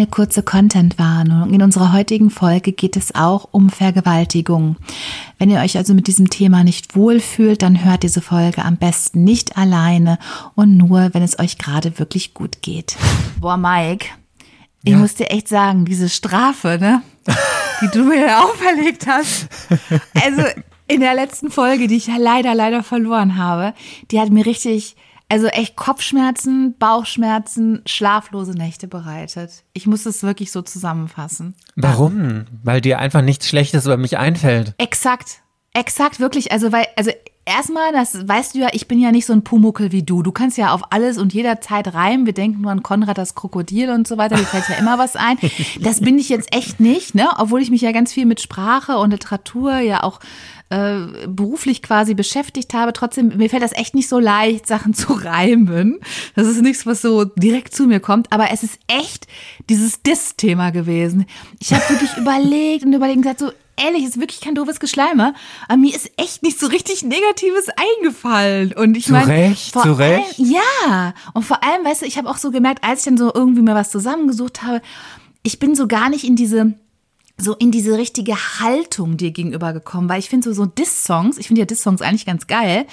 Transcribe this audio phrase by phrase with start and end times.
[0.00, 1.52] Eine kurze Content-Warnung.
[1.52, 4.76] In unserer heutigen Folge geht es auch um Vergewaltigung.
[5.38, 9.24] Wenn ihr euch also mit diesem Thema nicht wohlfühlt, dann hört diese Folge am besten
[9.24, 10.18] nicht alleine
[10.54, 12.96] und nur, wenn es euch gerade wirklich gut geht.
[13.40, 14.06] Boah, Mike,
[14.84, 14.96] ich ja.
[14.96, 17.02] muss dir echt sagen, diese Strafe, ne,
[17.82, 19.48] die du mir auferlegt hast.
[20.14, 20.44] Also
[20.88, 23.74] in der letzten Folge, die ich ja leider, leider verloren habe,
[24.10, 24.96] die hat mir richtig
[25.30, 29.64] also echt Kopfschmerzen, Bauchschmerzen, schlaflose Nächte bereitet.
[29.72, 31.54] Ich muss es wirklich so zusammenfassen.
[31.76, 32.46] Warum?
[32.64, 34.74] Weil dir einfach nichts Schlechtes über mich einfällt.
[34.78, 35.40] Exakt.
[35.72, 36.50] Exakt, wirklich.
[36.50, 37.12] Also, weil, also
[37.50, 40.22] erstmal, das weißt du ja, ich bin ja nicht so ein Pumuckel wie du.
[40.22, 42.26] Du kannst ja auf alles und jederzeit reimen.
[42.26, 44.36] Wir denken nur an Konrad das Krokodil und so weiter.
[44.36, 45.38] Dir fällt ja immer was ein.
[45.80, 47.28] Das bin ich jetzt echt nicht, ne?
[47.38, 50.20] Obwohl ich mich ja ganz viel mit Sprache und Literatur ja auch
[50.70, 52.92] äh, beruflich quasi beschäftigt habe.
[52.92, 55.98] Trotzdem, mir fällt das echt nicht so leicht, Sachen zu reimen.
[56.36, 58.32] Das ist nichts, was so direkt zu mir kommt.
[58.32, 59.26] Aber es ist echt
[59.68, 61.26] dieses Diss-Thema gewesen.
[61.58, 63.50] Ich habe wirklich überlegt und überlegt und gesagt, so,
[63.84, 65.34] ehrlich, ist wirklich kein doofes Geschleime.
[65.68, 67.66] Aber mir ist echt nicht so richtig Negatives
[67.98, 68.72] eingefallen.
[68.72, 69.24] Und ich meine.
[69.24, 70.38] Zu Recht, zu Recht.
[70.38, 71.14] Allem, ja.
[71.34, 73.62] Und vor allem, weißt du, ich habe auch so gemerkt, als ich dann so irgendwie
[73.62, 74.82] mir was zusammengesucht habe,
[75.42, 76.74] ich bin so gar nicht in diese
[77.42, 81.46] so in diese richtige Haltung dir gegenüber gekommen, weil ich finde so, so Diss-Songs, ich
[81.46, 82.86] finde ja Diss-Songs eigentlich ganz geil,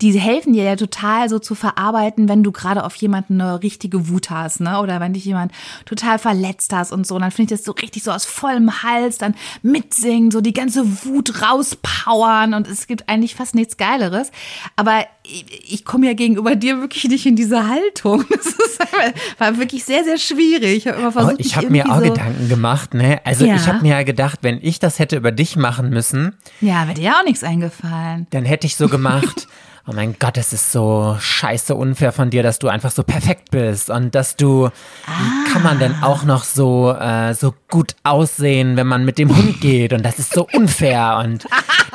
[0.00, 4.08] die helfen dir ja total so zu verarbeiten, wenn du gerade auf jemanden eine richtige
[4.08, 4.80] Wut hast, ne?
[4.80, 5.52] Oder wenn dich jemand
[5.84, 7.14] total verletzt hast und so.
[7.14, 10.52] Und dann finde ich das so richtig so aus vollem Hals dann mitsingen, so die
[10.52, 14.30] ganze Wut rauspowern und es gibt eigentlich fast nichts Geileres.
[14.76, 18.24] Aber ich, ich komme ja gegenüber dir wirklich nicht in diese Haltung.
[18.78, 20.78] Das war wirklich sehr, sehr schwierig.
[20.78, 23.20] Ich habe immer versucht, ich habe mir auch so Gedanken gemacht, ne?
[23.24, 23.56] Also ja.
[23.56, 26.34] ich habe mir ja gedacht, wenn ich das hätte über dich machen müssen.
[26.60, 28.26] Ja, wäre dir ja auch nichts eingefallen.
[28.30, 29.48] Dann hätte ich so gemacht.
[29.88, 33.52] oh mein Gott, es ist so scheiße unfair von dir, dass du einfach so perfekt
[33.52, 34.70] bist und dass du, ah.
[35.06, 39.34] wie kann man denn auch noch so, äh, so gut aussehen, wenn man mit dem
[39.34, 41.46] Hund geht und das ist so unfair und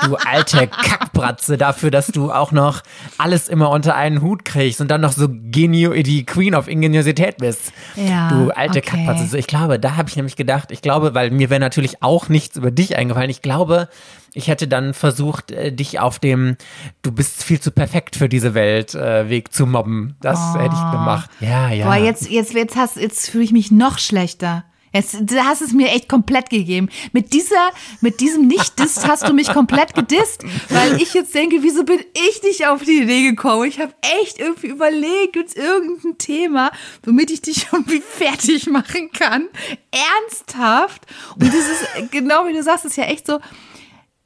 [0.05, 2.81] du alte Kackbratze dafür, dass du auch noch
[3.17, 7.37] alles immer unter einen Hut kriegst und dann noch so Genio, die Queen of Ingeniosität
[7.37, 7.73] bist.
[7.95, 9.05] Ja, du alte okay.
[9.05, 9.37] Kackbratze.
[9.37, 12.55] Ich glaube, da habe ich nämlich gedacht, ich glaube, weil mir wäre natürlich auch nichts
[12.55, 13.29] über dich eingefallen.
[13.29, 13.89] Ich glaube,
[14.33, 16.55] ich hätte dann versucht, äh, dich auf dem
[17.01, 20.15] Du bist viel zu perfekt für diese Welt äh, Weg zu mobben.
[20.21, 20.59] Das oh.
[20.59, 21.29] hätte ich gemacht.
[21.39, 21.85] Ja, ja.
[21.85, 24.63] Boah, jetzt, jetzt, jetzt, hast, jetzt fühle ich mich noch schlechter.
[24.93, 26.89] Jetzt, du hast es mir echt komplett gegeben.
[27.13, 27.71] Mit dieser,
[28.01, 32.43] mit diesem Nicht-Dist hast du mich komplett gedisst, weil ich jetzt denke, wieso bin ich
[32.43, 33.65] nicht auf die Idee gekommen?
[33.65, 36.71] Ich habe echt irgendwie überlegt, gibt irgendein Thema,
[37.03, 39.47] womit ich dich irgendwie fertig machen kann.
[39.91, 41.05] Ernsthaft.
[41.35, 43.39] Und das ist, genau wie du sagst, ist ja echt so,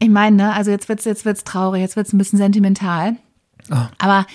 [0.05, 3.15] ich meine, ne, also jetzt wird's, jetzt wird's traurig, jetzt wird's ein bisschen sentimental.
[3.71, 3.87] Oh.
[3.97, 4.25] Aber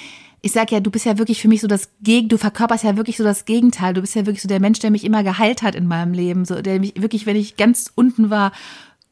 [0.43, 2.97] ich sag ja, du bist ja wirklich für mich so das Gegen, du verkörperst ja
[2.97, 3.95] wirklich so das Gegenteil.
[3.95, 6.45] Du bist ja wirklich so der Mensch, der mich immer geheilt hat in meinem Leben,
[6.45, 8.53] so der mich wirklich, wenn ich ganz unten war,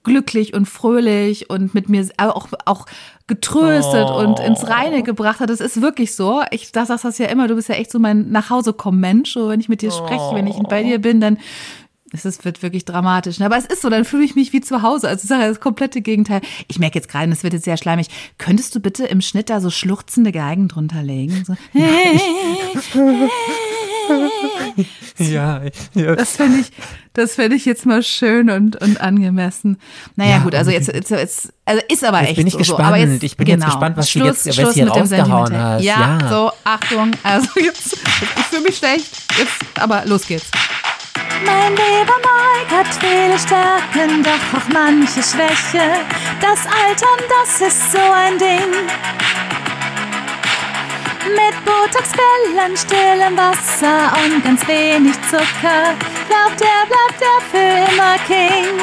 [0.03, 2.87] glücklich und fröhlich und mit mir auch, auch
[3.27, 4.21] getröstet oh.
[4.21, 5.51] und ins Reine gebracht hat.
[5.51, 6.43] Das ist wirklich so.
[6.51, 9.33] Ich sag das ja immer, du bist ja echt so mein Nachhausekommen-Mensch.
[9.33, 11.39] So, wenn ich mit dir spreche, wenn ich bei dir bin, dann
[12.13, 13.39] es wird wirklich dramatisch.
[13.39, 13.47] Ne?
[13.47, 15.09] Aber es ist so, dann fühle ich mich wie zu Hause.
[15.09, 16.41] Also das, das komplette Gegenteil.
[16.67, 18.09] Ich merke jetzt gerade, das wird jetzt sehr schleimig.
[18.39, 21.45] Könntest du bitte im Schnitt da so schluchzende Geigen drunter legen?
[21.47, 21.57] So.
[25.19, 25.61] ja,
[25.95, 26.17] ja.
[26.17, 26.73] Das fände ich,
[27.13, 29.79] das fände ich jetzt mal schön und, und angemessen.
[30.17, 32.59] Naja, ja, gut, also jetzt, jetzt, jetzt, also ist aber jetzt echt bin ich so.
[32.59, 32.89] Gespannt.
[32.89, 33.67] Aber jetzt, ich bin genau.
[33.67, 35.83] jetzt gespannt, was Schluss, du jetzt, was hier rausgehauen hast.
[35.83, 40.51] Ja, ja, so, Achtung, also jetzt, ich fühle mich schlecht, jetzt, aber los geht's.
[41.45, 46.05] Mein lieber Mike hat viele Stärken, doch auch manche Schwäche.
[46.41, 48.73] Das Altern, das ist so ein Ding.
[51.35, 55.95] Mit Botox-Quellen, stillem Wasser und ganz wenig Zucker.
[56.29, 58.81] Glaubt er, bleibt er für immer King.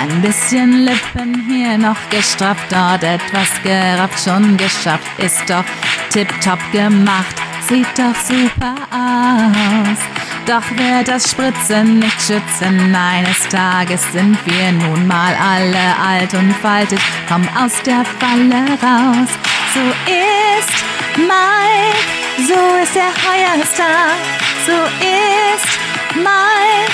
[0.00, 5.64] Ein bisschen Lippen hier noch gestrafft, dort etwas gerafft, schon geschafft, ist doch
[6.10, 7.34] tipptopp gemacht,
[7.68, 9.98] sieht doch super aus.
[10.46, 12.94] Doch wird das Spritzen nicht schützen.
[12.94, 16.98] Eines Tages sind wir nun mal alle alt und faltig.
[17.28, 19.28] Komm aus der Falle raus.
[19.74, 20.72] So ist
[21.16, 21.98] Mike,
[22.38, 24.16] so ist der Heuerstar.
[24.64, 25.78] So ist
[26.14, 26.92] Mike,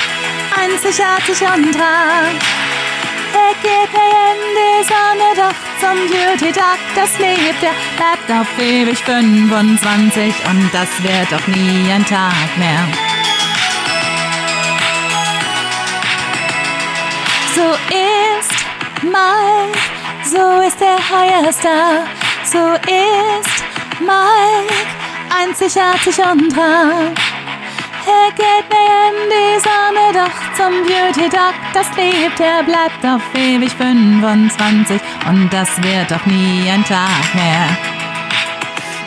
[0.61, 2.84] einzigartig und rar.
[3.35, 11.03] In die Sonne, doch zum Beauty-Tag, das lebt er, bleibt auf ewig 25 und das
[11.03, 12.87] wird doch nie ein Tag mehr.
[17.55, 18.53] So ist
[19.03, 19.79] Mike,
[20.25, 22.07] so ist der Heuerstar,
[22.45, 23.65] so ist
[24.01, 24.75] Mike,
[25.31, 27.13] einzigartig und rar.
[28.07, 33.73] Er geht mir in die Sonne, doch zum Beauty-Doc, das lebt, er bleibt auf ewig
[33.73, 37.67] 25 und das wird doch nie ein Tag mehr.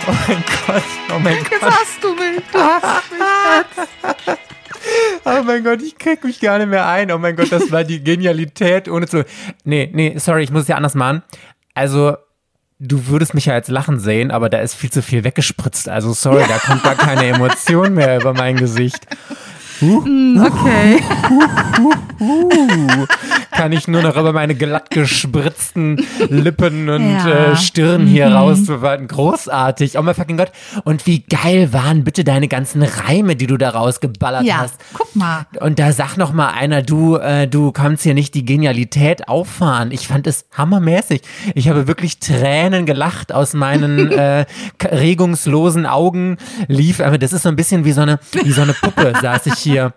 [0.08, 0.84] Oh mein Gott,
[1.16, 1.62] oh mein Jetzt Gott.
[1.72, 3.20] hast du mich, du hast mich
[4.28, 4.40] jetzt.
[5.26, 7.12] Oh mein Gott, ich krieg mich gar nicht mehr ein.
[7.12, 9.26] Oh mein Gott, das war die Genialität ohne zu.
[9.66, 11.24] Nee, nee, sorry, ich muss es ja anders machen.
[11.74, 12.16] Also,
[12.80, 15.90] du würdest mich ja jetzt lachen sehen, aber da ist viel zu viel weggespritzt.
[15.90, 19.08] Also, sorry, da kommt gar keine Emotion mehr über mein Gesicht.
[19.82, 21.00] Okay.
[22.20, 23.06] Uh,
[23.52, 27.52] kann ich nur noch über meine glatt gespritzten Lippen und Ja.
[27.52, 29.08] äh, Stirn hier rausbewarten.
[29.08, 30.00] Großartig.
[30.00, 30.52] Oh mein fucking Gott.
[30.84, 34.76] Und wie geil waren bitte deine ganzen Reime, die du da rausgeballert Ja, hast.
[34.94, 35.46] guck mal.
[35.60, 39.92] Und da sag noch mal einer, du, äh, du kannst hier nicht die Genialität auffahren.
[39.92, 41.22] Ich fand es hammermäßig.
[41.54, 44.46] Ich habe wirklich Tränen gelacht aus meinen äh,
[44.84, 46.38] regungslosen Augen.
[46.68, 49.46] Lief, aber das ist so ein bisschen wie so eine, wie so eine Puppe, saß
[49.48, 49.94] ich hier.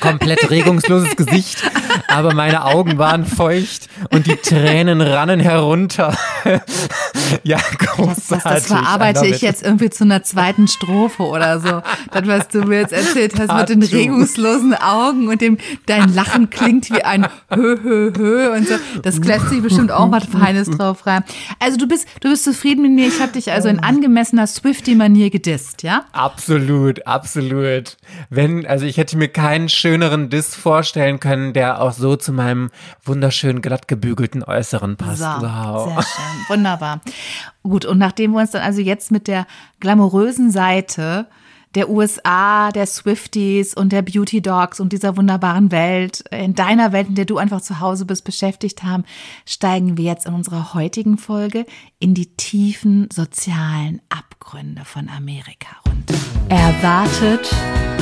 [0.00, 1.62] Komplett regungsloses Gesicht,
[2.08, 6.16] aber meine Augen waren feucht und die Tränen rannen herunter.
[7.42, 8.28] ja, großartig.
[8.28, 11.82] Das, das verarbeite ich jetzt irgendwie zu einer zweiten Strophe oder so.
[12.12, 16.50] Das, was du mir jetzt erzählt hast mit den regungslosen Augen und dem, dein Lachen
[16.50, 18.74] klingt wie ein Hö, Hö, Hö und so.
[19.02, 21.24] Das lässt sich bestimmt auch was Feines drauf rein.
[21.60, 23.08] Also du bist, du bist zufrieden mit mir.
[23.08, 26.04] Ich habe dich also in angemessener Swifty-Manier gedisst, ja?
[26.12, 27.96] Absolut, absolut.
[28.30, 32.70] Wenn, also ich hätte mir keinen schöneren Diss vorstellen können, der auch so zu meinem
[33.04, 35.18] wunderschön glatt gebügelten Äußeren passt.
[35.18, 35.92] So, wow.
[35.92, 36.56] sehr schön.
[36.56, 37.02] Wunderbar.
[37.62, 39.46] Gut, und nachdem wir uns dann also jetzt mit der
[39.80, 41.26] glamourösen Seite
[41.74, 47.08] der USA, der Swifties und der Beauty Dogs und dieser wunderbaren Welt, in deiner Welt,
[47.08, 49.04] in der du einfach zu Hause bist, beschäftigt haben,
[49.44, 51.66] steigen wir jetzt in unserer heutigen Folge
[51.98, 56.14] in die tiefen sozialen Abgründe von Amerika runter.
[56.50, 57.50] Erwartet,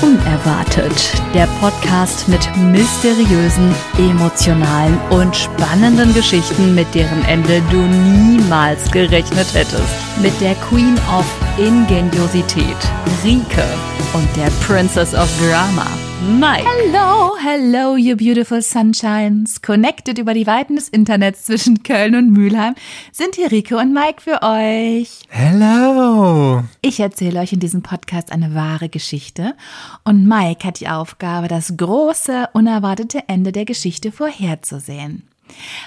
[0.03, 1.13] unerwartet.
[1.33, 9.95] Der Podcast mit mysteriösen, emotionalen und spannenden Geschichten, mit deren Ende du niemals gerechnet hättest.
[10.21, 11.25] Mit der Queen of
[11.57, 12.77] Ingeniosität,
[13.23, 13.65] Rike,
[14.13, 15.87] und der Princess of Drama,
[16.23, 16.65] Mike.
[16.65, 19.61] Hello, hello, you beautiful sunshines.
[19.61, 22.77] Connected über die Weiten des Internets zwischen Köln und Mülheim
[23.11, 25.23] sind hier Rike und Mike für euch.
[25.29, 26.63] Hello.
[26.81, 29.57] Ich erzähle euch in diesem Podcast eine wahre Geschichte
[30.05, 35.25] und Mike hat die Aufgabe, das große, unerwartete Ende der Geschichte vorherzusehen.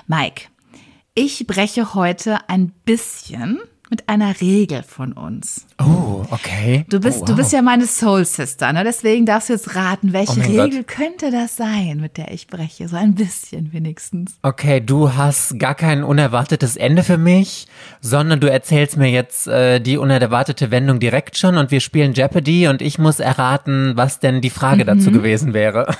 [0.08, 0.48] Mike,
[1.14, 3.60] ich breche heute ein bisschen
[3.90, 5.68] mit einer Regel von uns.
[5.80, 6.86] Oh, okay.
[6.90, 7.38] Du bist, oh, du wow.
[7.38, 8.84] bist ja meine Soul Sister, ne?
[8.84, 10.88] Deswegen darfst du jetzt raten, welche Oh Regel Gott.
[10.88, 12.88] könnte das sein, mit der ich breche?
[12.88, 14.38] So ein bisschen wenigstens.
[14.42, 17.68] Okay, du hast gar kein unerwartetes Ende für mich,
[18.02, 22.68] sondern du erzählst mir jetzt äh, die unerwartete Wendung direkt schon und wir spielen Jeopardy
[22.68, 24.88] und ich muss erraten, was denn die Frage Mhm.
[24.88, 25.94] dazu gewesen wäre.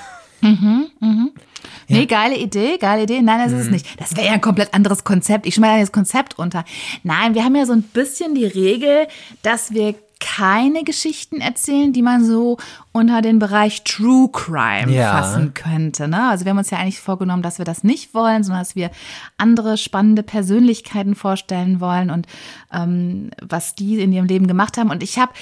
[1.88, 3.22] Nee, geile Idee, geile Idee.
[3.22, 3.74] Nein, das ist Mhm.
[3.74, 4.00] es nicht.
[4.00, 5.46] Das wäre ja ein komplett anderes Konzept.
[5.46, 6.64] Ich schmeiße das Konzept runter.
[7.02, 9.06] Nein, wir haben ja so ein bisschen die Regel,
[9.42, 12.56] dass wir keine Geschichten erzählen, die man so
[12.92, 15.12] unter den Bereich True Crime Ja.
[15.12, 16.08] fassen könnte.
[16.08, 16.30] Ne?
[16.30, 18.90] Also wir haben uns ja eigentlich vorgenommen, dass wir das nicht wollen, sondern dass wir
[19.36, 22.26] andere spannende Persönlichkeiten vorstellen wollen und
[22.72, 24.90] ähm, was die in ihrem Leben gemacht haben.
[24.90, 25.32] Und ich habe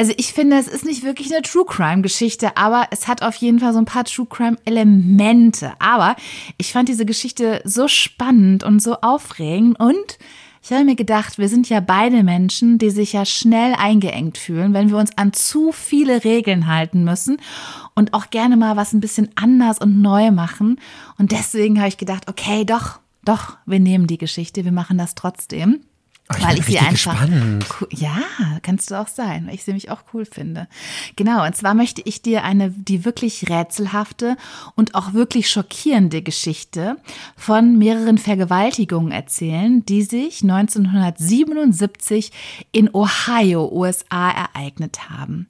[0.00, 3.34] also ich finde, es ist nicht wirklich eine True Crime Geschichte, aber es hat auf
[3.36, 5.74] jeden Fall so ein paar True Crime Elemente.
[5.78, 6.16] Aber
[6.56, 10.18] ich fand diese Geschichte so spannend und so aufregend und
[10.62, 14.72] ich habe mir gedacht, wir sind ja beide Menschen, die sich ja schnell eingeengt fühlen,
[14.72, 17.36] wenn wir uns an zu viele Regeln halten müssen
[17.94, 20.80] und auch gerne mal was ein bisschen anders und neu machen.
[21.18, 25.14] Und deswegen habe ich gedacht, okay, doch, doch, wir nehmen die Geschichte, wir machen das
[25.14, 25.80] trotzdem.
[26.32, 27.26] Oh, ich weil ich sie einfach
[27.80, 28.22] cool, ja,
[28.62, 30.68] kannst du auch sein, weil ich sie nämlich auch cool finde.
[31.16, 34.36] Genau, und zwar möchte ich dir eine die wirklich rätselhafte
[34.76, 36.98] und auch wirklich schockierende Geschichte
[37.36, 42.30] von mehreren Vergewaltigungen erzählen, die sich 1977
[42.70, 45.48] in Ohio, USA ereignet haben.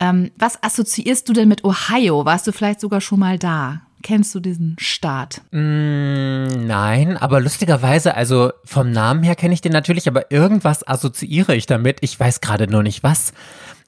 [0.00, 2.24] Ähm, was assoziierst du denn mit Ohio?
[2.24, 3.82] Warst du vielleicht sogar schon mal da?
[4.04, 5.40] Kennst du diesen Staat?
[5.50, 11.56] Mm, Nein, aber lustigerweise, also vom Namen her kenne ich den natürlich, aber irgendwas assoziiere
[11.56, 11.96] ich damit.
[12.02, 13.32] Ich weiß gerade nur nicht was.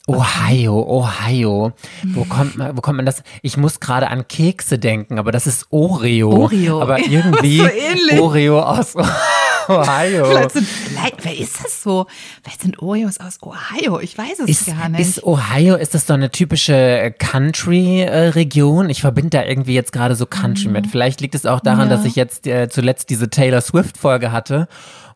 [0.08, 1.72] Ohio, Ohio.
[2.04, 3.24] Wo kommt man, wo kommt man das?
[3.42, 6.30] Ich muss gerade an Kekse denken, aber das ist Oreo.
[6.30, 6.80] Oreo.
[6.80, 8.22] Aber irgendwie So.
[8.22, 9.10] Oreo aus Ohio.
[10.26, 12.06] Vielleicht sind, vielleicht, wer ist das so?
[12.42, 13.98] Vielleicht sind Oreos aus Ohio.
[14.00, 15.00] Ich weiß es Ist, gar nicht.
[15.00, 18.90] ist Ohio, ist das so eine typische Country-Region?
[18.90, 20.86] Ich verbinde da irgendwie jetzt gerade so Country mit.
[20.86, 21.90] Vielleicht liegt es auch daran, Mhm.
[21.90, 21.96] Ja.
[21.96, 24.68] dass ich jetzt äh, zuletzt diese Taylor Swift-Folge hatte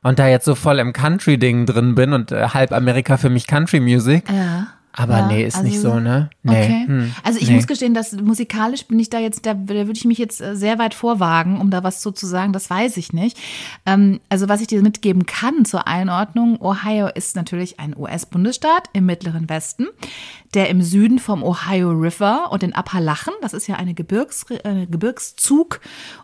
[0.03, 3.47] und da jetzt so voll im Country-Ding drin bin und äh, halb Amerika für mich
[3.47, 4.25] Country-Music.
[4.31, 4.67] ja.
[4.93, 6.31] Aber Ja, nee, ist also- nicht so, ne?
[6.43, 6.63] Nee.
[6.63, 6.85] Okay.
[6.87, 7.55] hm, also ich nee.
[7.55, 10.57] muss gestehen, dass musikalisch bin ich da jetzt, da, da würde ich mich jetzt äh,
[10.57, 13.39] sehr weit vorwagen, um da was so zu sagen, das weiß ich nicht.
[13.87, 19.07] Ähm, also was ich dir mitgeben kann zur Einordnung, Ohio ist natürlich ein US-Bundesstaat im
[19.07, 19.87] mittleren Westen,
[20.55, 24.87] der im Süden vom Ohio River und den Appalachen, das ist ja eine Gebirgs, äh,
[24.87, 25.81] Gebirgszug,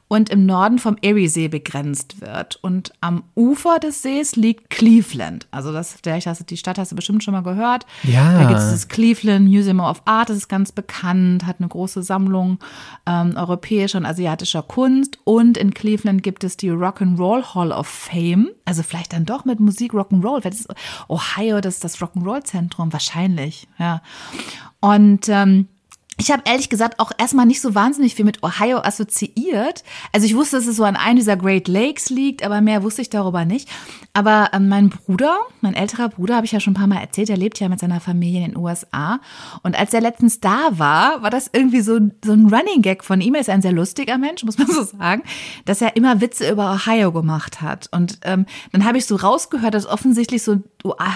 [0.08, 2.56] und im Norden vom Erie-See begrenzt wird.
[2.62, 5.48] Und am Ufer des Sees liegt Cleveland.
[5.50, 7.86] Also das, vielleicht hast du, die Stadt hast du bestimmt schon mal gehört.
[8.04, 8.38] Ja.
[8.38, 12.02] Da gibt es das Cleveland Museum of Art, das ist ganz bekannt, hat eine große
[12.02, 12.58] Sammlung
[13.06, 15.18] ähm, europäischer und asiatischer Kunst.
[15.24, 18.50] Und in Cleveland gibt es die Rock'n'Roll Hall of Fame.
[18.66, 20.42] Also vielleicht dann doch mit Musik Rock'n'Roll.
[20.42, 20.68] Vielleicht ist
[21.08, 24.02] Ohio das, das Rock'n'Roll-Zentrum, wahrscheinlich, ja.
[24.80, 25.68] Und ähm,
[26.18, 29.84] ich habe ehrlich gesagt auch erstmal nicht so wahnsinnig viel mit Ohio assoziiert.
[30.12, 33.02] Also ich wusste, dass es so an einem dieser Great Lakes liegt, aber mehr wusste
[33.02, 33.68] ich darüber nicht.
[34.14, 37.28] Aber ähm, mein Bruder, mein älterer Bruder, habe ich ja schon ein paar Mal erzählt,
[37.28, 39.20] der lebt ja mit seiner Familie in den USA.
[39.62, 43.20] Und als er letztens da war, war das irgendwie so, so ein Running Gag von
[43.20, 43.34] ihm.
[43.34, 45.22] Er ist ein sehr lustiger Mensch, muss man so sagen,
[45.66, 47.90] dass er immer Witze über Ohio gemacht hat.
[47.92, 50.62] Und ähm, dann habe ich so rausgehört, dass offensichtlich so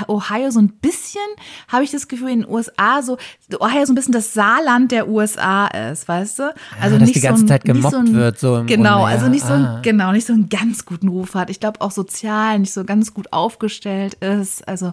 [0.08, 1.20] Ohio so ein bisschen,
[1.68, 3.16] habe ich das Gefühl, in den USA so,
[3.60, 6.54] Ohio so ein bisschen das Saarland der USA ist, weißt du?
[6.80, 8.98] Also dass nicht die ganze so ein, Zeit gemobbt so ein, wird, so im Genau,
[9.00, 9.16] Grunde, ja.
[9.16, 9.76] also nicht so, Ah.
[9.76, 11.50] ein, genau, nicht so einen ganz guten Ruf hat.
[11.50, 14.66] Ich glaube auch sozial nicht so ganz gut aufgestellt ist.
[14.68, 14.92] Also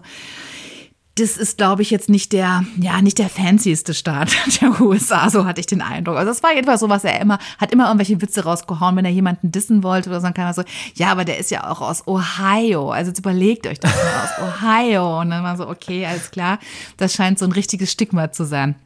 [1.18, 5.44] das ist, glaube ich, jetzt nicht der, ja, nicht der fancieste Staat der USA, so
[5.44, 6.16] hatte ich den Eindruck.
[6.16, 9.10] Also das war jedenfalls so, was er immer, hat immer irgendwelche Witze rausgehauen, wenn er
[9.10, 10.62] jemanden dissen wollte oder so, dann kam er so,
[10.94, 12.90] ja, aber der ist ja auch aus Ohio.
[12.90, 15.20] Also jetzt überlegt euch das mal aus Ohio.
[15.20, 16.58] Und dann war so, okay, alles klar,
[16.96, 18.76] das scheint so ein richtiges Stigma zu sein.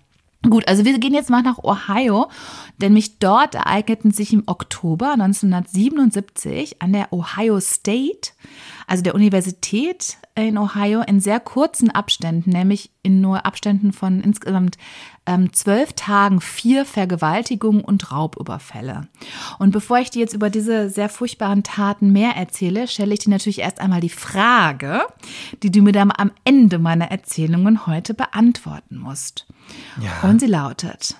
[0.48, 2.28] Gut, also wir gehen jetzt mal nach Ohio,
[2.78, 8.32] denn mich dort ereigneten sich im Oktober 1977 an der Ohio State,
[8.88, 14.78] also der Universität in Ohio, in sehr kurzen Abständen, nämlich in nur Abständen von insgesamt
[15.26, 19.08] ähm, zwölf Tagen vier Vergewaltigungen und Raubüberfälle.
[19.58, 23.30] Und bevor ich dir jetzt über diese sehr furchtbaren Taten mehr erzähle, stelle ich dir
[23.30, 25.02] natürlich erst einmal die Frage,
[25.62, 29.46] die du mir dann am Ende meiner Erzählungen heute beantworten musst.
[30.00, 30.28] Ja.
[30.28, 31.16] Und sie lautet,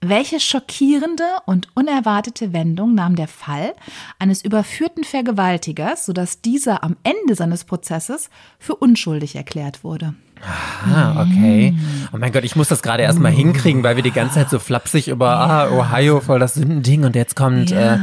[0.00, 3.74] welche schockierende und unerwartete Wendung nahm der Fall
[4.18, 10.14] eines überführten Vergewaltigers, sodass dieser am Ende seines Prozesses für unschuldig erklärt wurde?
[10.46, 11.74] Ah, okay.
[12.12, 14.58] Oh mein Gott, ich muss das gerade erstmal hinkriegen, weil wir die ganze Zeit so
[14.58, 17.94] flapsig über ah, Ohio voll das Sündending und jetzt kommt Ja.
[17.94, 17.98] äh,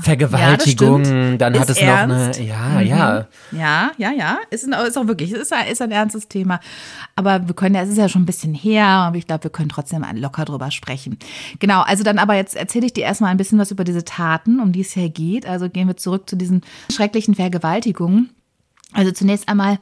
[0.00, 2.38] Vergewaltigung, Ja, dann hat Ist es noch ernst.
[2.40, 3.26] eine, ja, ja.
[3.52, 4.38] Ja, ja, ja.
[4.50, 6.60] Ist, ist auch wirklich, ist ein, ist ein ernstes Thema.
[7.16, 9.50] Aber wir können ja, es ist ja schon ein bisschen her, aber ich glaube, wir
[9.50, 11.18] können trotzdem locker drüber sprechen.
[11.58, 14.60] Genau, also dann aber jetzt erzähle ich dir erstmal ein bisschen was über diese Taten,
[14.60, 15.46] um die es hier geht.
[15.46, 18.30] Also gehen wir zurück zu diesen schrecklichen Vergewaltigungen.
[18.92, 19.78] Also zunächst einmal,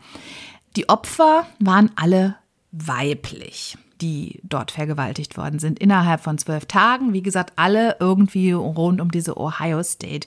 [0.77, 2.37] die Opfer waren alle
[2.71, 7.13] weiblich die dort vergewaltigt worden sind, innerhalb von zwölf Tagen.
[7.13, 10.27] Wie gesagt, alle irgendwie rund um diese Ohio State.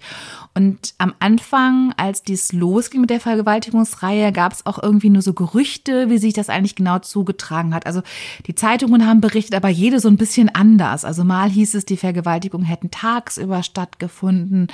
[0.53, 5.33] Und am Anfang, als dies losging mit der Vergewaltigungsreihe, gab es auch irgendwie nur so
[5.33, 7.85] Gerüchte, wie sich das eigentlich genau zugetragen hat.
[7.85, 8.01] Also
[8.47, 11.03] die Zeitungen haben berichtet, aber jede so ein bisschen anders.
[11.03, 14.67] Also mal hieß es, die Vergewaltigungen hätten tagsüber stattgefunden.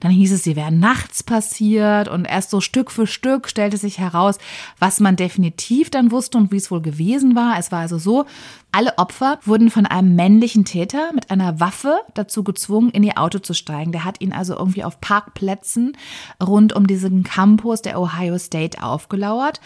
[0.00, 2.08] Dann hieß es, sie wären nachts passiert.
[2.08, 4.38] Und erst so Stück für Stück stellte sich heraus,
[4.78, 7.58] was man definitiv dann wusste und wie es wohl gewesen war.
[7.58, 8.24] Es war also so,
[8.72, 13.38] alle Opfer wurden von einem männlichen Täter mit einer Waffe dazu gezwungen, in ihr Auto
[13.38, 13.92] zu steigen.
[13.92, 15.96] Der hat ihn also irgendwie auf Parkplätzen
[16.44, 19.60] rund um diesen Campus der Ohio State aufgelauert.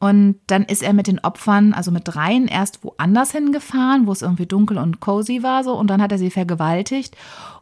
[0.00, 4.22] Und dann ist er mit den Opfern, also mit dreien, erst woanders hingefahren, wo es
[4.22, 5.74] irgendwie dunkel und cozy war so.
[5.74, 7.16] Und dann hat er sie vergewaltigt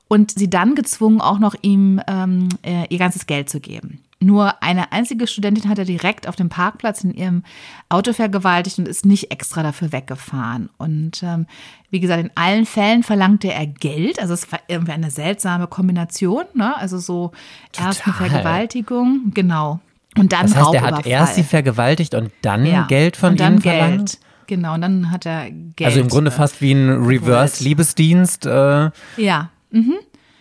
[0.08, 4.02] und sie dann gezwungen, auch noch ihm ähm, äh, ihr ganzes Geld zu geben.
[4.22, 7.42] Nur eine einzige Studentin hat er direkt auf dem Parkplatz in ihrem
[7.88, 10.70] Auto vergewaltigt und ist nicht extra dafür weggefahren.
[10.78, 11.46] Und ähm,
[11.90, 14.20] wie gesagt, in allen Fällen verlangte er Geld.
[14.20, 16.44] Also es war irgendwie eine seltsame Kombination.
[16.54, 16.76] Ne?
[16.76, 17.32] Also so
[17.78, 18.14] erst eine.
[18.14, 19.80] Vergewaltigung, genau.
[20.18, 22.82] Und dann Das heißt, er hat erst sie vergewaltigt und dann Ja.
[22.86, 23.76] Geld von und dann ihnen Geld.
[23.78, 24.18] verlangt?
[24.46, 25.86] Genau, und dann hat er Geld.
[25.88, 28.46] Also im Grunde äh, fast wie ein Reverse-Liebesdienst.
[28.46, 29.50] Äh, Ja.
[29.70, 29.94] Mhm.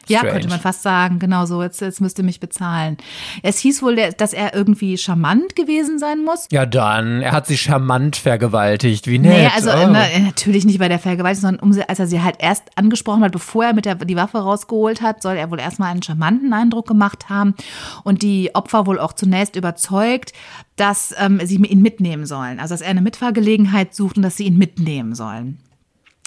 [0.08, 0.34] Ja, Strange.
[0.34, 2.98] könnte man fast sagen, genau so, jetzt, jetzt müsst ihr mich bezahlen.
[3.44, 6.48] Es hieß wohl, dass er irgendwie charmant gewesen sein muss.
[6.52, 9.08] ja, dann, er hat sie charmant vergewaltigt.
[9.08, 9.32] Wie nett.
[9.32, 9.90] Nee, also oh.
[9.92, 13.32] na, natürlich nicht bei der Vergewaltigung, sondern um, als er sie halt erst angesprochen hat,
[13.32, 16.88] bevor er mit der die Waffe rausgeholt hat, soll er wohl erstmal einen charmanten Eindruck
[16.88, 17.56] gemacht haben
[18.04, 20.34] und die Opfer wohl auch zunächst überzeugt,
[20.76, 22.60] dass ähm, sie ihn mitnehmen sollen.
[22.60, 25.60] Also dass er eine Mitfahrgelegenheit sucht und dass sie ihn mitnehmen sollen.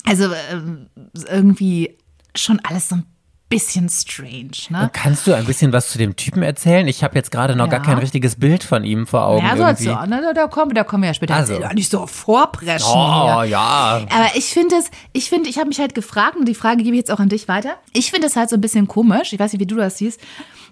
[0.06, 0.88] Also ähm,
[1.28, 1.96] irgendwie
[2.36, 3.06] schon alles so ein
[3.48, 4.50] bisschen strange.
[4.70, 4.90] Ne?
[4.92, 6.88] Kannst du ein bisschen was zu dem Typen erzählen?
[6.88, 7.72] Ich habe jetzt gerade noch Ja.
[7.72, 9.44] gar kein richtiges Bild von ihm vor Augen.
[9.46, 10.10] Ja, sollst irgendwie.
[10.10, 10.20] du.
[10.22, 10.32] Ne?
[10.34, 11.34] Da, kommen, da kommen wir ja später.
[11.36, 11.58] Also.
[11.58, 12.88] Doch nicht so vorpreschen.
[12.90, 13.50] Oh, hier.
[13.50, 14.06] ja.
[14.10, 16.96] Aber ich finde es, ich finde, ich habe mich halt gefragt und die Frage gebe
[16.96, 17.76] ich jetzt auch an dich weiter.
[17.92, 20.20] Ich finde es halt so ein bisschen komisch, ich weiß nicht, wie du das siehst,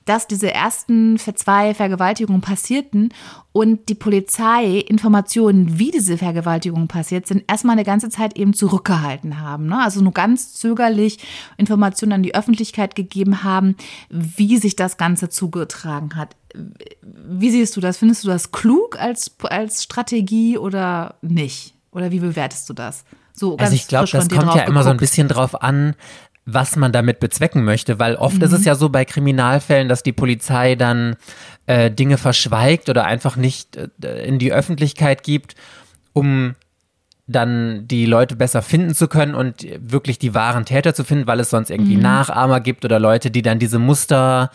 [0.05, 3.11] dass diese ersten zwei Vergewaltigungen passierten
[3.53, 9.41] und die Polizei Informationen, wie diese Vergewaltigungen passiert sind, erstmal eine ganze Zeit eben zurückgehalten
[9.41, 9.67] haben.
[9.67, 9.79] Ne?
[9.79, 11.19] Also nur ganz zögerlich
[11.57, 13.77] Informationen an die Öffentlichkeit gegeben haben,
[14.11, 16.37] wie sich das Ganze zugetragen hat.
[17.03, 17.99] Wie siehst du das?
[17.99, 21.75] Findest du das klug als, als Strategie oder nicht?
[21.93, 23.05] Oder wie bewertest du das?
[23.35, 25.11] So Also ich glaube, das kommt ja immer so ein geguckt.
[25.11, 25.95] bisschen drauf an,
[26.45, 28.57] was man damit bezwecken möchte, weil oft ist Mhm.
[28.57, 31.17] es ja so bei Kriminalfällen, dass die Polizei dann
[31.67, 33.89] äh, Dinge verschweigt oder einfach nicht äh,
[34.27, 35.55] in die Öffentlichkeit gibt,
[36.13, 36.55] um
[37.29, 41.39] dann die Leute besser finden zu können und wirklich die wahren Täter zu finden, weil
[41.39, 42.03] es sonst irgendwie Mhm.
[42.03, 44.51] Nachahmer gibt oder Leute, die dann diese Muster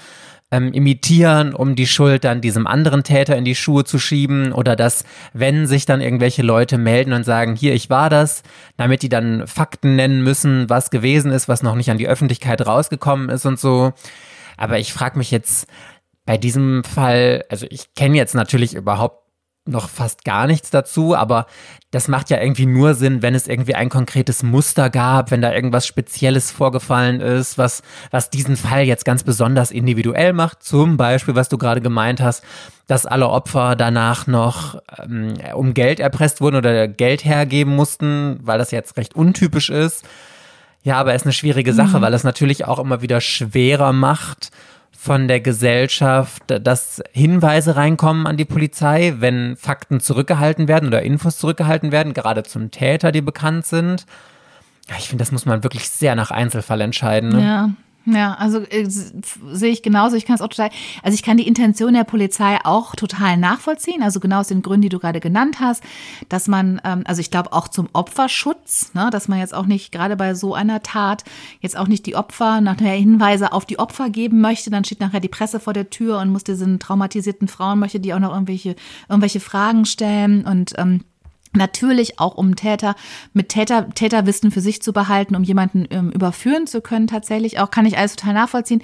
[0.52, 4.76] ähm, imitieren, um die Schuld dann diesem anderen Täter in die Schuhe zu schieben oder
[4.76, 8.44] dass, wenn sich dann irgendwelche Leute melden und sagen, hier, ich war das,
[8.78, 12.66] damit die dann Fakten nennen müssen, was gewesen ist, was noch nicht an die Öffentlichkeit
[12.66, 13.94] rausgekommen ist und so.
[14.56, 15.68] Aber ich frage mich jetzt
[16.26, 19.27] bei diesem Fall, also ich kenne jetzt natürlich überhaupt
[19.68, 21.48] noch fast gar nichts dazu, aber
[21.92, 25.54] das macht ja irgendwie nur Sinn, wenn es irgendwie ein konkretes Muster gab, wenn da
[25.54, 27.82] irgendwas Spezielles vorgefallen ist, was,
[28.12, 30.64] was diesen Fall jetzt ganz besonders individuell macht.
[30.64, 32.44] Zum Beispiel, was du gerade gemeint hast,
[32.88, 38.58] dass alle Opfer danach noch ähm, um Geld erpresst wurden oder Geld hergeben mussten, weil
[38.58, 40.06] das jetzt recht untypisch ist.
[40.84, 44.52] Ja, aber ist eine schwierige Sache, weil es natürlich auch immer wieder schwerer macht
[45.08, 51.38] von der Gesellschaft, dass Hinweise reinkommen an die Polizei, wenn Fakten zurückgehalten werden oder Infos
[51.38, 54.06] zurückgehalten werden, gerade zum Täter, die bekannt sind.
[54.98, 57.30] Ich finde, das muss man wirklich sehr nach Einzelfall entscheiden.
[57.30, 57.42] Ne?
[57.42, 57.70] Ja.
[58.10, 60.16] Ja, also äh, sehe ich genauso.
[60.16, 60.70] Ich kann es auch total,
[61.04, 64.02] also ich kann die Intention der Polizei auch total nachvollziehen.
[64.02, 65.84] Also genau aus den Gründen, die du gerade genannt hast,
[66.30, 69.92] dass man, ähm, also ich glaube auch zum Opferschutz, ne, dass man jetzt auch nicht
[69.92, 71.26] gerade bei so einer Tat
[71.60, 74.70] jetzt auch nicht die Opfer nachher Hinweise auf die Opfer geben möchte.
[74.70, 78.14] Dann steht nachher die Presse vor der Tür und muss diesen traumatisierten Frauen möchte die
[78.14, 78.78] auch noch irgendwelche
[79.10, 81.02] irgendwelche Fragen stellen und ähm,
[81.58, 82.96] Natürlich auch, um Täter
[83.34, 87.72] mit Täter, Täterwissen für sich zu behalten, um jemanden ähm, überführen zu können, tatsächlich auch,
[87.72, 88.82] kann ich alles total nachvollziehen.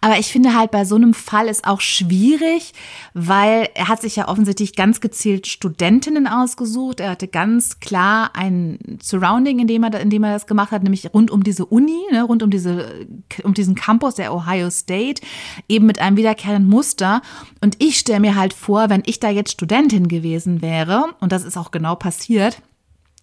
[0.00, 2.72] Aber ich finde halt bei so einem Fall ist auch schwierig,
[3.14, 7.00] weil er hat sich ja offensichtlich ganz gezielt Studentinnen ausgesucht.
[7.00, 10.82] Er hatte ganz klar ein Surrounding, in dem er, in dem er das gemacht hat,
[10.82, 13.06] nämlich rund um diese Uni, ne, rund um diese,
[13.42, 15.22] um diesen Campus der Ohio State,
[15.68, 17.22] eben mit einem wiederkehrenden Muster.
[17.60, 21.44] Und ich stelle mir halt vor, wenn ich da jetzt Studentin gewesen wäre, und das
[21.44, 22.60] ist auch genau passiert, passiert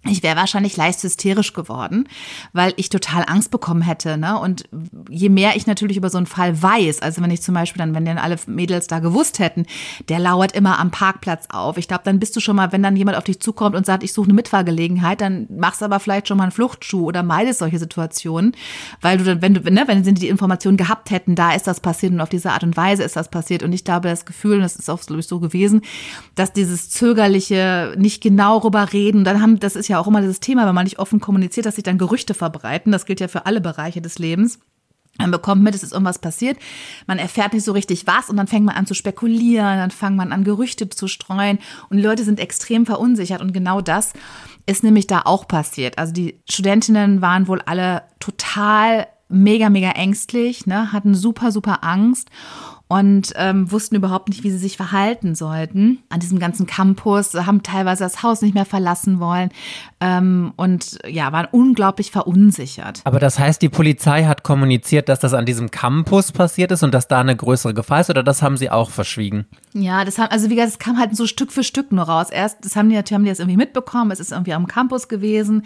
[0.07, 2.07] ich wäre wahrscheinlich leicht hysterisch geworden,
[2.53, 4.17] weil ich total Angst bekommen hätte.
[4.17, 4.39] Ne?
[4.39, 4.63] Und
[5.09, 7.93] je mehr ich natürlich über so einen Fall weiß, also wenn ich zum Beispiel dann,
[7.95, 9.65] wenn dann alle Mädels da gewusst hätten,
[10.09, 11.77] der lauert immer am Parkplatz auf.
[11.77, 14.03] Ich glaube, dann bist du schon mal, wenn dann jemand auf dich zukommt und sagt,
[14.03, 17.59] ich suche eine Mitfahrgelegenheit, dann machst du aber vielleicht schon mal einen Fluchtschuh oder meidest
[17.59, 18.55] solche Situationen,
[19.01, 21.79] weil du dann, wenn du, ne, wenn sie die Information gehabt hätten, da ist das
[21.79, 23.63] passiert und auf diese Art und Weise ist das passiert.
[23.63, 25.81] Und ich habe das Gefühl, und das ist auch, so gewesen,
[26.35, 30.39] dass dieses zögerliche, nicht genau rüber reden, dann haben, das ist ja auch immer dieses
[30.39, 32.91] Thema, wenn man nicht offen kommuniziert, dass sich dann Gerüchte verbreiten.
[32.91, 34.59] Das gilt ja für alle Bereiche des Lebens.
[35.17, 36.57] Man bekommt mit, es ist irgendwas passiert.
[37.07, 40.15] Man erfährt nicht so richtig was und dann fängt man an zu spekulieren, dann fängt
[40.15, 44.13] man an, Gerüchte zu streuen und Leute sind extrem verunsichert und genau das
[44.67, 45.97] ist nämlich da auch passiert.
[45.97, 52.29] Also die Studentinnen waren wohl alle total mega, mega ängstlich, ne, hatten super, super Angst
[52.87, 55.99] und ähm, wussten überhaupt nicht, wie sie sich verhalten sollten.
[56.09, 59.49] An diesem ganzen Campus haben teilweise das Haus nicht mehr verlassen wollen
[59.99, 63.01] ähm, und ja, waren unglaublich verunsichert.
[63.03, 66.93] Aber das heißt, die Polizei hat kommuniziert, dass das an diesem Campus passiert ist und
[66.93, 69.47] dass da eine größere Gefahr ist oder das haben sie auch verschwiegen?
[69.73, 72.29] Ja, das haben, also wie gesagt, es kam halt so Stück für Stück nur raus.
[72.29, 75.07] Erst, das haben die natürlich haben die das irgendwie mitbekommen, es ist irgendwie am Campus
[75.07, 75.63] gewesen,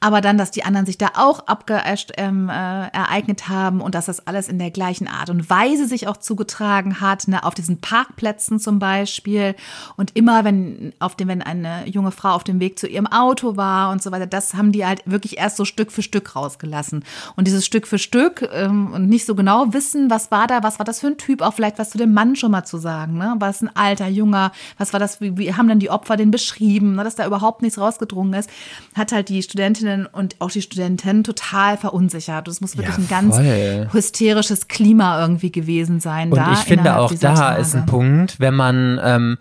[0.00, 1.82] aber dann, dass die anderen sich da auch abge,
[2.16, 6.08] ähm, äh, ereignet haben und dass das alles in der gleichen Art und Weise sich
[6.08, 9.54] auch zugetragen hat, ne, auf diesen Parkplätzen zum Beispiel
[9.96, 13.56] und immer, wenn auf dem, wenn eine junge Frau auf dem Weg zu ihrem Auto
[13.56, 17.04] war und so weiter, das haben die halt wirklich erst so Stück für Stück rausgelassen
[17.36, 20.78] und dieses Stück für Stück ähm, und nicht so genau wissen, was war da, was
[20.78, 23.18] war das für ein Typ, auch vielleicht was zu dem Mann schon mal zu sagen,
[23.18, 23.34] ne?
[23.38, 26.30] War es ein alter, junger, was war das, wie, wie haben dann die Opfer den
[26.30, 27.04] beschrieben, ne?
[27.04, 28.50] dass da überhaupt nichts rausgedrungen ist,
[28.94, 32.48] hat halt die Studentinnen und auch die Studenten total verunsichert.
[32.48, 36.30] Das muss wirklich Ja, ein ganz hysterisches Klima irgendwie gewesen sein.
[36.30, 37.60] Und da ich finde auch da Tage.
[37.60, 39.38] ist ein Punkt, wenn man ähm,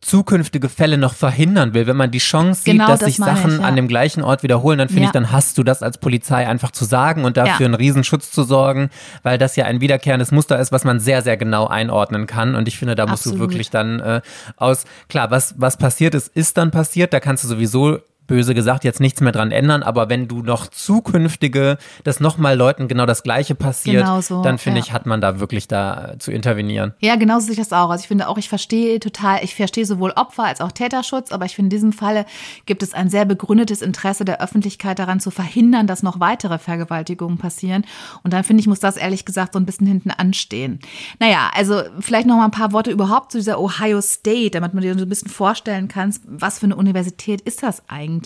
[0.00, 3.52] zukünftige Fälle noch verhindern will, wenn man die Chance sieht, Genau, dass das sich Sachen
[3.52, 3.64] ich, ja.
[3.64, 5.08] an dem gleichen Ort wiederholen, dann finde Ja.
[5.08, 7.66] ich, dann hast du das als Polizei einfach zu sagen und dafür Ja.
[7.66, 8.90] einen Riesenschutz zu sorgen,
[9.22, 12.54] weil das ja ein wiederkehrendes Muster ist, was man sehr, sehr genau einordnen kann.
[12.54, 13.50] Und ich finde, da musst du Absolut.
[13.50, 14.20] wirklich dann äh,
[14.56, 18.84] aus, klar, was, was passiert ist, ist dann passiert, da kannst du sowieso böse gesagt
[18.84, 23.24] jetzt nichts mehr dran ändern, aber wenn du noch zukünftige, dass nochmal Leuten genau das
[23.24, 24.84] Gleiche passiert, Genau so, dann finde ja.
[24.84, 26.94] ich, hat man da wirklich da äh, zu intervenieren.
[27.00, 27.90] Ja, genauso sehe ich das auch.
[27.90, 31.46] Also ich finde auch, ich verstehe total, ich verstehe sowohl Opfer als auch Täterschutz, aber
[31.46, 32.26] ich finde in diesem Falle
[32.66, 37.38] gibt es ein sehr begründetes Interesse der Öffentlichkeit daran zu verhindern, dass noch weitere Vergewaltigungen
[37.38, 37.84] passieren.
[38.22, 40.80] Und dann finde ich, muss das ehrlich gesagt so ein bisschen hinten anstehen.
[41.18, 44.82] Naja, also vielleicht noch mal ein paar Worte überhaupt zu dieser Ohio State, damit man
[44.82, 48.17] dir so ein bisschen vorstellen kann, was für eine Universität ist das eigentlich?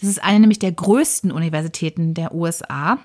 [0.00, 2.98] Das ist eine nämlich der größten Universitäten der USA.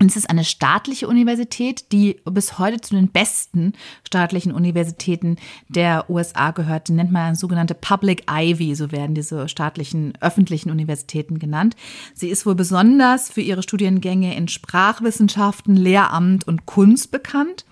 [0.00, 3.72] Und es ist eine staatliche Universität, die bis heute zu den besten
[4.06, 5.36] staatlichen Universitäten
[5.68, 6.88] der USA gehört.
[6.88, 11.74] Die nennt man sogenannte Public Ivy, so werden diese staatlichen öffentlichen Universitäten genannt.
[12.14, 17.64] Sie ist wohl besonders für ihre Studiengänge in Sprachwissenschaften, Lehramt und Kunst bekannt.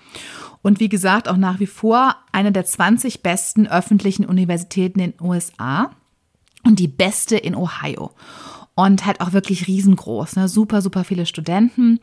[0.62, 5.24] Und wie gesagt, auch nach wie vor eine der 20 besten öffentlichen Universitäten in den
[5.24, 5.92] USA
[6.66, 8.11] und die beste in Ohio.
[8.79, 10.48] Und halt auch wirklich riesengroß, ne?
[10.48, 11.98] super, super viele Studenten,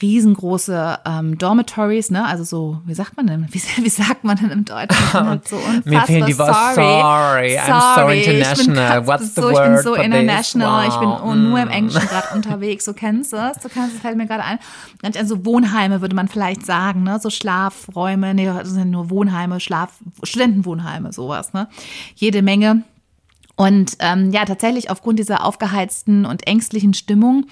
[0.00, 2.24] riesengroße ähm, Dormitories, ne?
[2.24, 5.12] also so, wie sagt man denn, wie, wie sagt man denn im Deutschen?
[5.12, 6.76] Halt so Mir fehlen die Worte.
[6.76, 9.02] Sorry, I'm so international.
[9.02, 11.34] grad What's the so, ich bin word so international, ich bin Wow.
[11.34, 14.44] nur im Englischen gerade unterwegs, so kennst du es, du kannst, das fällt mir gerade
[14.44, 14.58] ein.
[15.18, 17.18] Also Wohnheime würde man vielleicht sagen, ne?
[17.20, 21.68] so Schlafräume, nee, das sind nur Wohnheime, Schlaf, Studentenwohnheime, sowas, ne?
[22.14, 22.82] jede Menge.
[23.56, 27.46] Und ähm, ja, tatsächlich aufgrund dieser aufgeheizten und ängstlichen Stimmung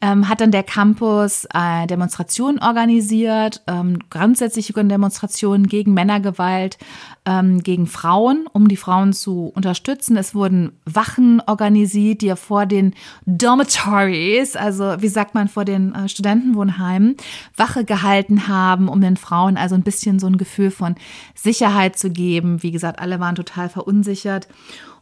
[0.00, 6.78] ähm, hat dann der Campus äh, Demonstrationen organisiert, ähm, grundsätzliche Demonstrationen gegen Männergewalt,
[7.24, 10.16] ähm, gegen Frauen, um die Frauen zu unterstützen.
[10.16, 15.94] Es wurden Wachen organisiert, die ja vor den Dormitories, also wie sagt man, vor den
[15.94, 17.16] äh, Studentenwohnheimen,
[17.56, 20.96] Wache gehalten haben, um den Frauen also ein bisschen so ein Gefühl von
[21.34, 22.62] Sicherheit zu geben.
[22.62, 24.48] Wie gesagt, alle waren total verunsichert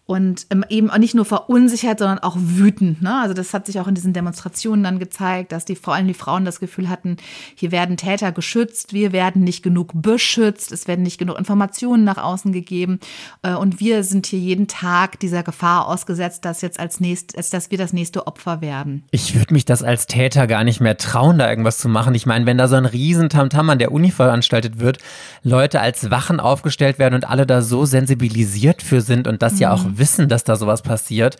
[0.06, 3.00] und ähm, eben auch nicht nur verunsichert, sondern auch wütend.
[3.00, 3.20] Ne?
[3.22, 6.14] Also das hat sich auch in diesen Demonstrationen dann gezeigt, dass die vor allem die
[6.14, 7.16] Frauen das Gefühl hatten,
[7.54, 12.18] hier werden Täter geschützt, wir werden nicht genug beschützt, es werden nicht genug Informationen nach
[12.18, 13.00] außen gegeben
[13.42, 17.48] äh, und wir sind hier jeden Tag dieser Gefahr ausgesetzt, dass jetzt als nächst, als
[17.48, 19.04] dass wir das nächste Opfer werden.
[19.10, 22.14] Ich würde mich das als Täter gar nicht mehr trauen, da irgendwas zu machen.
[22.14, 24.98] Ich meine, wenn da so ein riesen Tamtam an der Uni veranstaltet wird,
[25.42, 29.72] Leute als Wachen aufgestellt werden und alle da so sensibilisiert für sind und das ja
[29.72, 31.36] auch wissen, dass da sowas passiert.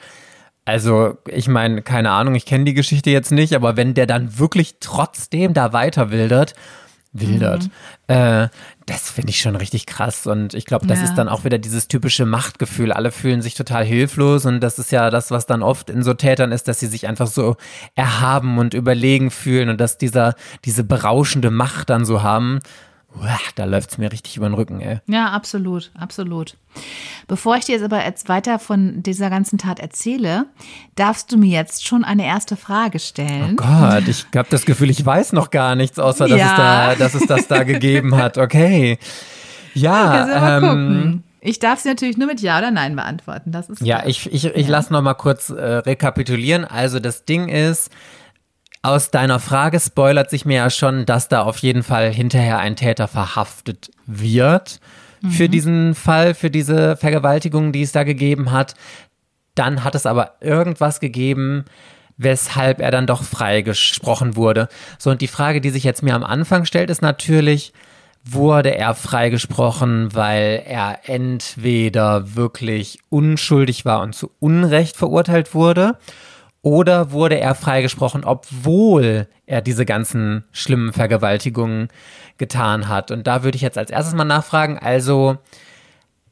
[0.64, 4.38] Also, ich meine, keine Ahnung, ich kenne die Geschichte jetzt nicht, aber wenn der dann
[4.38, 6.54] wirklich trotzdem da weiter wildert,
[7.12, 7.68] wildert,
[8.08, 8.48] äh,
[8.86, 10.26] das finde ich schon richtig krass.
[10.26, 11.04] Und ich glaube, das Ja.
[11.04, 12.92] ist dann auch wieder dieses typische Machtgefühl.
[12.92, 16.14] Alle fühlen sich total hilflos und das ist ja das, was dann oft in so
[16.14, 17.56] Tätern ist, dass sie sich einfach so
[17.94, 22.58] erhaben und überlegen fühlen und dass dieser, diese berauschende Macht dann so haben.
[23.55, 24.98] Da läuft es mir richtig über den Rücken, ey.
[25.07, 26.57] Ja, absolut, absolut.
[27.29, 30.46] Bevor ich dir jetzt aber jetzt weiter von dieser ganzen Tat erzähle,
[30.96, 33.57] darfst du mir jetzt schon eine erste Frage stellen.
[33.57, 36.92] Gott, ich habe das Gefühl, ich weiß noch gar nichts, außer dass, Ja.
[36.92, 38.37] es, da, dass es das da gegeben hat.
[38.38, 38.98] Okay.
[39.74, 41.22] Ja, ähm.
[41.46, 43.53] Ich darf sie natürlich nur mit Ja oder Nein beantworten.
[43.53, 44.09] Das ist ja klar.
[44.09, 46.64] ich, ich, ich lasse noch mal kurz äh, rekapitulieren.
[46.64, 47.90] Also das Ding ist,
[48.85, 52.77] aus deiner Frage spoilert sich mir ja schon, dass da auf jeden Fall hinterher ein
[52.77, 54.81] Täter verhaftet wird
[55.31, 58.75] für diesen Fall, für diese Vergewaltigung, die es da gegeben hat.
[59.55, 61.64] Dann hat es aber irgendwas gegeben,
[62.16, 64.68] weshalb er dann doch freigesprochen wurde.
[64.99, 67.73] So, und die Frage, die sich jetzt mir am Anfang stellt, ist natürlich,
[68.23, 75.97] wurde er freigesprochen, weil er entweder wirklich unschuldig war und zu Unrecht verurteilt wurde,
[76.64, 81.88] oder wurde er freigesprochen, obwohl er diese ganzen schlimmen Vergewaltigungen
[82.38, 83.11] getan hat?
[83.11, 85.37] Und da würde ich jetzt als erstes mal nachfragen, also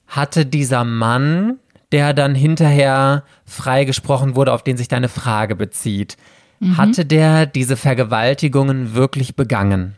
[0.06, 1.58] hatte dieser Mann,
[1.92, 6.16] der dann hinterher freigesprochen wurde, auf den sich deine Frage bezieht,
[6.76, 9.96] hatte der diese Vergewaltigungen wirklich begangen?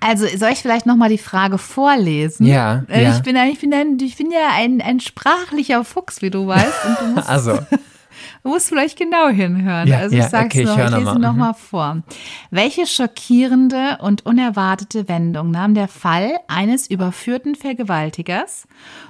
[0.00, 2.46] Also soll ich vielleicht noch mal die Frage vorlesen?
[2.46, 3.14] Ja, Äh, ja.
[3.16, 6.84] Ich bin, ich bin, ein, ich bin ja ein, ein sprachlicher Fuchs, wie du weißt.
[6.86, 7.52] Und du musst, Also,
[8.42, 9.86] du musst vielleicht genau hinhören.
[9.88, 11.18] Ja, also ja, ich sag's okay, noch, ich lese mal.
[11.18, 11.54] noch Mhm.
[11.54, 12.02] vor.
[12.50, 18.66] Welche schockierende und unerwartete Wendung nahm der Fall eines überführten Vergewaltigers,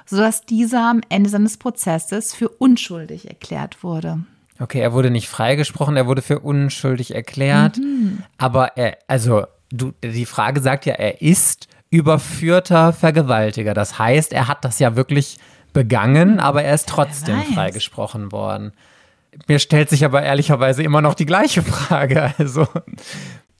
[0.06, 4.20] sodass dieser am Ende seines Prozesses für unschuldig erklärt wurde?
[4.62, 7.80] okay, er wurde nicht freigesprochen, er wurde für unschuldig erklärt,
[8.36, 13.74] aber er, also, du, die Frage sagt ja, er ist überführter Vergewaltiger.
[13.74, 15.38] Das heißt, er hat das ja wirklich
[15.72, 18.72] begangen, aber er ist trotzdem freigesprochen worden.
[19.46, 22.34] Mir stellt sich aber ehrlicherweise immer noch die gleiche Frage.
[22.38, 22.66] Also,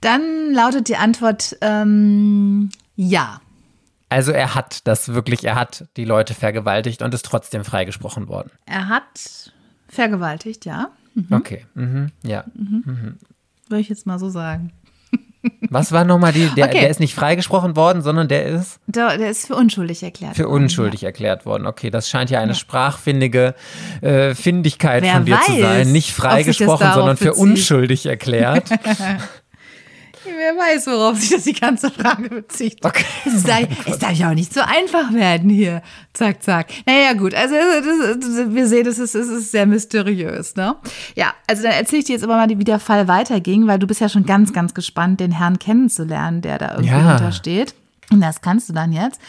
[0.01, 3.40] Dann lautet die Antwort ähm, ja.
[4.09, 8.51] also er hat das wirklich, er hat die Leute vergewaltigt und ist trotzdem freigesprochen worden.
[8.66, 9.53] Er hat
[9.88, 10.90] vergewaltigt, ja.
[11.31, 12.11] Okay, mhm.
[12.23, 12.44] ja.
[12.55, 14.73] Würde ich jetzt mal so sagen.
[15.70, 16.81] Was war nochmal die, der, Okay.
[16.81, 20.37] der ist nicht freigesprochen worden, sondern der ist Der, der ist für unschuldig erklärt.
[20.37, 21.66] für worden, unschuldig erklärt worden.
[21.66, 23.55] Okay, das scheint ja eine sprachfindige
[24.03, 25.92] äh, Findigkeit Wer von dir zu weiß, sein.
[25.92, 27.42] Nicht freigesprochen, sondern für bezieht.
[27.42, 28.68] unschuldig erklärt.
[30.37, 32.85] Wer weiß, worauf sich das die ganze Frage bezieht.
[32.85, 33.05] Okay.
[33.27, 35.83] Es darf, es darf ja auch nicht so einfach werden hier.
[36.12, 36.69] Zack, zack.
[36.87, 37.35] Naja, gut.
[37.35, 40.77] Also, das, das, wir sehen, es ist, es ist sehr mysteriös, ne?
[41.14, 43.87] Ja, also dann erzähle ich dir jetzt aber mal, wie der Fall weiterging, weil du
[43.87, 47.09] bist ja schon ganz, ganz gespannt, den Herrn kennenzulernen, der da irgendwie Ja.
[47.16, 47.75] hintersteht.
[48.12, 49.21] Und das kannst du dann jetzt.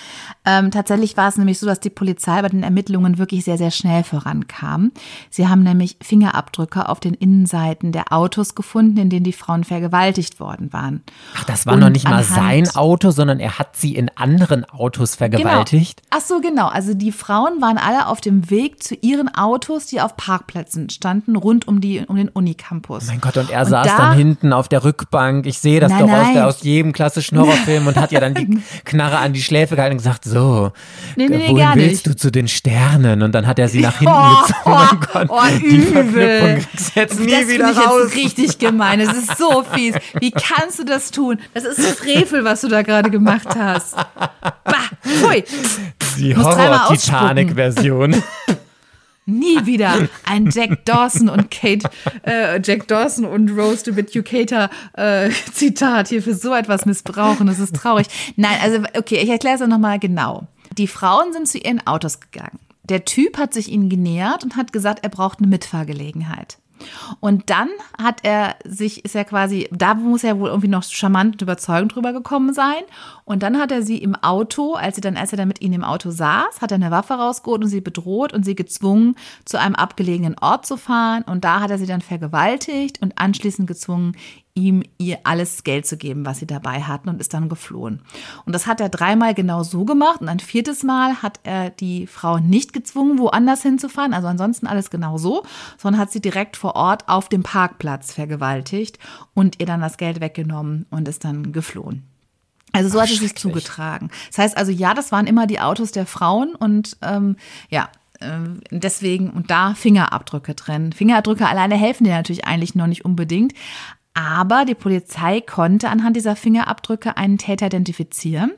[0.43, 3.69] Ähm, tatsächlich war es nämlich so, dass die Polizei bei den Ermittlungen wirklich sehr, sehr
[3.69, 4.91] schnell vorankam.
[5.30, 10.39] Sie haben nämlich Fingerabdrücke auf den Innenseiten der Autos gefunden, in denen die Frauen vergewaltigt
[10.39, 11.04] worden waren.
[11.38, 14.65] Ach, das war Und noch nicht mal sein Auto, sondern er hat sie in anderen
[14.65, 16.01] Autos vergewaltigt.
[16.10, 16.17] Genau.
[16.21, 16.67] Ach so, genau.
[16.69, 21.36] Also die Frauen waren alle auf dem Weg zu ihren Autos, die auf Parkplätzen standen,
[21.36, 23.06] rund um, die, um den Unicampus.
[23.08, 25.45] Mein Gott, und er Und saß da- dann hinten auf der Rückbank.
[25.45, 26.34] Ich sehe das Nein, doch aus, nein.
[26.34, 29.93] der, aus jedem klassischen Horrorfilm und hat ja dann die Knarre an die Schläfe gehalten
[29.93, 30.72] und gesagt, so,
[31.15, 32.08] Nee, nee, wohin gar willst nicht.
[32.08, 33.22] du zu den Sternen?
[33.22, 34.60] Und dann hat er sie nach hinten Oh, gezogen.
[34.65, 36.63] Oh mein Gott, oh, die übel.
[36.96, 38.02] Jetzt nie das wieder ich raus.
[38.06, 39.00] jetzt richtig gemein.
[39.00, 39.96] Das ist so fies.
[40.20, 41.39] Wie kannst du das tun?
[41.54, 43.96] Das ist Frevel, was du da gerade gemacht hast.
[43.96, 44.74] Bah,
[45.06, 45.44] pfui.
[46.17, 48.24] Die Horror-Titanic-Version.
[49.25, 51.89] Nie wieder ein Jack Dawson und Kate,
[52.25, 57.47] äh, Jack Dawson und Rose Ducator äh, Zitat hier für so etwas missbrauchen.
[57.47, 58.07] Das ist traurig.
[58.36, 60.47] Nein, also okay, ich erkläre es nochmal genau.
[60.77, 62.60] Die Frauen sind zu ihren Autos gegangen.
[62.84, 66.57] Der Typ hat sich ihnen genähert und hat gesagt, er braucht eine Mitfahrgelegenheit.
[67.20, 67.70] Und dann
[68.02, 71.96] hat er sich, ist er quasi, da muss er wohl irgendwie noch charmant und überzeugend
[71.96, 72.82] drüber gekommen sein.
[73.26, 75.76] Und dann hat er sie im Auto, als sie dann, als er dann mit ihnen
[75.76, 79.15] im Auto saß, hat er eine Waffe rausgeholt und sie bedroht und sie gezwungen,
[79.46, 81.24] zu einem abgelegenen Ort zu fahren.
[81.24, 84.15] Und da hat er sie dann vergewaltigt und anschließend gezwungen,
[84.54, 88.02] ihm ihr alles Geld zu geben, was sie dabei hatten und ist dann geflohen.
[88.46, 92.08] Und das hat er dreimal genau so gemacht und ein viertes Mal hat er die
[92.08, 95.44] Frau nicht gezwungen, woanders hinzufahren, also ansonsten alles genau so,
[95.78, 99.00] sondern hat sie direkt vor Ort auf dem Parkplatz vergewaltigt
[99.34, 102.04] und ihr dann das Geld weggenommen und ist dann geflohen.
[102.74, 104.10] Also so Ach, hat es sich zugetragen.
[104.30, 107.36] Das heißt also, ja, das waren immer die Autos der Frauen und ähm,
[107.70, 107.90] ja,
[108.22, 110.94] ähm, deswegen und da Fingerabdrücke drin.
[110.94, 113.54] Fingerabdrücke alleine helfen dir natürlich eigentlich noch nicht unbedingt.
[114.13, 118.52] Aber die Polizei konnte anhand dieser Fingerabdrücke einen Täter identifizieren.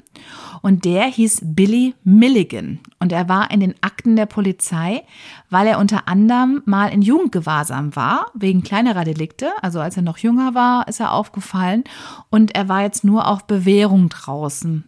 [0.64, 2.80] Und der hieß Billy Milligan.
[3.00, 5.04] Und er war in den Akten der Polizei,
[5.52, 9.52] weil er unter anderem mal in Jugendgewahrsam war, wegen kleinerer Delikte.
[9.62, 11.84] Also als er noch jünger war, ist er aufgefallen.
[12.32, 14.86] Und er war jetzt nur auf Bewährung draußen.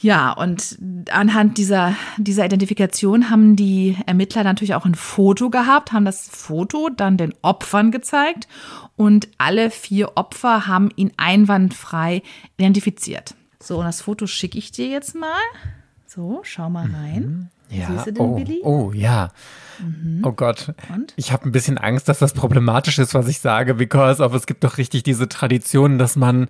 [0.00, 0.78] Ja, und
[1.10, 6.88] anhand dieser, dieser Identifikation haben die Ermittler natürlich auch ein Foto gehabt, haben das Foto
[6.88, 8.46] dann den Opfern gezeigt
[8.98, 12.22] und alle vier Opfer haben ihn einwandfrei
[12.56, 13.34] identifiziert.
[13.60, 15.40] So, und das Foto schicke ich dir jetzt mal.
[16.06, 17.50] So, schau mal rein.
[17.70, 18.60] Ja, Siehst du den oh, Billy?
[18.64, 19.30] oh ja.
[20.22, 20.74] Oh Gott.
[20.92, 21.12] Und?
[21.16, 24.46] Ich habe ein bisschen Angst, dass das problematisch ist, was ich sage, because of es
[24.46, 26.48] gibt doch richtig diese Tradition, dass man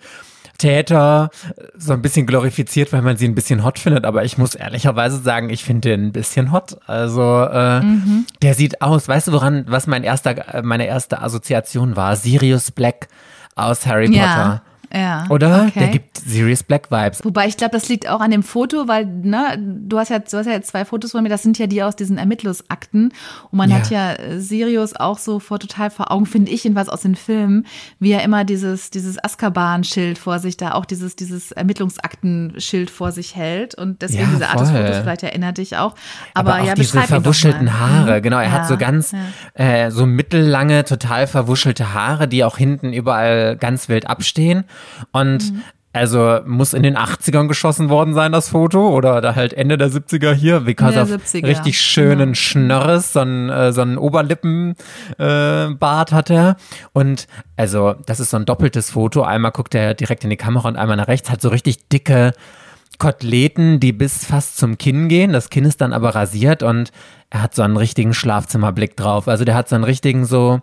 [0.59, 1.31] Täter
[1.77, 4.05] so ein bisschen glorifiziert, weil man sie ein bisschen hot findet.
[4.05, 6.77] Aber ich muss ehrlicherweise sagen, ich finde den ein bisschen hot.
[6.87, 8.27] Also äh, Mhm.
[8.42, 12.16] der sieht aus, weißt du, woran, was mein erster, äh, meine erste Assoziation war?
[12.16, 13.09] Sirius Black
[13.55, 14.62] aus Harry Ja, Potter.
[14.92, 15.27] Ja.
[15.29, 15.66] Oder?
[15.68, 15.79] okay.
[15.81, 17.24] Der gibt Sirius Black Vibes.
[17.24, 20.37] Wobei ich glaube, das liegt auch an dem Foto, weil ne, du hast ja, du
[20.37, 23.12] hast ja jetzt zwei Fotos von mir, das sind ja die aus diesen Ermittlungsakten.
[23.51, 23.77] Und man Ja.
[23.77, 27.14] hat ja äh, Sirius auch so vor total vor Augen, finde ich, jedenfalls aus den
[27.16, 27.66] Filmen,
[27.98, 33.37] wie er immer dieses, dieses Azkaban-Schild vor sich, da auch dieses, dieses Ermittlungsaktenschild vor sich
[33.37, 33.74] hält.
[33.74, 34.70] Und deswegen Ja, diese Art des.
[34.70, 35.94] Fotos vielleicht erinnert dich auch.
[36.35, 37.79] Aber, Aber, auch ja, diese verwuschelten.
[37.79, 38.38] Haare, genau.
[38.38, 39.12] Er Ja, hat so ganz,
[39.55, 44.64] äh, so mittellange, total verwuschelte Haare, die auch hinten überall ganz wild abstehen.
[45.12, 45.62] Und Mhm.
[45.92, 49.90] also muss in den 80ern geschossen worden sein, das Foto, oder da halt Ende der
[49.90, 52.34] 70er hier, because der of 70er, richtig schönen genau.
[52.34, 56.56] Schnörres, so einen, äh, so einen Oberlippenbart äh, hat er.
[56.92, 59.22] Und also, das ist so ein doppeltes Foto.
[59.22, 62.32] Einmal guckt er direkt in die Kamera und einmal nach rechts, hat so richtig dicke
[62.98, 65.32] Koteletten, die bis fast zum Kinn gehen.
[65.32, 66.90] Das Kinn ist dann aber rasiert und
[67.30, 69.28] er hat so einen richtigen Schlafzimmerblick drauf.
[69.28, 70.60] Also der hat so einen richtigen so,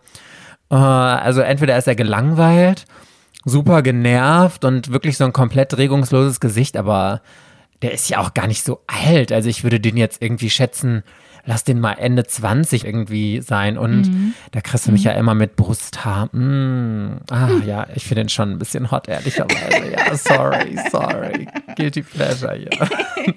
[0.70, 2.86] äh, also entweder ist er gelangweilt
[3.46, 7.22] super genervt und wirklich so ein komplett regungsloses Gesicht, aber
[7.82, 9.32] der ist ja auch gar nicht so alt.
[9.32, 11.04] Also ich würde den jetzt irgendwie schätzen,
[11.46, 13.78] lass den mal Ende 20 irgendwie sein.
[13.78, 14.34] Und mhm.
[14.52, 15.12] da kriegst du mich mhm.
[15.12, 16.36] ja immer mit Brusthaar.
[16.36, 17.20] Mm.
[17.30, 19.92] Ah, ja, ich finde den schon ein bisschen hot, ehrlicherweise.
[19.92, 21.48] Ja, sorry, sorry.
[21.76, 22.88] Guilty pleasure, ja.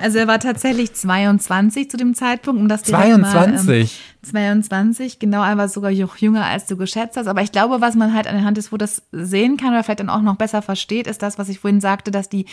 [0.00, 3.66] Also er war tatsächlich 22 zu dem Zeitpunkt, um das 22?
[3.66, 3.88] Mal, ähm,
[4.22, 7.28] 22, genau, er war sogar jünger, als du geschätzt hast.
[7.28, 10.22] Aber ich glaube, was man halt anhand des Fotos sehen kann oder vielleicht dann auch
[10.22, 12.46] noch besser versteht, ist das, was ich vorhin sagte, dass die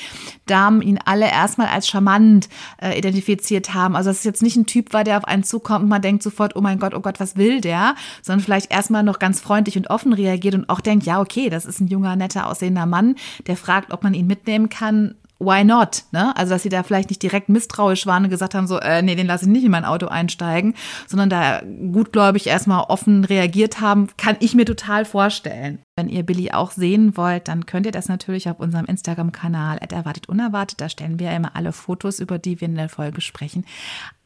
[0.46, 2.50] Damen ihn alle erstmal als charmant
[2.82, 3.96] äh, identifiziert haben.
[3.96, 6.24] Also dass es jetzt nicht ein Typ war, der auf einen zukommt und man denkt
[6.24, 7.96] sofort, oh mein Gott, oh Gott, was will der?
[8.22, 11.66] Sondern vielleicht erstmal noch ganz freundlich und offen reagiert und auch denkt, ja, okay, das
[11.66, 13.16] ist ein junger, netter, aussehender Mann,
[13.48, 16.04] der fragt, ob man ihn mitnehmen kann why not?
[16.12, 16.36] Ne?
[16.36, 19.16] Also, dass sie da vielleicht nicht direkt misstrauisch waren und gesagt haben, so, äh, nee,
[19.16, 20.76] den lasse ich nicht in mein Auto einsteigen,
[21.08, 25.85] sondern da gutgläubig erstmal offen reagiert haben, kann ich mir total vorstellen.
[25.98, 30.28] Wenn ihr Billy auch sehen wollt, dann könnt ihr das natürlich auf unserem Instagram-Kanal erwartet
[30.28, 30.82] unerwartet.
[30.82, 33.66] Da stellen wir immer alle Fotos, über die wir in der Folge sprechen,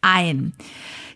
[0.02, 0.54] ein.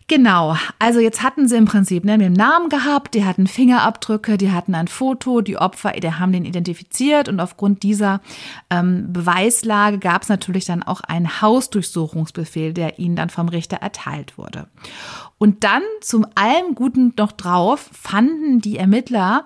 [0.08, 4.52] Genau, also jetzt hatten sie im Prinzip ne, einen Namen gehabt, die hatten Fingerabdrücke, die
[4.52, 8.22] hatten ein Foto, die Opfer, die haben den identifiziert und aufgrund dieser
[8.70, 14.38] ähm, Beweislage gab es natürlich dann auch einen Hausdurchsuchungsbefehl, der ihnen dann vom Richter erteilt
[14.38, 14.68] wurde.
[15.40, 19.46] Und dann zum allem Guten noch drauf fanden die Ermittler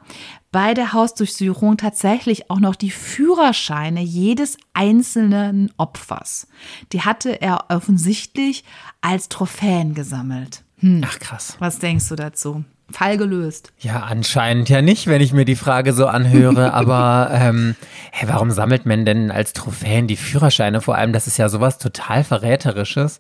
[0.52, 6.48] bei der Hausdurchsuchung tatsächlich auch noch die Führerscheine jedes einzelnen Opfers.
[6.94, 8.64] Die hatte er offensichtlich
[9.02, 10.64] als Trophäen gesammelt.
[10.80, 11.02] Hm.
[11.06, 11.56] Ach krass.
[11.60, 12.64] Was denkst du dazu?
[12.90, 13.74] Fall gelöst.
[13.80, 16.74] Ja, anscheinend ja nicht, wenn ich mir die Frage so anhöre.
[16.74, 17.76] aber ähm,
[18.12, 20.80] hey, warum sammelt man denn als Trophäen die Führerscheine?
[20.80, 23.20] Vor allem, das ist ja sowas total Verräterisches.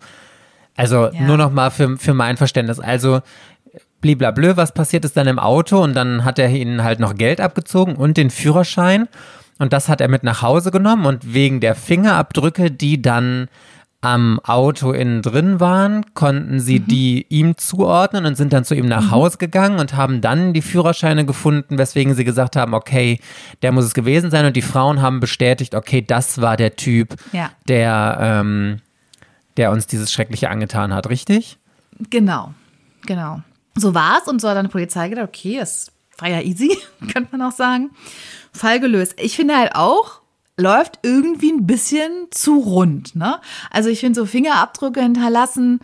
[0.77, 1.21] Also ja.
[1.21, 2.79] nur noch mal für, für mein Verständnis.
[2.79, 3.21] Also
[4.01, 7.41] bliblablö, was passiert ist dann im Auto und dann hat er ihnen halt noch Geld
[7.41, 9.07] abgezogen und den Führerschein
[9.59, 13.47] und das hat er mit nach Hause genommen und wegen der Fingerabdrücke, die dann
[14.01, 16.87] am Auto innen drin waren, konnten sie mhm.
[16.87, 19.11] die ihm zuordnen und sind dann zu ihm nach mhm.
[19.11, 23.19] Hause gegangen und haben dann die Führerscheine gefunden, weswegen sie gesagt haben, okay,
[23.63, 27.15] der muss es gewesen sein und die Frauen haben bestätigt, okay, das war der Typ,
[27.31, 27.49] ja.
[27.67, 28.81] der, ähm,
[29.57, 31.57] der uns dieses Schreckliche angetan hat, richtig?
[32.11, 32.53] Genau,
[33.07, 33.41] genau.
[33.77, 36.77] So war es und so hat dann die Polizei gedacht, okay, das war ja easy,
[37.13, 37.91] könnte man auch sagen.
[38.51, 39.15] Fall gelöst.
[39.19, 40.21] Ich finde halt auch,
[40.57, 43.15] läuft irgendwie ein bisschen zu rund.
[43.15, 43.39] Ne?
[43.69, 45.79] Also ich finde so Fingerabdrücke hinterlassen,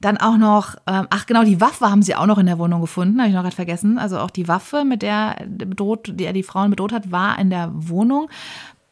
[0.00, 2.80] dann auch noch, ähm, ach genau, die Waffe haben sie auch noch in der Wohnung
[2.80, 3.98] gefunden, habe ich noch gerade vergessen.
[3.98, 7.50] Also auch die Waffe, mit der bedroht, die er die Frauen bedroht hat, war in
[7.50, 8.28] der Wohnung.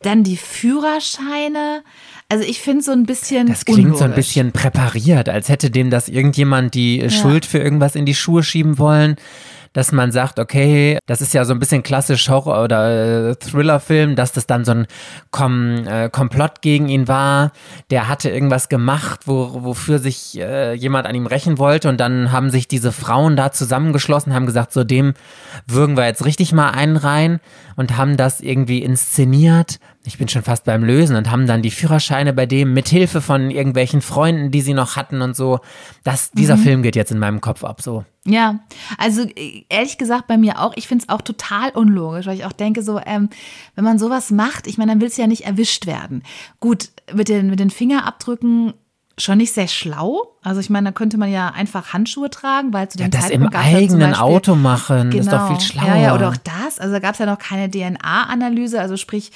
[0.00, 1.82] Dann die Führerscheine.
[2.28, 3.46] Also ich finde so ein bisschen.
[3.46, 3.98] Das klingt unlogisch.
[3.98, 7.10] so ein bisschen präpariert, als hätte dem das irgendjemand die ja.
[7.10, 9.16] Schuld für irgendwas in die Schuhe schieben wollen
[9.74, 14.16] dass man sagt, okay, das ist ja so ein bisschen klassisch Horror- oder äh, Thriller-Film,
[14.16, 14.87] dass das dann so ein
[15.30, 17.52] Kom äh, Komplott gegen ihn war.
[17.90, 22.32] Der hatte irgendwas gemacht, wo, wofür sich äh, jemand an ihm rächen wollte und dann
[22.32, 25.12] haben sich diese Frauen da zusammengeschlossen, haben gesagt, so dem
[25.66, 27.40] würgen wir jetzt richtig mal einen rein
[27.76, 31.70] und haben das irgendwie inszeniert ich bin schon fast beim Lösen und haben dann die
[31.70, 35.60] Führerscheine bei dem mit Hilfe von irgendwelchen Freunden, die sie noch hatten und so.
[36.02, 36.62] Das, dieser mhm.
[36.62, 38.04] Film geht jetzt in meinem Kopf ab so.
[38.26, 38.60] Ja,
[38.96, 39.26] also
[39.68, 42.82] ehrlich gesagt bei mir auch, ich finde es auch total unlogisch, weil ich auch denke,
[42.82, 43.28] so, ähm,
[43.74, 46.22] wenn man sowas macht, ich meine, dann will es ja nicht erwischt werden.
[46.58, 48.72] Gut, mit den, mit den Fingerabdrücken
[49.18, 50.33] schon nicht sehr schlau.
[50.44, 53.28] Also ich meine, da könnte man ja einfach Handschuhe tragen, weil zu dem ja, das
[53.28, 55.87] Zeitpunkt im eigenen Beispiel, Auto machen genau, ist doch viel schlauer.
[55.88, 56.78] Ja, ja, oder auch das.
[56.78, 59.33] Also da gab es ja noch keine DNA-Analyse, also sprich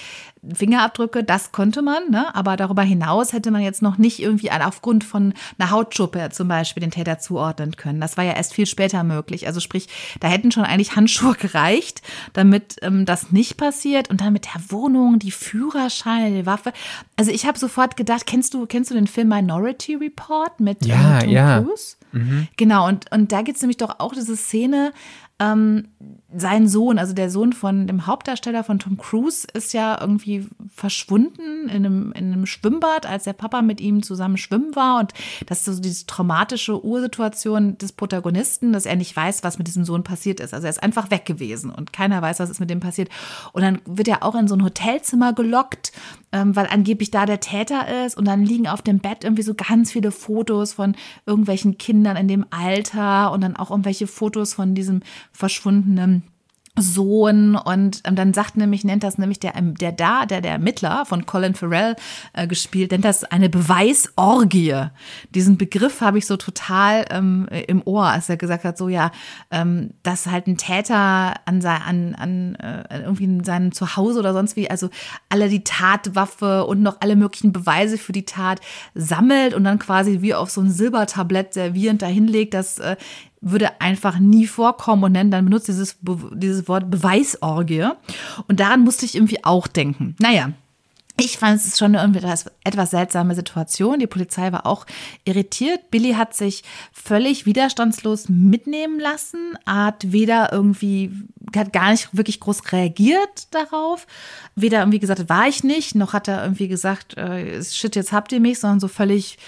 [0.55, 2.35] Fingerabdrücke, das konnte man, ne?
[2.35, 6.81] aber darüber hinaus hätte man jetzt noch nicht irgendwie aufgrund von einer Hautschuppe zum Beispiel
[6.81, 8.01] den Täter zuordnen können.
[8.01, 9.47] Das war ja erst viel später möglich.
[9.47, 9.89] Also sprich,
[10.21, 14.11] da hätten schon eigentlich Handschuhe gereicht, damit ähm, das nicht passiert.
[14.11, 16.73] Und dann mit der Wohnung, die Führerscheine, die Waffe.
[17.17, 20.98] Also ich habe sofort gedacht, kennst du, kennst du den Film Minority Report mit ja,
[21.01, 21.63] ähm, Tom ja.
[21.63, 21.97] Cruise?
[22.13, 22.49] Mhm.
[22.57, 24.93] Genau, und, und da gibt es nämlich doch auch diese Szene,
[25.41, 25.89] ähm,
[26.35, 31.69] sein Sohn, also der Sohn von dem Hauptdarsteller von Tom Cruise, ist ja irgendwie verschwunden
[31.69, 34.99] in einem, in einem Schwimmbad, als der Papa mit ihm zusammen schwimmen war.
[34.99, 35.15] Und
[35.47, 39.85] das ist so diese traumatische Ursituation des Protagonisten, dass er nicht weiß, was mit diesem
[39.85, 40.53] Sohn passiert ist.
[40.53, 43.09] Also er ist einfach weg gewesen und keiner weiß, was ist mit dem passiert.
[43.53, 45.93] Und dann wird er auch in so ein Hotelzimmer gelockt,
[46.33, 48.17] ähm, weil angeblich da der Täter ist.
[48.17, 52.29] Und dann liegen auf dem Bett irgendwie so ganz viele Fotos von irgendwelchen Kindern in
[52.29, 55.01] dem Alter und dann auch irgendwelche Fotos von diesem
[55.33, 56.23] verschwundenen
[56.81, 60.53] Sohn und ähm, dann sagt nämlich, nennt das nämlich der, ähm, der da, der, der
[60.53, 61.97] Ermittler von Colin Farrell
[62.33, 64.87] äh, gespielt, nennt das eine Beweisorgie.
[65.35, 69.11] Diesen Begriff habe ich so total ähm, im Ohr, als er gesagt hat, so ja,
[69.51, 74.57] ähm, dass halt ein Täter an, an, an äh, irgendwie in seinem Zuhause oder sonst
[74.57, 74.89] wie, also
[75.29, 78.61] alle die Tatwaffe und noch alle möglichen Beweise für die Tat
[78.95, 82.97] sammelt und dann quasi wie auf so ein Silbertablett servierend dahinlegt, dass äh,
[83.41, 85.97] würde einfach nie vorkommen und dann benutzt dieses,
[86.33, 87.89] dieses Wort Beweisorgie.
[88.49, 90.17] Und daran musste ich irgendwie auch denken.
[90.19, 90.53] Naja,
[91.21, 93.99] ich fand es schon eine etwas seltsame Situation.
[93.99, 94.87] Die Polizei war auch
[95.25, 95.91] irritiert.
[95.91, 96.63] Billy hat sich
[96.93, 101.11] völlig widerstandslos mitnehmen lassen, hat weder irgendwie,
[101.57, 104.07] hat gar nicht wirklich groß reagiert darauf.
[104.55, 108.31] Weder irgendwie gesagt, war ich nicht, noch hat er irgendwie gesagt, äh, shit, jetzt habt
[108.31, 109.39] ihr mich, sondern so völlig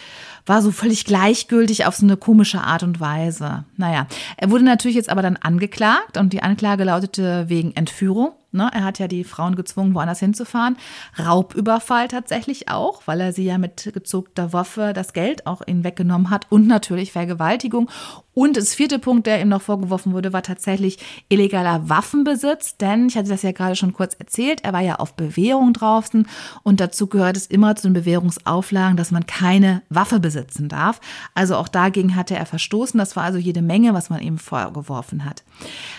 [0.51, 3.64] war so völlig gleichgültig auf so eine komische Art und Weise.
[3.76, 8.70] Naja, er wurde natürlich jetzt aber dann angeklagt und die Anklage lautete wegen Entführung Ne?
[8.72, 10.76] Er hat ja die Frauen gezwungen, woanders hinzufahren.
[11.18, 16.30] Raubüberfall tatsächlich auch, weil er sie ja mit gezogter Waffe das Geld auch ihnen weggenommen
[16.30, 17.90] hat und natürlich Vergewaltigung.
[18.32, 20.98] Und das vierte Punkt, der ihm noch vorgeworfen wurde, war tatsächlich
[21.28, 25.14] illegaler Waffenbesitz, denn ich hatte das ja gerade schon kurz erzählt, er war ja auf
[25.14, 26.26] Bewährung draußen
[26.62, 31.01] und dazu gehört es immer zu den Bewährungsauflagen, dass man keine Waffe besitzen darf.
[31.34, 32.98] Also auch dagegen hatte er verstoßen.
[32.98, 35.42] Das war also jede Menge, was man ihm vorgeworfen hat.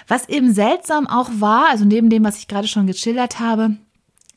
[0.08, 3.78] Was eben seltsam auch war, also neben dem, was ich gerade schon geschildert habe,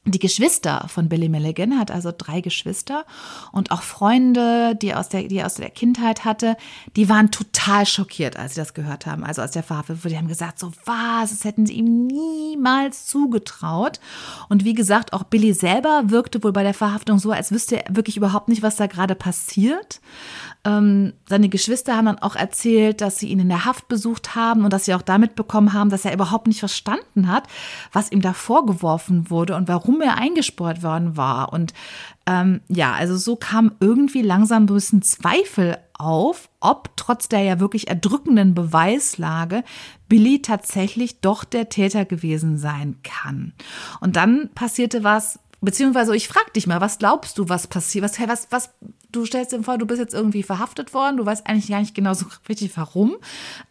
[0.07, 3.07] die Geschwister von Billy Milligan hat also drei Geschwister
[3.52, 6.59] und auch Freunde, die aus der, die aus der Kindheit hatte,
[6.94, 9.24] die waren total schockiert, als sie das gehört haben.
[9.24, 13.98] Also aus der Verhaftung, die haben gesagt, so was, das hätten sie ihm niemals zugetraut.
[14.50, 17.96] Und wie gesagt, auch Billy selber wirkte wohl bei der Verhaftung so, als wüsste er
[17.96, 20.00] wirklich überhaupt nicht, was da gerade passiert.
[20.64, 24.64] Ähm, seine Geschwister haben dann auch erzählt, dass sie ihn in der Haft besucht haben
[24.64, 27.44] und dass sie auch damit bekommen haben, dass er überhaupt nicht verstanden hat,
[27.92, 31.52] was ihm da vorgeworfen wurde und warum er eingesperrt worden war.
[31.52, 31.74] Und
[32.26, 37.60] ähm, ja, also so kam irgendwie langsam ein bisschen Zweifel auf, ob trotz der ja
[37.60, 39.64] wirklich erdrückenden Beweislage
[40.08, 43.52] Billy tatsächlich doch der Täter gewesen sein kann.
[44.00, 48.18] Und dann passierte was, beziehungsweise ich frag dich mal, was glaubst du, was passiert, was,
[48.28, 48.70] was, was
[49.14, 51.94] du stellst dir vor, du bist jetzt irgendwie verhaftet worden, du weißt eigentlich gar nicht
[51.94, 53.16] genau so richtig warum,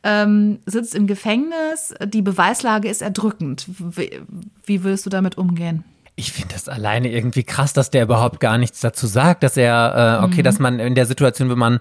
[0.03, 3.65] ähm, sitzt im Gefängnis, die Beweislage ist erdrückend.
[3.67, 4.21] Wie,
[4.65, 5.83] wie würdest du damit umgehen?
[6.15, 10.19] Ich finde das alleine irgendwie krass, dass der überhaupt gar nichts dazu sagt, dass er,
[10.21, 10.43] äh, okay, mhm.
[10.43, 11.79] dass man in der Situation, wenn man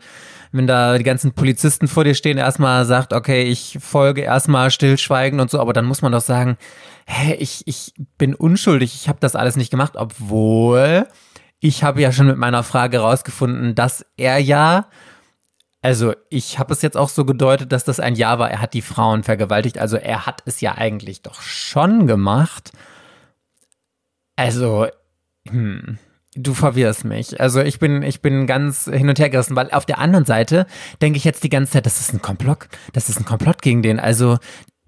[0.52, 5.40] wenn da die ganzen Polizisten vor dir stehen, erstmal sagt, okay, ich folge erstmal stillschweigen
[5.40, 6.58] und so, aber dann muss man doch sagen,
[7.06, 11.06] hä, ich, ich bin unschuldig, ich habe das alles nicht gemacht, obwohl
[11.62, 14.88] ich habe ja schon mit meiner Frage rausgefunden, dass er ja,
[15.80, 18.74] also ich habe es jetzt auch so gedeutet, dass das ein Ja war, er hat
[18.74, 22.72] die Frauen vergewaltigt, also er hat es ja eigentlich doch schon gemacht.
[24.34, 24.88] Also,
[25.48, 25.98] hm,
[26.34, 27.40] du verwirrst mich.
[27.40, 30.66] Also ich bin, ich bin ganz hin und her gerissen, weil auf der anderen Seite
[31.00, 33.82] denke ich jetzt die ganze Zeit, das ist ein Komplott, das ist ein Komplott gegen
[33.82, 34.00] den.
[34.00, 34.38] Also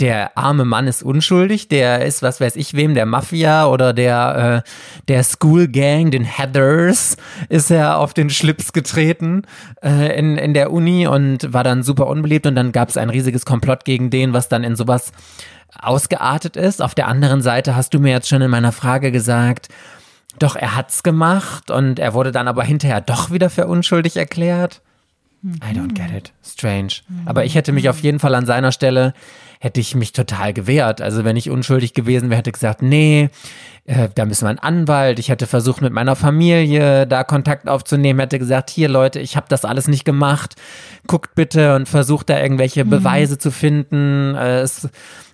[0.01, 4.65] der arme Mann ist unschuldig, der ist, was weiß ich wem, der Mafia oder der,
[4.65, 4.71] äh,
[5.07, 7.17] der School Gang, den Heathers,
[7.49, 9.43] ist er auf den Schlips getreten
[9.83, 13.09] äh, in, in der Uni und war dann super unbeliebt und dann gab es ein
[13.09, 15.13] riesiges Komplott gegen den, was dann in sowas
[15.81, 16.83] ausgeartet ist.
[16.83, 19.69] Auf der anderen Seite hast du mir jetzt schon in meiner Frage gesagt,
[20.41, 24.83] doch, er hat's gemacht und er wurde dann aber hinterher doch wieder für unschuldig erklärt.
[25.45, 26.33] I don't get it.
[26.43, 26.95] Strange.
[27.27, 29.13] Aber ich hätte mich auf jeden Fall an seiner Stelle
[29.65, 31.01] hätte ich mich total gewehrt.
[31.01, 33.31] Also wenn ich unschuldig gewesen wäre, hätte ich gesagt, nee,
[33.87, 35.19] äh, da müssen wir einen Anwalt.
[35.19, 39.47] Ich hätte versucht, mit meiner Familie da Kontakt aufzunehmen, hätte gesagt, hier Leute, ich habe
[39.49, 40.57] das alles nicht gemacht.
[41.07, 42.91] Guckt bitte und versucht da irgendwelche mhm.
[42.91, 44.35] Beweise zu finden.
[44.35, 44.87] Äh, es,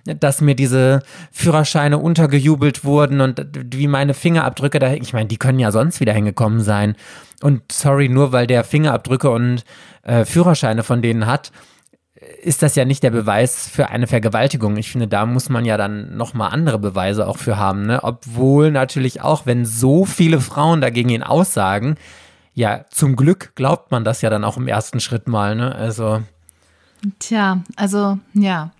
[0.05, 1.01] dass mir diese
[1.33, 6.13] Führerscheine untergejubelt wurden und wie meine Fingerabdrücke da, ich meine, die können ja sonst wieder
[6.13, 6.95] hingekommen sein.
[7.43, 9.65] Und sorry, nur weil der Fingerabdrücke und
[10.03, 11.51] äh, Führerscheine von denen hat,
[12.41, 14.77] ist das ja nicht der Beweis für eine Vergewaltigung.
[14.77, 17.87] Ich finde, da muss man ja dann nochmal andere Beweise auch für haben.
[17.87, 18.03] Ne?
[18.03, 21.95] Obwohl natürlich auch, wenn so viele Frauen dagegen ihn aussagen,
[22.53, 25.55] ja, zum Glück glaubt man das ja dann auch im ersten Schritt mal.
[25.55, 25.73] Ne?
[25.73, 26.21] Also.
[27.19, 28.71] Tja, also ja.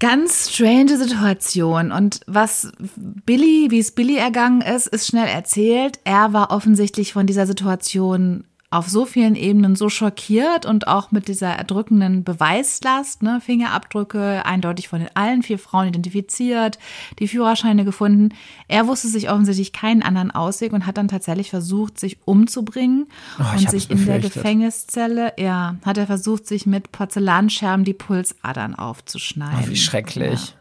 [0.00, 1.92] Ganz strange Situation.
[1.92, 6.00] Und was Billy, wie es Billy ergangen ist, ist schnell erzählt.
[6.04, 11.28] Er war offensichtlich von dieser Situation auf so vielen Ebenen so schockiert und auch mit
[11.28, 16.78] dieser erdrückenden Beweislast, ne, Fingerabdrücke eindeutig von den allen vier Frauen identifiziert,
[17.18, 18.34] die Führerscheine gefunden.
[18.68, 23.06] Er wusste sich offensichtlich keinen anderen Ausweg und hat dann tatsächlich versucht, sich umzubringen
[23.38, 28.74] oh, und sich in der Gefängniszelle, ja, hat er versucht, sich mit Porzellanscherben die Pulsadern
[28.74, 29.64] aufzuschneiden.
[29.64, 30.48] Oh, wie schrecklich.
[30.50, 30.57] Ja.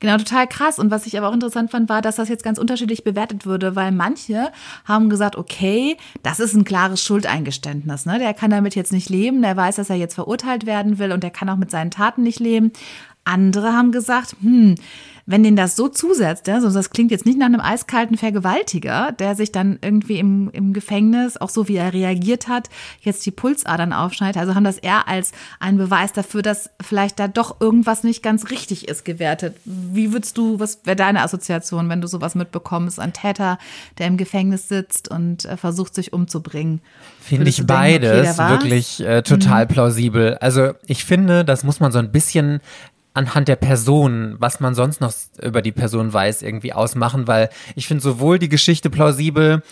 [0.00, 0.78] Genau, total krass.
[0.78, 3.76] Und was ich aber auch interessant fand, war, dass das jetzt ganz unterschiedlich bewertet würde,
[3.76, 4.50] weil manche
[4.84, 8.06] haben gesagt, okay, das ist ein klares Schuldeingeständnis.
[8.06, 8.18] Ne?
[8.18, 11.22] Der kann damit jetzt nicht leben, der weiß, dass er jetzt verurteilt werden will und
[11.22, 12.72] der kann auch mit seinen Taten nicht leben.
[13.24, 14.76] Andere haben gesagt, hm,
[15.26, 19.10] wenn den das so zusetzt, ja, so das klingt jetzt nicht nach einem eiskalten Vergewaltiger,
[19.10, 22.70] der sich dann irgendwie im, im Gefängnis, auch so wie er reagiert hat,
[23.00, 24.40] jetzt die Pulsadern aufschneidet.
[24.40, 28.50] Also haben das eher als einen Beweis dafür, dass vielleicht da doch irgendwas nicht ganz
[28.50, 29.56] richtig ist, gewertet.
[29.64, 33.00] Wie würdest du, was wäre deine Assoziation, wenn du sowas mitbekommst?
[33.00, 33.58] Ein Täter,
[33.98, 36.80] der im Gefängnis sitzt und äh, versucht, sich umzubringen.
[37.20, 39.68] Finde ich beides okay, wirklich äh, total mhm.
[39.68, 40.34] plausibel.
[40.36, 42.60] Also ich finde, das muss man so ein bisschen
[43.16, 45.12] anhand der Person, was man sonst noch
[45.42, 49.62] über die Person weiß, irgendwie ausmachen, weil ich finde sowohl die Geschichte plausibel,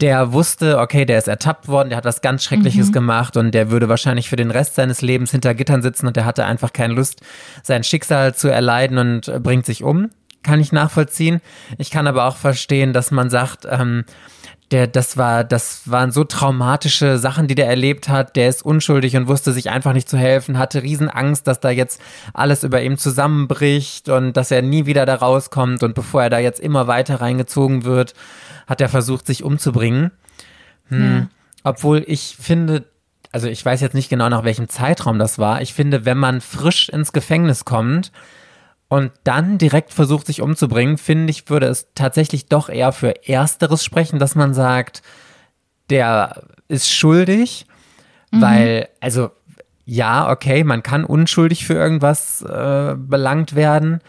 [0.00, 2.92] der wusste, okay, der ist ertappt worden, der hat was ganz Schreckliches mhm.
[2.92, 6.24] gemacht und der würde wahrscheinlich für den Rest seines Lebens hinter Gittern sitzen und der
[6.24, 7.20] hatte einfach keine Lust,
[7.62, 10.10] sein Schicksal zu erleiden und bringt sich um.
[10.44, 11.40] Kann ich nachvollziehen.
[11.78, 14.04] Ich kann aber auch verstehen, dass man sagt, ähm,
[14.70, 18.36] der, das war, das waren so traumatische Sachen, die der erlebt hat.
[18.36, 22.00] Der ist unschuldig und wusste sich einfach nicht zu helfen, hatte Riesenangst, dass da jetzt
[22.34, 25.82] alles über ihm zusammenbricht und dass er nie wieder da rauskommt.
[25.82, 28.12] Und bevor er da jetzt immer weiter reingezogen wird,
[28.66, 30.10] hat er versucht, sich umzubringen.
[30.88, 31.16] Hm.
[31.16, 31.28] Ja.
[31.64, 32.84] Obwohl ich finde,
[33.32, 35.62] also ich weiß jetzt nicht genau, nach welchem Zeitraum das war.
[35.62, 38.12] Ich finde, wenn man frisch ins Gefängnis kommt,
[38.88, 43.84] und dann direkt versucht, sich umzubringen, finde ich, würde es tatsächlich doch eher für Ersteres
[43.84, 45.02] sprechen, dass man sagt,
[45.90, 47.66] der ist schuldig,
[48.30, 48.40] mhm.
[48.40, 49.30] weil, also
[49.84, 54.00] ja, okay, man kann unschuldig für irgendwas äh, belangt werden,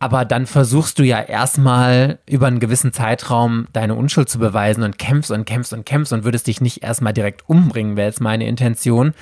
[0.00, 4.98] aber dann versuchst du ja erstmal über einen gewissen Zeitraum deine Unschuld zu beweisen und
[4.98, 8.48] kämpfst und kämpfst und kämpfst und würdest dich nicht erstmal direkt umbringen, wäre jetzt meine
[8.48, 9.14] Intention.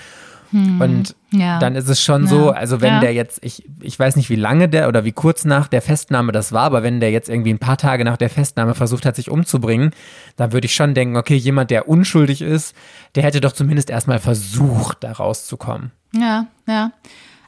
[0.52, 1.58] Hm, und ja.
[1.58, 2.28] dann ist es schon ja.
[2.28, 3.00] so, also wenn ja.
[3.00, 6.32] der jetzt, ich, ich weiß nicht, wie lange der oder wie kurz nach der Festnahme
[6.32, 9.16] das war, aber wenn der jetzt irgendwie ein paar Tage nach der Festnahme versucht hat,
[9.16, 9.90] sich umzubringen,
[10.36, 12.74] dann würde ich schon denken, okay, jemand, der unschuldig ist,
[13.14, 15.92] der hätte doch zumindest erstmal versucht, da rauszukommen.
[16.12, 16.92] Ja, ja.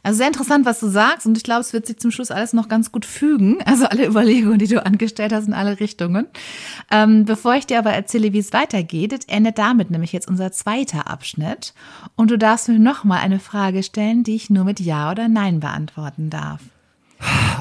[0.04, 2.52] Also sehr interessant, was du sagst und ich glaube, es wird sich zum Schluss alles
[2.52, 3.58] noch ganz gut fügen.
[3.72, 6.26] Also alle Überlegungen, die du angestellt hast in alle Richtungen.
[6.90, 11.08] Ähm, bevor ich dir aber erzähle, wie es weitergeht, endet damit nämlich jetzt unser zweiter
[11.08, 11.72] Abschnitt
[12.16, 15.60] und du darfst mir nochmal eine Frage stellen, die ich nur mit Ja oder Nein
[15.60, 16.60] beantworten darf.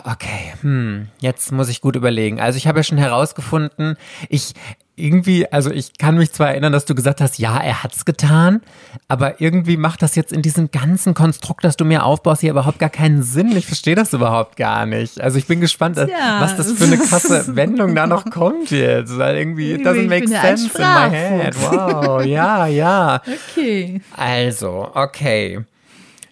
[0.04, 2.40] Okay, hm, jetzt muss ich gut überlegen.
[2.40, 3.96] Also ich habe ja schon herausgefunden,
[4.30, 4.54] ich
[5.02, 8.62] irgendwie, also ich kann mich zwar erinnern, dass du gesagt hast, ja, er hat's getan,
[9.08, 12.80] aber irgendwie macht das jetzt in diesem ganzen Konstrukt, das du mir aufbaust, hier überhaupt
[12.80, 13.56] gar keinen Sinn.
[13.56, 15.20] Ich verstehe das überhaupt gar nicht.
[15.20, 16.40] Also ich bin gespannt, ja.
[16.40, 20.28] was das für eine krasse Wendung da noch kommt jetzt, weil irgendwie it doesn't make
[20.28, 21.56] sense in my head.
[21.60, 23.22] Wow, ja, ja.
[23.26, 24.02] Okay.
[24.16, 25.60] Also, okay.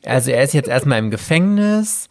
[0.06, 2.10] Also er ist jetzt erstmal im Gefängnis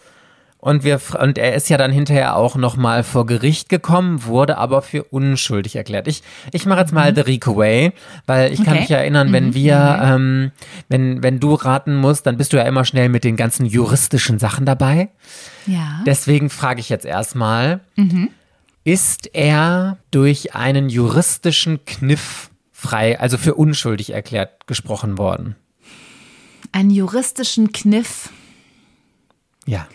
[0.61, 4.83] und, wir, und er ist ja dann hinterher auch nochmal vor Gericht gekommen, wurde aber
[4.83, 6.09] für unschuldig erklärt.
[6.09, 7.15] Ich, ich mache jetzt mal mhm.
[7.15, 7.93] The Rico Way,
[8.27, 8.69] weil ich okay.
[8.69, 9.55] kann mich erinnern, wenn mhm.
[9.55, 10.13] wir, mhm.
[10.13, 10.53] ähm,
[10.89, 14.41] wenn, wenn du raten musst, dann bist du ja immer schnell mit den ganzen juristischen
[14.41, 15.11] Sachen dabei.
[15.67, 16.03] Ja.
[16.05, 18.31] Deswegen frage ich jetzt erstmal, mhm.
[18.83, 25.55] ist er durch einen juristischen Kniff frei, also für unschuldig erklärt, gesprochen worden?
[26.73, 28.31] Einen juristischen Kniff?
[29.67, 29.87] Ja.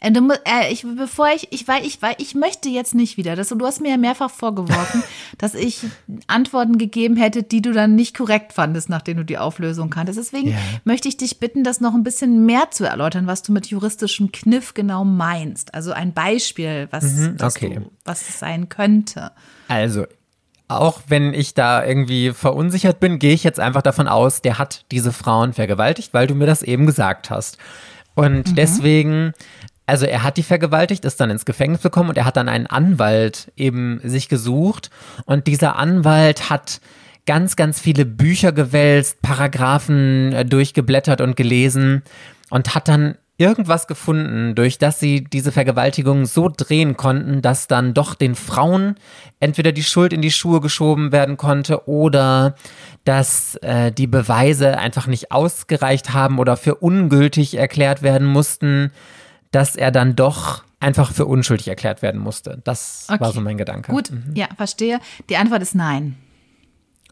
[0.00, 3.34] Äh, du, äh, ich, bevor ich, ich, weil ich, weil ich möchte jetzt nicht wieder,
[3.34, 5.02] dass du, du hast mir ja mehrfach vorgeworfen,
[5.38, 5.84] dass ich
[6.26, 10.18] Antworten gegeben hätte, die du dann nicht korrekt fandest, nachdem du die Auflösung kanntest.
[10.18, 10.58] Deswegen yeah.
[10.84, 14.32] möchte ich dich bitten, das noch ein bisschen mehr zu erläutern, was du mit juristischem
[14.32, 15.74] Kniff genau meinst.
[15.74, 17.74] Also ein Beispiel, was, mhm, okay.
[17.76, 19.32] du, was es sein könnte.
[19.68, 20.04] Also,
[20.68, 24.84] auch wenn ich da irgendwie verunsichert bin, gehe ich jetzt einfach davon aus, der hat
[24.90, 27.58] diese Frauen vergewaltigt, weil du mir das eben gesagt hast.
[28.14, 28.54] Und mhm.
[28.56, 29.32] deswegen,
[29.86, 32.66] also er hat die vergewaltigt, ist dann ins Gefängnis gekommen und er hat dann einen
[32.66, 34.90] Anwalt eben sich gesucht.
[35.24, 36.80] Und dieser Anwalt hat
[37.26, 42.02] ganz, ganz viele Bücher gewälzt, Paragraphen äh, durchgeblättert und gelesen
[42.50, 47.92] und hat dann irgendwas gefunden, durch das sie diese Vergewaltigung so drehen konnten, dass dann
[47.92, 48.96] doch den Frauen
[49.40, 52.54] entweder die Schuld in die Schuhe geschoben werden konnte oder
[53.04, 58.90] dass äh, die Beweise einfach nicht ausgereicht haben oder für ungültig erklärt werden mussten,
[59.56, 62.60] dass er dann doch einfach für unschuldig erklärt werden musste.
[62.64, 63.18] Das okay.
[63.20, 63.90] war so mein Gedanke.
[63.90, 64.34] Gut, mhm.
[64.34, 65.00] ja, verstehe.
[65.30, 66.16] Die Antwort ist nein.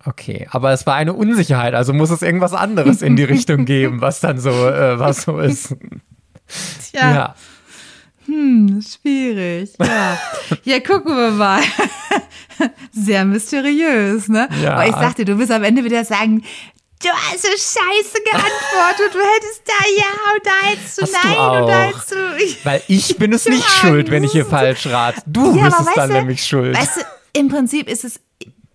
[0.05, 4.03] Okay, aber es war eine Unsicherheit, also muss es irgendwas anderes in die Richtung geben,
[4.03, 5.75] was dann so, äh, was so ist.
[6.91, 7.15] Tja.
[7.15, 7.35] Ja.
[8.27, 9.73] Hm, schwierig.
[9.81, 10.19] Ja.
[10.65, 11.63] ja, gucken wir mal.
[12.93, 14.51] Sehr mysteriös, ne?
[14.63, 14.75] Ja.
[14.75, 16.43] Aber ich sagte, du wirst am Ende wieder sagen,
[17.05, 19.13] Du hast so scheiße geantwortet.
[19.13, 22.65] Du hättest da ja und da hättest du Hast nein du und da hättest du.
[22.65, 25.21] Weil ich bin es Ich nicht schuld, wenn ich hier falsch rate.
[25.27, 26.75] Du Ja, bist es dann du, nämlich schuld.
[26.75, 27.01] Weißt du,
[27.35, 28.21] im Prinzip ist es,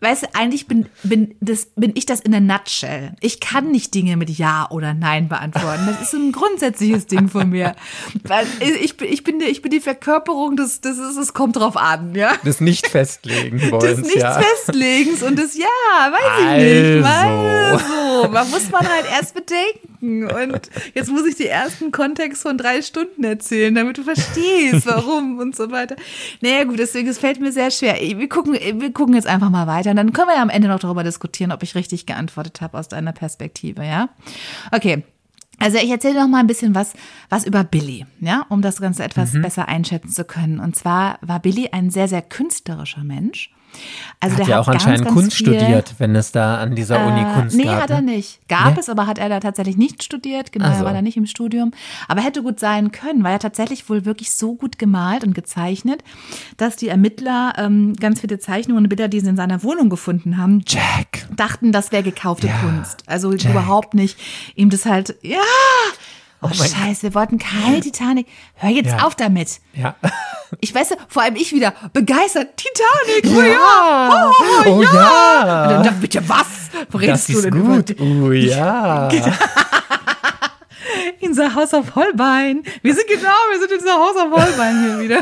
[0.01, 3.13] weißt du, eigentlich bin, bin, das, bin ich das in der Nutshell.
[3.19, 5.85] Ich kann nicht Dinge mit Ja oder Nein beantworten.
[5.87, 7.75] Das ist so ein grundsätzliches Ding von mir.
[8.23, 8.47] Weil
[8.81, 11.75] ich, bin- ich, bin, die- ich bin die Verkörperung des, des, des es kommt drauf
[11.77, 12.31] an, ja.
[12.43, 14.01] das nicht festlegen Des wollen.
[14.01, 14.41] Nichts Ja.
[14.41, 15.65] Festlegens und das Ja,
[16.11, 16.63] weiß ich
[16.95, 17.05] nicht.
[17.05, 17.79] Also.
[18.19, 19.88] Also, man muss man halt erst bedenken.
[20.01, 25.39] Und jetzt muss ich die ersten Kontext von drei Stunden erzählen, damit du verstehst, warum
[25.39, 25.95] und so weiter.
[26.41, 27.95] Naja, gut, deswegen, es fällt mir sehr schwer.
[27.99, 29.89] Wir gucken, wir gucken jetzt einfach mal weiter.
[29.89, 32.77] Und dann können wir ja am Ende noch darüber diskutieren, ob ich richtig geantwortet habe
[32.77, 34.09] aus deiner Perspektive, ja?
[34.71, 35.03] Okay.
[35.61, 36.93] Also ich erzähle noch mal ein bisschen was,
[37.29, 39.41] was über Billy, ja, um das Ganze etwas Mhm.
[39.41, 40.59] besser einschätzen zu können.
[40.61, 43.51] Und zwar war Billy ein sehr, sehr künstlerischer Mensch.
[44.21, 46.57] Also Hat der ja hat auch ganz, anscheinend ganz Kunst viel, studiert, wenn es da
[46.57, 47.83] an dieser Uni äh, Kunst nee, gab.
[47.83, 48.11] hat er ne?
[48.11, 48.39] nicht.
[48.49, 48.79] Gab Nee?
[48.79, 50.51] es, aber hat er da tatsächlich nicht studiert.
[50.51, 51.71] Genau, Ach er war da nicht im Studium.
[52.09, 56.03] Aber hätte gut sein können, weil er tatsächlich wohl wirklich so gut gemalt und gezeichnet,
[56.57, 60.37] dass die Ermittler ähm, ganz viele Zeichnungen und Bilder, die sie in seiner Wohnung gefunden
[60.37, 61.27] haben, Jack.
[61.35, 63.03] dachten, das wäre gekaufte Ja, Kunst.
[63.07, 63.51] Also Jack.
[63.51, 64.19] überhaupt nicht.
[64.55, 65.37] Ihm das halt, ja.
[66.41, 68.25] Oh, mein Scheiße, wir wollten keine Titanic.
[68.55, 69.03] Hör jetzt Ja.
[69.05, 69.59] auf damit.
[69.73, 69.95] Ja.
[70.61, 72.57] Ich weiß, vor allem ich wieder begeistert.
[72.57, 73.47] Titanic, oh ja.
[73.49, 74.31] Ja.
[74.65, 74.93] Oh, Oh ja.
[74.93, 75.63] ja.
[75.65, 76.47] Und dann dachte bitte was?
[76.89, 77.95] Wo redest Das du ist denn über gut.
[77.99, 79.09] Oh ja.
[81.21, 82.63] unser Haus auf Holbein?
[82.81, 85.17] Wir sind genau, wir sind unser Haus auf Holbein hier wieder.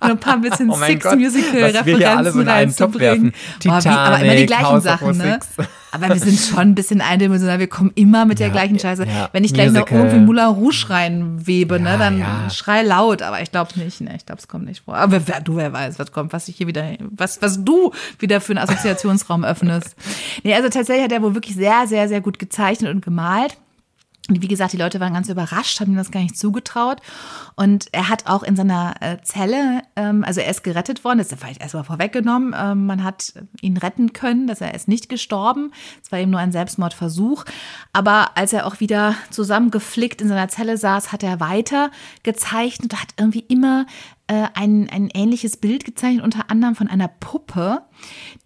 [0.00, 2.92] Und ein paar bisschen Oh Six Musical was wir hier alle so in einen Referenzen
[2.92, 3.32] Topf werfen.
[3.60, 3.64] reinzubringen.
[3.64, 5.40] Boah, wie, aber immer die Titanic, gleichen House Sachen, ne?
[5.56, 5.68] Six.
[5.94, 7.58] Aber wir sind schon ein bisschen eindimensional.
[7.58, 9.06] Wir kommen immer mit der gleichen Scheiße.
[9.06, 9.98] ja, Wenn ich gleich noch Musical.
[9.98, 12.50] irgendwie Moulin Rouge reinwebe, ne, Ja, dann ja.
[12.50, 13.22] schrei laut.
[13.22, 14.96] Aber ich glaube nicht, ne, ich glaube, es kommt nicht vor.
[14.96, 18.40] Aber wer, du, wer weiß, was kommt, was ich hier wieder, was, was du wieder
[18.40, 19.94] für einen Assoziationsraum öffnest.
[20.42, 23.56] Nee, also tatsächlich hat er wohl wirklich sehr, sehr, sehr gut gezeichnet und gemalt.
[24.28, 27.02] Und wie gesagt, die Leute waren ganz überrascht, haben ihm das gar nicht zugetraut.
[27.56, 31.30] Und er hat auch in seiner äh, Zelle, ähm, also er ist gerettet worden, das
[31.30, 35.72] ist vielleicht erstmal vorweggenommen, ähm, man hat ihn retten können, dass er ist nicht gestorben.
[36.02, 37.44] Es war eben nur ein Selbstmordversuch.
[37.92, 41.90] Aber als er auch wieder zusammengeflickt in seiner Zelle saß, hat er weiter
[42.22, 43.84] gezeichnet, hat irgendwie immer
[44.26, 47.82] äh, ein, ein ähnliches Bild gezeichnet, unter anderem von einer Puppe,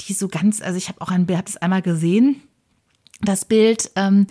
[0.01, 2.43] die so ganz, also ich habe auch ein Bild, habe das einmal gesehen,
[3.21, 4.27] das Bild, ähm,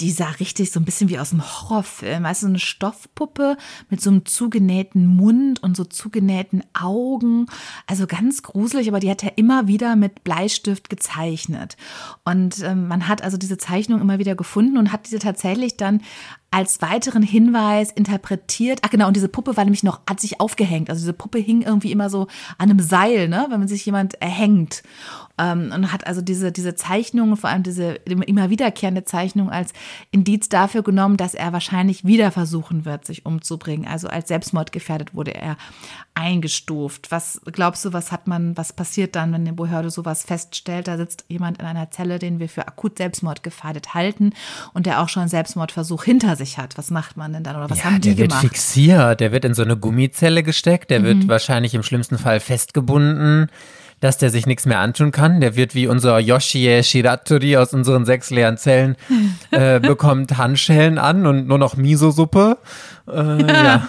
[0.00, 2.22] die sah richtig so ein bisschen wie aus einem Horrorfilm.
[2.22, 3.56] Weißt du, so eine Stoffpuppe
[3.90, 7.46] mit so einem zugenähten Mund und so zugenähten Augen.
[7.86, 11.76] Also ganz gruselig, aber die hat er immer wieder mit Bleistift gezeichnet.
[12.24, 16.02] Und ähm, man hat also diese Zeichnung immer wieder gefunden und hat diese tatsächlich dann
[16.50, 18.80] als weiteren Hinweis interpretiert.
[18.82, 20.88] Ach genau, und diese Puppe war nämlich noch, hat sich aufgehängt.
[20.88, 22.22] Also diese Puppe hing irgendwie immer so
[22.56, 24.82] an einem Seil, ne, wenn man sich jemand erhängt.
[25.36, 29.72] Ähm, und hat also diese, diese Zeichnung, vor allem diese immer wiederkehrende Zeichnung als
[30.10, 33.86] Indiz dafür genommen, dass er wahrscheinlich wieder versuchen wird, sich umzubringen.
[33.86, 35.56] Also als selbstmordgefährdet wurde er
[36.14, 37.10] eingestuft.
[37.12, 40.88] Was glaubst du, was hat man, was passiert dann, wenn eine Behörde sowas feststellt?
[40.88, 44.32] Da sitzt jemand in einer Zelle, den wir für akut selbstmordgefährdet halten
[44.72, 46.78] und der auch schon einen Selbstmordversuch hinter sich hat.
[46.78, 48.44] Was macht man denn dann oder was Ja, haben die der wird gemacht?
[48.44, 48.48] Mhm.
[48.48, 53.48] fixiert, der wird in so eine Gummizelle gesteckt, der wird wahrscheinlich im schlimmsten Fall festgebunden,
[54.00, 55.40] dass der sich nichts mehr antun kann.
[55.40, 58.96] Der wird wie unser Yoshie Shiratori aus unseren sechs leeren Zellen,
[59.50, 62.58] äh, bekommt Handschellen an und nur noch Miso-Suppe.
[63.08, 63.12] Äh,
[63.46, 63.88] ja.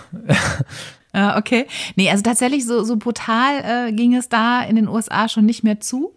[1.14, 1.66] Ja, okay.
[1.96, 5.64] Nee, also tatsächlich so, so brutal äh, ging es da in den USA schon nicht
[5.64, 6.14] mehr zu,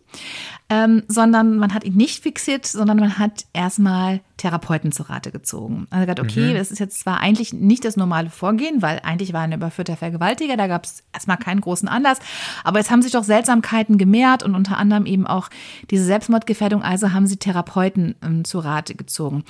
[0.73, 5.87] ähm, sondern man hat ihn nicht fixiert, sondern man hat erstmal Therapeuten zu Rate gezogen.
[5.91, 9.43] Also gesagt, okay, das ist jetzt zwar eigentlich nicht das normale Vorgehen, weil eigentlich war
[9.43, 12.21] ein überführter Vergewaltiger, da gab es erstmal keinen großen Anlass,
[12.65, 15.51] aber es haben sich doch Seltsamkeiten gemehrt und unter anderem eben auch
[15.91, 19.45] diese Selbstmordgefährdung, also haben sie Therapeuten ähm, zu Rate gezogen.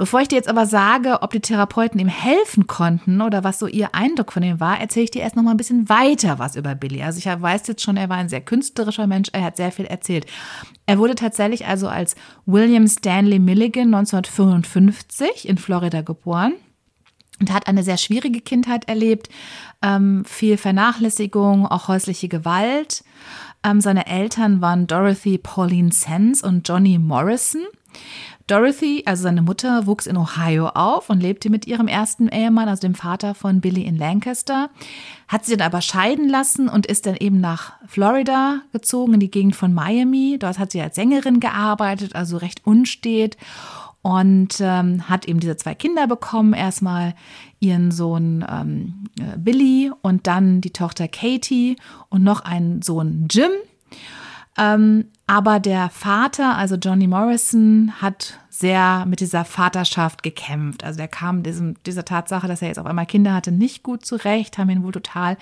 [0.00, 3.66] Bevor ich dir jetzt aber sage, ob die Therapeuten ihm helfen konnten oder was so
[3.66, 6.56] ihr Eindruck von ihm war, erzähle ich dir erst noch mal ein bisschen weiter was
[6.56, 7.02] über Billy.
[7.02, 9.84] Also ich weiß jetzt schon, er war ein sehr künstlerischer Mensch, er hat sehr viel
[9.84, 10.24] erzählt.
[10.86, 16.54] Er wurde tatsächlich also als William Stanley Milligan 1955 in Florida geboren
[17.38, 19.28] und hat eine sehr schwierige Kindheit erlebt,
[19.82, 23.04] ähm, viel Vernachlässigung, auch häusliche Gewalt.
[23.62, 27.66] Ähm, seine Eltern waren Dorothy Pauline Sands und Johnny Morrison.
[28.50, 32.80] Dorothy, also seine Mutter, wuchs in Ohio auf und lebte mit ihrem ersten Ehemann, also
[32.80, 34.70] dem Vater von Billy in Lancaster,
[35.28, 39.30] hat sie dann aber scheiden lassen und ist dann eben nach Florida gezogen, in die
[39.30, 40.36] Gegend von Miami.
[40.40, 43.36] Dort hat sie als Sängerin gearbeitet, also recht unstet
[44.02, 46.52] und ähm, hat eben diese zwei Kinder bekommen.
[46.52, 47.14] Erstmal
[47.60, 51.76] ihren Sohn ähm, äh, Billy und dann die Tochter Katie
[52.08, 53.50] und noch einen Sohn Jim.
[54.58, 60.82] Ähm, aber der Vater, also Johnny Morrison, hat sehr mit dieser Vaterschaft gekämpft.
[60.82, 64.04] Also der kam diesem, dieser Tatsache, dass er jetzt auf einmal Kinder hatte, nicht gut
[64.04, 65.36] zurecht, haben ihn wohl total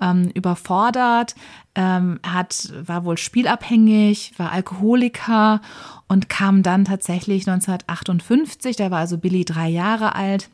[0.00, 1.34] ähm, überfordert.
[1.74, 5.60] Ähm, hat, war wohl spielabhängig, war Alkoholiker
[6.08, 10.48] und kam dann tatsächlich 1958, da war also Billy drei Jahre alt,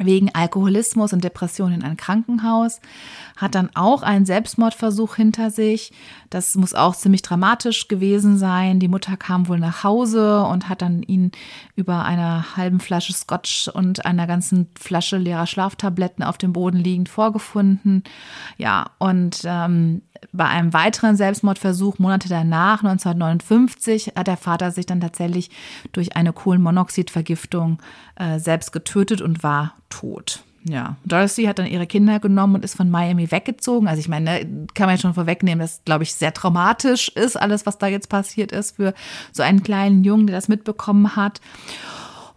[0.00, 2.80] wegen Alkoholismus und Depression in ein Krankenhaus,
[3.36, 5.92] hat dann auch einen Selbstmordversuch hinter sich.
[6.30, 8.80] Das muss auch ziemlich dramatisch gewesen sein.
[8.80, 11.32] Die Mutter kam wohl nach Hause und hat dann ihn
[11.76, 17.08] über einer halben Flasche Scotch und einer ganzen Flasche leerer Schlaftabletten auf dem Boden liegend
[17.08, 18.04] vorgefunden.
[18.58, 25.00] Ja, und ähm, bei einem weiteren Selbstmordversuch Monate danach, 1959, hat der Vater sich dann
[25.00, 25.50] tatsächlich
[25.92, 27.78] durch eine Kohlenmonoxidvergiftung
[28.16, 30.44] äh, selbst getötet und war tot.
[30.64, 33.88] Ja, Dorothy hat dann ihre Kinder genommen und ist von Miami weggezogen.
[33.88, 37.64] Also ich meine, kann man ja schon vorwegnehmen, dass, glaube ich, sehr traumatisch ist, alles,
[37.64, 38.92] was da jetzt passiert ist für
[39.32, 41.40] so einen kleinen Jungen, der das mitbekommen hat.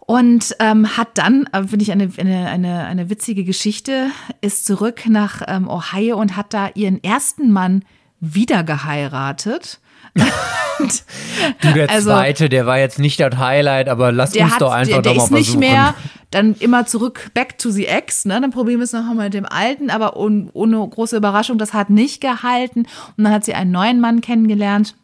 [0.06, 4.08] Und ähm, hat dann, äh, finde ich, eine, eine, eine, eine witzige Geschichte,
[4.42, 7.84] ist zurück nach ähm, Ohio und hat da ihren ersten Mann
[8.20, 9.80] wieder geheiratet.
[10.14, 14.72] du, der also, zweite, der war jetzt nicht das Highlight, aber lass uns hat, doch
[14.72, 15.94] einfach der, der doch mal ist nicht mehr
[16.34, 18.40] dann immer zurück back to the ex, ne?
[18.40, 21.72] Dann probieren wir es noch mal mit dem alten, aber ohne, ohne große Überraschung, das
[21.72, 22.80] hat nicht gehalten.
[23.16, 24.96] Und dann hat sie einen neuen Mann kennengelernt,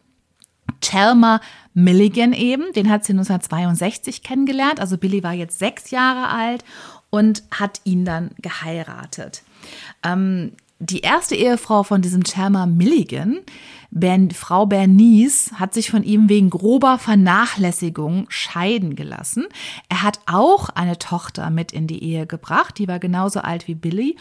[0.81, 1.41] Chalmer
[1.73, 4.79] Milligan eben, den hat sie 1962 kennengelernt.
[4.79, 6.63] Also Billy war jetzt sechs Jahre alt
[7.09, 9.43] und hat ihn dann geheiratet.
[10.03, 13.41] Ähm, die erste Ehefrau von diesem Chalmer Milligan,
[13.91, 19.45] ben, Frau Bernice, hat sich von ihm wegen grober Vernachlässigung scheiden gelassen.
[19.89, 23.75] Er hat auch eine Tochter mit in die Ehe gebracht, die war genauso alt wie
[23.75, 24.15] Billy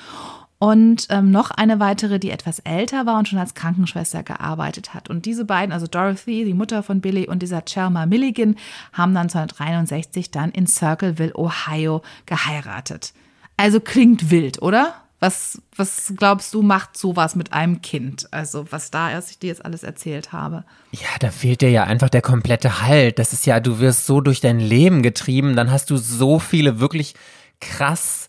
[0.60, 5.08] und ähm, noch eine weitere, die etwas älter war und schon als Krankenschwester gearbeitet hat.
[5.08, 8.56] Und diese beiden, also Dorothy, die Mutter von Billy und dieser Chelma Milligan,
[8.92, 13.14] haben dann 1963 dann in Circleville, Ohio geheiratet.
[13.56, 14.92] Also klingt wild, oder?
[15.18, 18.28] Was, was glaubst du, macht sowas mit einem Kind?
[18.30, 20.64] Also, was da erst ich dir jetzt alles erzählt habe.
[20.92, 23.18] Ja, da fehlt dir ja einfach der komplette Halt.
[23.18, 26.80] Das ist ja, du wirst so durch dein Leben getrieben, dann hast du so viele
[26.80, 27.14] wirklich
[27.60, 28.28] krass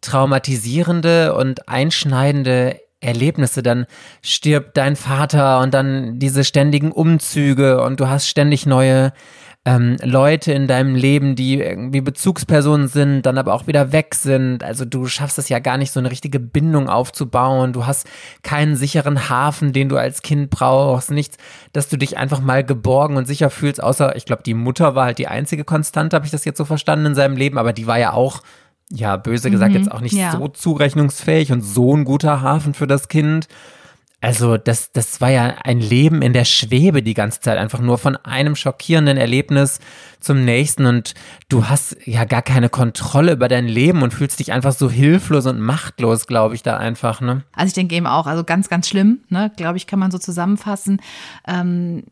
[0.00, 3.86] traumatisierende und einschneidende Erlebnisse, dann
[4.22, 9.12] stirbt dein Vater und dann diese ständigen Umzüge und du hast ständig neue
[9.66, 14.64] ähm, Leute in deinem Leben, die irgendwie Bezugspersonen sind, dann aber auch wieder weg sind.
[14.64, 17.74] Also du schaffst es ja gar nicht, so eine richtige Bindung aufzubauen.
[17.74, 18.08] Du hast
[18.42, 21.10] keinen sicheren Hafen, den du als Kind brauchst.
[21.10, 21.36] Nichts,
[21.74, 25.04] dass du dich einfach mal geborgen und sicher fühlst, außer, ich glaube, die Mutter war
[25.04, 27.86] halt die einzige Konstante, habe ich das jetzt so verstanden in seinem Leben, aber die
[27.86, 28.42] war ja auch
[28.92, 30.32] ja, böse gesagt, mhm, jetzt auch nicht ja.
[30.32, 33.48] so zurechnungsfähig und so ein guter Hafen für das Kind.
[34.22, 37.96] Also, das, das war ja ein Leben in der Schwebe die ganze Zeit, einfach nur
[37.96, 39.80] von einem schockierenden Erlebnis
[40.18, 41.14] zum nächsten und
[41.48, 45.46] du hast ja gar keine Kontrolle über dein Leben und fühlst dich einfach so hilflos
[45.46, 47.44] und machtlos, glaube ich, da einfach, ne?
[47.54, 50.18] Also ich denke eben auch, also ganz, ganz schlimm, ne, glaube ich, kann man so
[50.18, 51.00] zusammenfassen.
[51.48, 52.02] Ähm,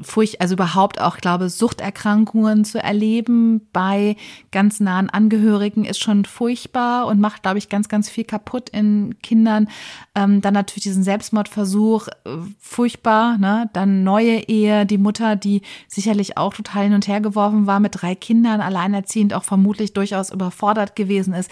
[0.00, 4.16] furcht, also überhaupt auch, glaube Suchterkrankungen zu erleben bei
[4.50, 9.16] ganz nahen Angehörigen ist schon furchtbar und macht, glaube ich, ganz, ganz viel kaputt in
[9.22, 9.68] Kindern.
[10.14, 13.70] Ähm, dann natürlich diesen Selbstmordversuch, äh, furchtbar, ne?
[13.72, 18.02] Dann neue Ehe, die Mutter, die sicherlich auch total hin und her geworfen war mit
[18.02, 21.50] drei Kindern, alleinerziehend, auch vermutlich durchaus überfordert gewesen ist.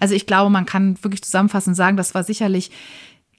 [0.00, 2.70] Also ich glaube, man kann wirklich zusammenfassend sagen, das war sicherlich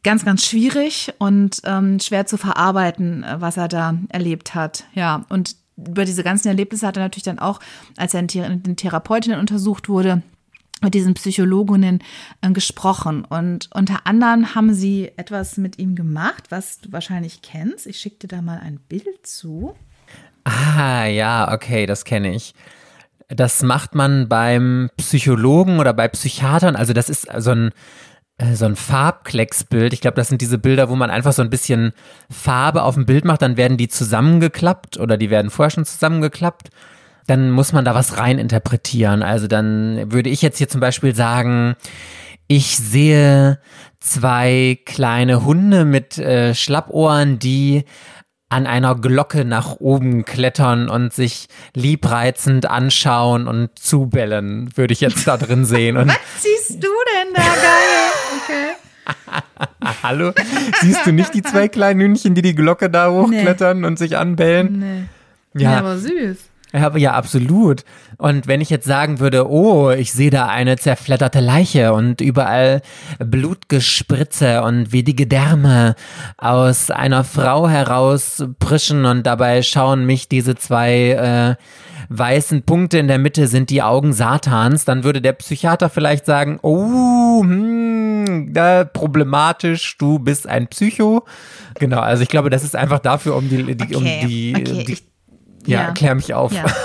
[0.04, 4.86] ganz, ganz schwierig und ähm, schwer zu verarbeiten, äh, was er da erlebt hat.
[4.93, 7.60] Ja, und über diese ganzen Erlebnisse hat er natürlich dann auch,
[7.97, 10.22] als er in den Therapeutinnen untersucht wurde,
[10.82, 11.99] mit diesen Psychologinnen
[12.41, 13.26] äh, gesprochen.
[13.26, 17.88] Und unter anderem haben sie etwas mit ihm gemacht, was du wahrscheinlich kennst.
[17.88, 19.76] Ich schicke dir da mal ein Bild zu.
[20.43, 22.54] Ah, ja, okay, das kenne ich.
[23.30, 26.76] Das macht man beim Psychologen oder bei Psychiatern.
[26.76, 27.72] Also das ist so ein
[28.54, 29.94] so ein Farbklecksbild.
[29.94, 31.94] Ich glaube, das sind diese Bilder, wo man einfach so ein bisschen
[32.30, 36.70] Farbe auf dem Bild macht, dann werden die zusammengeklappt oder die werden vorher schon zusammengeklappt.
[37.28, 39.24] Dann muss man da was rein interpretieren.
[39.24, 41.76] Also dann würde ich jetzt hier zum Beispiel sagen,
[42.48, 43.60] ich sehe
[44.00, 47.86] zwei kleine Hunde mit äh, Schlappohren, die
[48.54, 55.28] an einer Glocke nach oben klettern und sich liebreizend anschauen und zubellen, würde ich jetzt
[55.28, 55.98] da drin sehen.
[55.98, 56.12] Und
[56.74, 58.09] Siehst du denn da geil?
[58.41, 59.93] Okay.
[60.03, 60.32] Hallo?
[60.82, 63.88] Siehst du nicht die zwei kleinen Hühnchen, die die Glocke da hochklettern nee.
[63.88, 64.80] und sich anbellen?
[65.53, 65.61] Nee.
[65.61, 65.74] Ja.
[65.74, 66.38] ja, aber süß.
[66.74, 67.86] Ja, ja, absolut.
[68.17, 72.82] Und wenn ich jetzt sagen würde, oh, ich sehe da eine zerfledderte Leiche und überall
[73.19, 75.93] Blutgespritze und wie die Gedärme
[76.38, 81.63] aus einer Frau herausprischen und dabei schauen mich diese zwei äh,
[82.09, 86.59] weißen Punkte in der Mitte sind die Augen Satans, dann würde der Psychiater vielleicht sagen,
[86.61, 91.24] oh, hm, da, problematisch, du bist ein Psycho.
[91.80, 94.84] Genau, also ich glaube, das ist einfach dafür, um die, die Okay, um die, okay,
[94.86, 95.12] die
[95.68, 95.91] ja, ja.
[95.91, 96.53] klär mich auf.
[96.53, 96.66] Ja.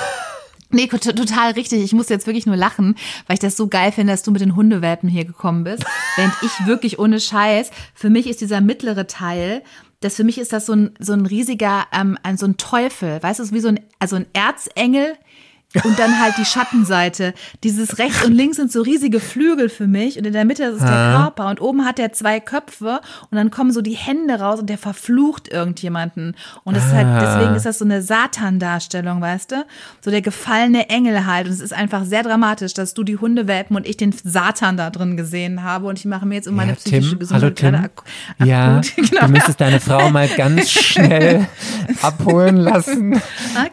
[0.71, 1.83] Nee, total richtig.
[1.83, 2.95] Ich muss jetzt wirklich nur lachen,
[3.27, 5.83] weil ich das so geil finde, dass du mit den Hundewelpen hier gekommen bist.
[6.17, 9.63] Während ich wirklich ohne Scheiß, für mich ist dieser mittlere Teil,
[10.01, 13.23] das für mich ist das so ein, so ein riesiger, ähm, ein, so ein Teufel.
[13.23, 15.15] Weißt du, wie so ein, also ein Erzengel.
[15.85, 17.35] Und dann halt die Schattenseite.
[17.63, 20.81] Dieses rechts und links sind so riesige Flügel für mich und in der Mitte ist
[20.81, 23.01] der Körper und oben hat er zwei Köpfe
[23.31, 26.37] und dann kommen so die Hände raus und der verflucht irgendjemanden.
[26.65, 29.67] Und das ist halt, deswegen ist das so eine Satan-Darstellung, weißt du?
[30.01, 31.47] So der gefallene Engel halt.
[31.47, 34.89] Und es ist einfach sehr dramatisch, dass du die Hundewelpen und ich den Satan da
[34.89, 37.55] drin gesehen habe und ich mache mir jetzt um meine Ja, psychische Tim, Gesundheit hallo
[37.55, 37.73] Tim.
[37.73, 38.03] gerade ak
[38.47, 38.81] Ja.
[38.97, 39.27] Genau.
[39.27, 41.47] du müsstest deine Frau mal ganz schnell
[42.03, 43.21] abholen lassen.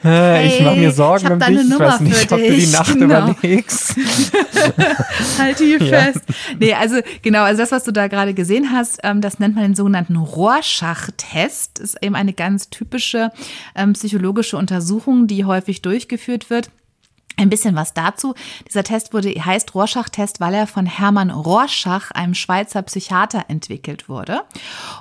[0.02, 0.48] Okay.
[0.48, 1.48] Ich mache mir Sorgen um dich.
[1.94, 2.68] Weiß nicht, für ob du die.
[2.68, 3.30] Nacht Genau.
[3.32, 3.96] überlegst.
[5.38, 6.02] Halte hier Ja.
[6.02, 6.22] fest.
[6.60, 9.64] Nee, also genau, also das, was du da gerade gesehen hast, ähm, das nennt man
[9.66, 11.80] den sogenannten Rorschach-Test.
[11.80, 13.32] Ist eben eine ganz typische
[13.76, 16.70] ähm, psychologische Untersuchung, die häufig durchgeführt wird.
[17.38, 18.34] Ein bisschen was dazu.
[18.68, 24.44] Dieser Test wurde, heißt Rorschach-Test, weil er von Hermann Rorschach, einem Schweizer Psychiater, entwickelt wurde.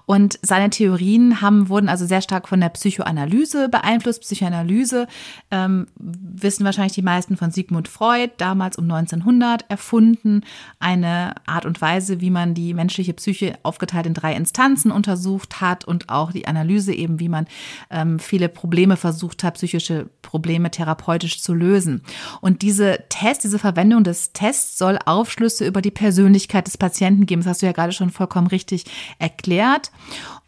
[0.06, 4.22] Und seine Theorien haben, wurden also sehr stark von der Psychoanalyse beeinflusst.
[4.22, 5.06] Psychoanalyse
[5.52, 10.42] ähm, wissen wahrscheinlich die meisten von Sigmund Freud, damals um 1900 erfunden.
[10.80, 15.84] Eine Art und Weise, wie man die menschliche Psyche aufgeteilt in drei Instanzen untersucht hat
[15.84, 17.46] und auch die Analyse eben, wie man
[17.90, 22.02] ähm, viele Probleme versucht hat, psychische Probleme therapeutisch zu lösen.
[22.40, 27.42] Und diese Test, diese Verwendung des Tests soll Aufschlüsse über die Persönlichkeit des Patienten geben.
[27.42, 28.84] Das hast du ja gerade schon vollkommen richtig
[29.18, 29.90] erklärt.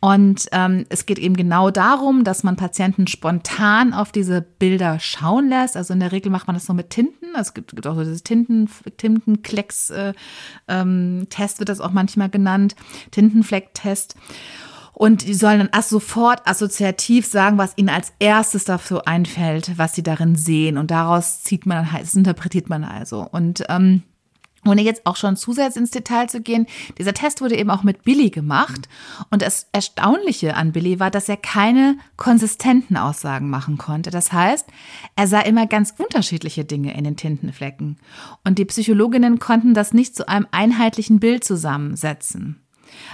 [0.00, 5.48] Und ähm, es geht eben genau darum, dass man Patienten spontan auf diese Bilder schauen
[5.48, 5.76] lässt.
[5.76, 7.34] Also in der Regel macht man das so mit Tinten.
[7.38, 8.68] Es gibt, gibt auch so dieses Tinten,
[8.98, 10.12] Tintenklecks-Test, äh,
[10.68, 11.26] ähm,
[11.58, 12.76] wird das auch manchmal genannt.
[13.10, 14.16] Tintenfleck-Test.
[14.98, 19.94] Und die sollen dann as- sofort assoziativ sagen, was ihnen als erstes dafür einfällt, was
[19.94, 20.78] sie darin sehen.
[20.78, 23.28] Und daraus zieht man halt, das interpretiert man also.
[23.30, 24.04] Und ähm,
[24.64, 26.66] ohne jetzt auch schon zusätzlich ins Detail zu gehen,
[26.96, 28.88] dieser Test wurde eben auch mit Billy gemacht.
[29.30, 34.10] Und das Erstaunliche an Billy war, dass er keine konsistenten Aussagen machen konnte.
[34.10, 34.66] Das heißt,
[35.14, 37.98] er sah immer ganz unterschiedliche Dinge in den Tintenflecken.
[38.44, 42.62] Und die Psychologinnen konnten das nicht zu einem einheitlichen Bild zusammensetzen.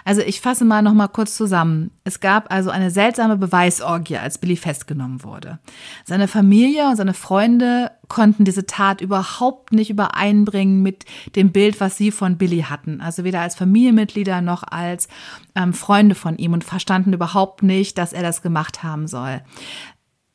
[0.04, 1.90] Also ich fasse mal noch mal kurz zusammen.
[2.04, 5.58] Es gab also eine seltsame Beweisorgie, als Billy festgenommen wurde.
[6.04, 11.04] Seine Familie und seine Freunde konnten diese Tat überhaupt nicht übereinbringen mit
[11.36, 13.00] dem Bild, was sie von Billy hatten.
[13.00, 15.08] Also weder als Familienmitglieder noch als
[15.54, 19.42] ähm, Freunde von ihm und verstanden überhaupt nicht, dass er das gemacht haben soll.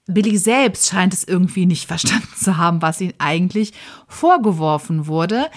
[0.07, 3.73] Billy selbst scheint es irgendwie nicht verstanden zu haben, was ihm eigentlich
[4.07, 5.49] vorgeworfen wurde.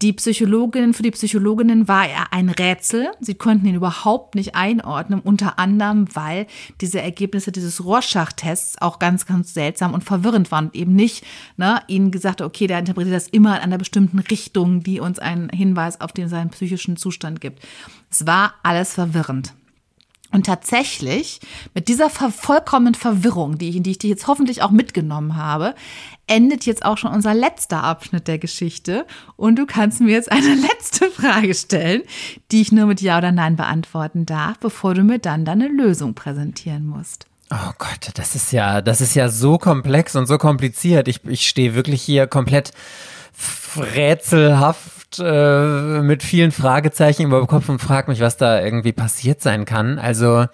[0.00, 3.08] Die Psychologinnen, für die Psychologinnen war er ein Rätsel.
[3.18, 6.46] Sie konnten ihn überhaupt nicht einordnen, unter anderem, weil
[6.80, 11.24] diese Ergebnisse dieses Rorschach-Tests auch ganz, ganz seltsam und verwirrend waren und eben nicht,
[11.56, 15.48] ne, ihnen gesagt, okay, der interpretiert das immer in einer bestimmten Richtung, die uns einen
[15.48, 17.60] Hinweis auf den seinen psychischen Zustand gibt.
[18.08, 19.52] Es war alles verwirrend.
[20.30, 21.40] Und tatsächlich,
[21.74, 25.74] mit dieser vollkommenen Verwirrung, die ich, die ich dich jetzt hoffentlich auch mitgenommen habe,
[26.26, 29.06] endet jetzt auch schon unser letzter Abschnitt der Geschichte.
[29.36, 32.02] Und du kannst mir jetzt eine letzte Frage stellen,
[32.52, 36.14] die ich nur mit Ja oder Nein beantworten darf, bevor du mir dann deine Lösung
[36.14, 37.26] präsentieren musst.
[37.50, 41.08] Oh Gott, das ist ja, das ist ja so komplex und so kompliziert.
[41.08, 42.72] Ich, ich stehe wirklich hier komplett
[43.76, 49.40] rätselhaft äh, mit vielen Fragezeichen über dem Kopf und frage mich, was da irgendwie passiert
[49.40, 49.98] sein kann.
[49.98, 50.46] Also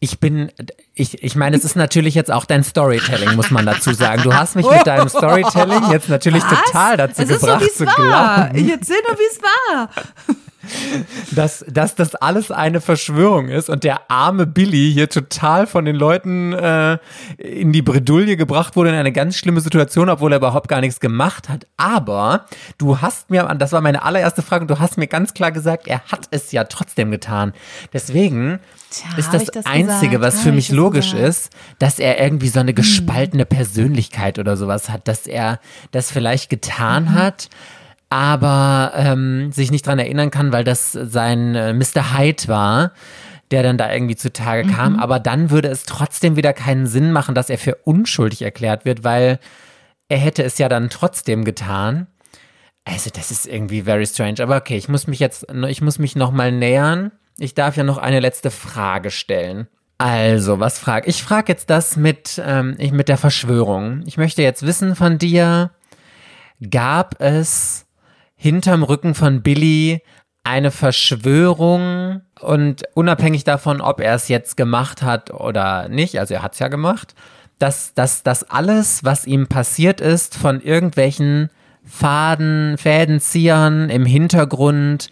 [0.00, 0.50] ich bin,
[0.94, 4.22] ich, ich meine, es ist natürlich jetzt auch dein Storytelling, muss man dazu sagen.
[4.22, 7.66] Du hast mich mit deinem Storytelling jetzt natürlich total dazu es ist so, gebracht wie
[7.66, 8.48] es zu war.
[8.48, 9.90] glauben, Ich erzähl nur, wie es war.
[11.32, 15.96] dass, dass das alles eine Verschwörung ist und der arme Billy hier total von den
[15.96, 16.98] Leuten äh,
[17.38, 21.00] in die Bredouille gebracht wurde, in eine ganz schlimme Situation, obwohl er überhaupt gar nichts
[21.00, 21.66] gemacht hat.
[21.76, 22.46] Aber
[22.78, 25.86] du hast mir, das war meine allererste Frage, und du hast mir ganz klar gesagt,
[25.86, 27.52] er hat es ja trotzdem getan.
[27.92, 30.22] Deswegen Tja, ist das, das Einzige, gesagt?
[30.22, 31.28] was Hab für ich mich logisch gesagt?
[31.28, 32.66] ist, dass er irgendwie so Hm.
[32.66, 35.60] eine gespaltene Persönlichkeit oder sowas hat, dass er
[35.92, 37.14] das vielleicht getan Mhm.
[37.14, 37.48] hat,
[38.10, 42.18] aber ähm, sich nicht dran erinnern kann, weil das sein äh, Mr.
[42.18, 42.92] Hyde war,
[43.52, 44.98] der dann da irgendwie zutage kam.
[44.98, 49.04] Aber dann würde es trotzdem wieder keinen Sinn machen, dass er für unschuldig erklärt wird,
[49.04, 49.38] weil
[50.08, 52.08] er hätte es ja dann trotzdem getan.
[52.84, 54.42] Also das ist irgendwie very strange.
[54.42, 57.12] Aber okay, ich muss mich jetzt, ich muss mich noch mal nähern.
[57.38, 59.68] Ich darf ja noch eine letzte Frage stellen.
[59.98, 61.22] Also, was frag ich?
[61.22, 64.02] frage jetzt das mit, ähm, ich, mit der Verschwörung.
[64.06, 65.72] Ich möchte jetzt wissen von dir,
[66.70, 67.86] gab es
[68.40, 70.00] hinterm Rücken von Billy
[70.44, 76.42] eine Verschwörung und unabhängig davon, ob er es jetzt gemacht hat oder nicht, also er
[76.42, 77.14] hat es ja gemacht,
[77.58, 81.50] dass, dass, dass alles, was ihm passiert ist, von irgendwelchen
[81.84, 85.10] Faden, Fädenziehern im Hintergrund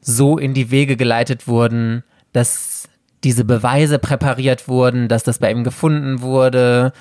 [0.00, 2.02] so in die Wege geleitet wurden,
[2.32, 2.88] dass
[3.22, 6.92] diese Beweise präpariert wurden, dass das bei ihm gefunden wurde,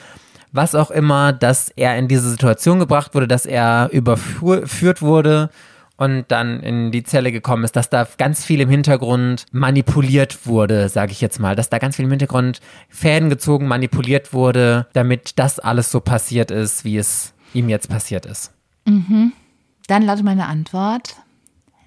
[0.53, 5.49] was auch immer, dass er in diese Situation gebracht wurde, dass er überführt wurde
[5.97, 10.89] und dann in die Zelle gekommen ist, dass da ganz viel im Hintergrund manipuliert wurde,
[10.89, 15.39] sage ich jetzt mal, dass da ganz viel im Hintergrund Fäden gezogen, manipuliert wurde, damit
[15.39, 18.51] das alles so passiert ist, wie es ihm jetzt passiert ist.
[18.85, 19.33] Mhm.
[19.87, 21.15] Dann lautet meine Antwort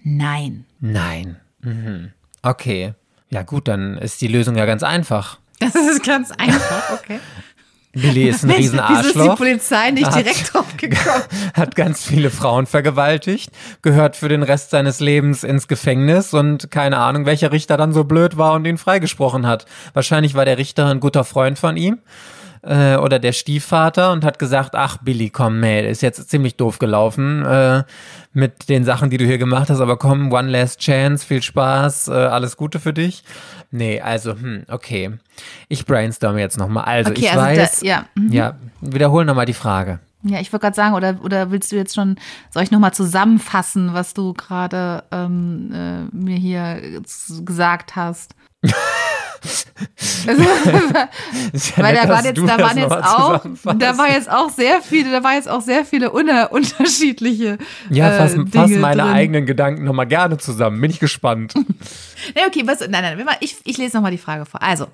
[0.02, 0.66] nein.
[0.80, 1.36] Nein.
[1.62, 2.12] Mhm.
[2.42, 2.94] Okay.
[3.30, 5.38] Ja gut, dann ist die Lösung ja ganz einfach.
[5.58, 7.18] Das ist ganz einfach, okay.
[8.00, 9.04] Billy ist ein Mensch, Riesenarschloch.
[9.14, 11.22] Wieso ist die Polizei nicht Hat- direkt drauf gekommen?
[11.54, 13.50] hat ganz viele Frauen vergewaltigt,
[13.82, 18.04] gehört für den Rest seines Lebens ins Gefängnis und keine Ahnung, welcher Richter dann so
[18.04, 19.66] blöd war und ihn freigesprochen hat.
[19.94, 21.98] Wahrscheinlich war der Richter ein guter Freund von ihm
[22.66, 26.78] äh, oder der Stiefvater und hat gesagt, ach Billy, komm, nee, ist jetzt ziemlich doof
[26.78, 27.84] gelaufen äh,
[28.32, 32.08] mit den Sachen, die du hier gemacht hast, aber komm, one last chance, viel Spaß,
[32.08, 33.22] äh, alles Gute für dich.
[33.70, 35.12] Nee, also, hm, okay.
[35.68, 36.84] Ich brainstorme jetzt nochmal.
[36.84, 38.32] Also, Okay, ich also da- weiß, ja, mhm.
[38.32, 40.00] ja, wiederhol nochmal die Frage.
[40.22, 42.16] Ja, ich wollte gerade sagen, oder, oder willst du jetzt schon,
[42.50, 47.00] soll ich nochmal zusammenfassen, was du gerade ähm, äh, mir hier
[47.44, 48.34] gesagt hast?
[50.26, 53.44] Ja Weil nett, da waren jetzt, da waren jetzt auch,
[53.78, 57.58] da war jetzt auch sehr viele, da war jetzt auch sehr viele uner, unterschiedliche
[57.90, 59.12] Ja, äh, fass, Dinge fass meine drin.
[59.12, 60.80] eigenen Gedanken nochmal gerne zusammen.
[60.80, 61.54] Bin ich gespannt.
[62.34, 64.62] Nee, okay, was, nein, nein, nein, ich, ich lese nochmal die Frage vor.
[64.62, 64.86] Also,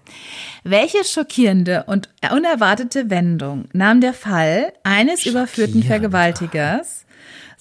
[0.65, 7.02] welche schockierende und unerwartete Wendung nahm der Fall eines überführten Vergewaltigers,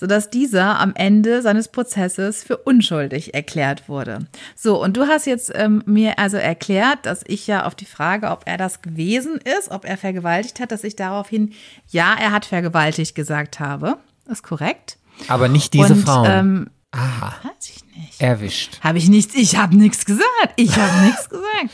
[0.02, 4.26] sodass dieser am Ende seines Prozesses für unschuldig erklärt wurde?
[4.56, 8.32] So, und du hast jetzt ähm, mir also erklärt, dass ich ja auf die Frage,
[8.32, 11.54] ob er das gewesen ist, ob er vergewaltigt hat, dass ich daraufhin,
[11.90, 14.00] ja, er hat vergewaltigt gesagt habe.
[14.28, 14.98] Ist korrekt.
[15.28, 16.28] Aber nicht diese und, Frauen.
[16.32, 18.20] Ähm, Aha, weiß ich nicht.
[18.20, 18.80] erwischt.
[18.82, 20.54] Habe ich nichts, ich habe nichts gesagt.
[20.56, 21.70] Ich habe nichts gesagt.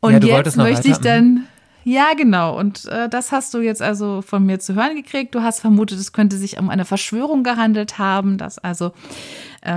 [0.00, 1.46] Und Ja, jetzt möchte ich dann.
[1.84, 2.58] Ja, genau.
[2.58, 5.34] Und äh, das hast du jetzt also von mir zu hören gekriegt.
[5.34, 8.92] Du hast vermutet, es könnte sich um eine Verschwörung gehandelt haben, dass also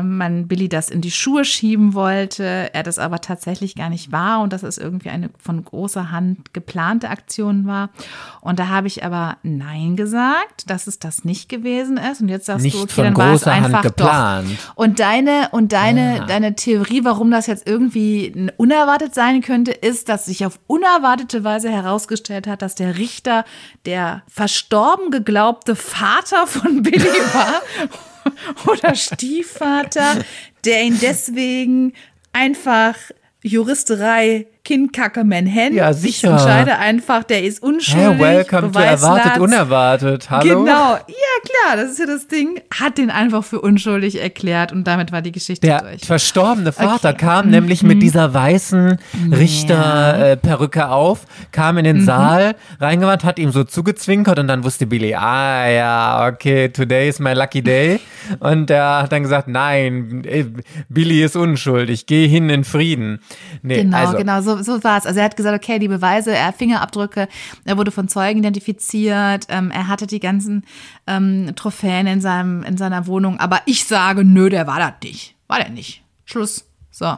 [0.01, 4.41] man Billy das in die Schuhe schieben wollte, er das aber tatsächlich gar nicht war
[4.41, 7.89] und dass es irgendwie eine von großer Hand geplante Aktion war.
[8.41, 12.21] Und da habe ich aber Nein gesagt, dass es das nicht gewesen ist.
[12.21, 14.47] Und jetzt sagst Nicht du, okay, von dann war es einfach geplant.
[14.49, 14.75] doch.
[14.75, 16.25] Und deine, und deine, Ah.
[16.25, 21.69] deine Theorie, warum das jetzt irgendwie unerwartet sein könnte, ist, dass sich auf unerwartete Weise
[21.69, 23.45] herausgestellt hat, dass der Richter
[23.85, 27.61] der verstorben geglaubte Vater von Billy war
[28.67, 30.23] oder Stiefvater,
[30.63, 31.93] der ihn deswegen
[32.33, 32.95] einfach
[33.41, 35.73] Juristerei, Kindkacke, Manhattan.
[35.73, 36.31] Ja, Ich sicher.
[36.31, 38.03] entscheide einfach, der ist unschuldig.
[38.05, 39.39] Hey, welcome to Erwartet.
[39.39, 40.29] Unerwartet.
[40.29, 40.63] Hallo?
[40.65, 42.59] Genau, ja klar, das ist ja das Ding.
[42.77, 46.01] Hat den einfach für unschuldig erklärt und damit war die Geschichte Der durch.
[46.05, 47.17] verstorbene Vater Okay.
[47.25, 48.97] kam nämlich mit dieser weißen
[49.31, 55.13] Richter-Perücke auf, kam in den Saal, reingewandt, hat ihm so zugezwinkert und dann wusste Billy,
[55.15, 57.99] ah ja, okay, today is my lucky day.
[58.39, 60.45] Und er hat dann gesagt, nein, eh,
[60.89, 63.19] Billy ist unschuldig, geh hin in Frieden.
[63.61, 65.05] Nee, Genau, also, genau, so, so war es.
[65.05, 67.27] Also er hat gesagt, okay, die Beweise, er hat Fingerabdrücke,
[67.63, 70.65] er wurde von Zeugen identifiziert, ähm, er hatte die ganzen
[71.07, 75.35] ähm, Trophäen in, seinem, in seiner Wohnung, aber ich sage, nö, der war das nicht.
[75.47, 76.03] War der nicht.
[76.25, 76.65] Schluss.
[76.91, 77.17] So.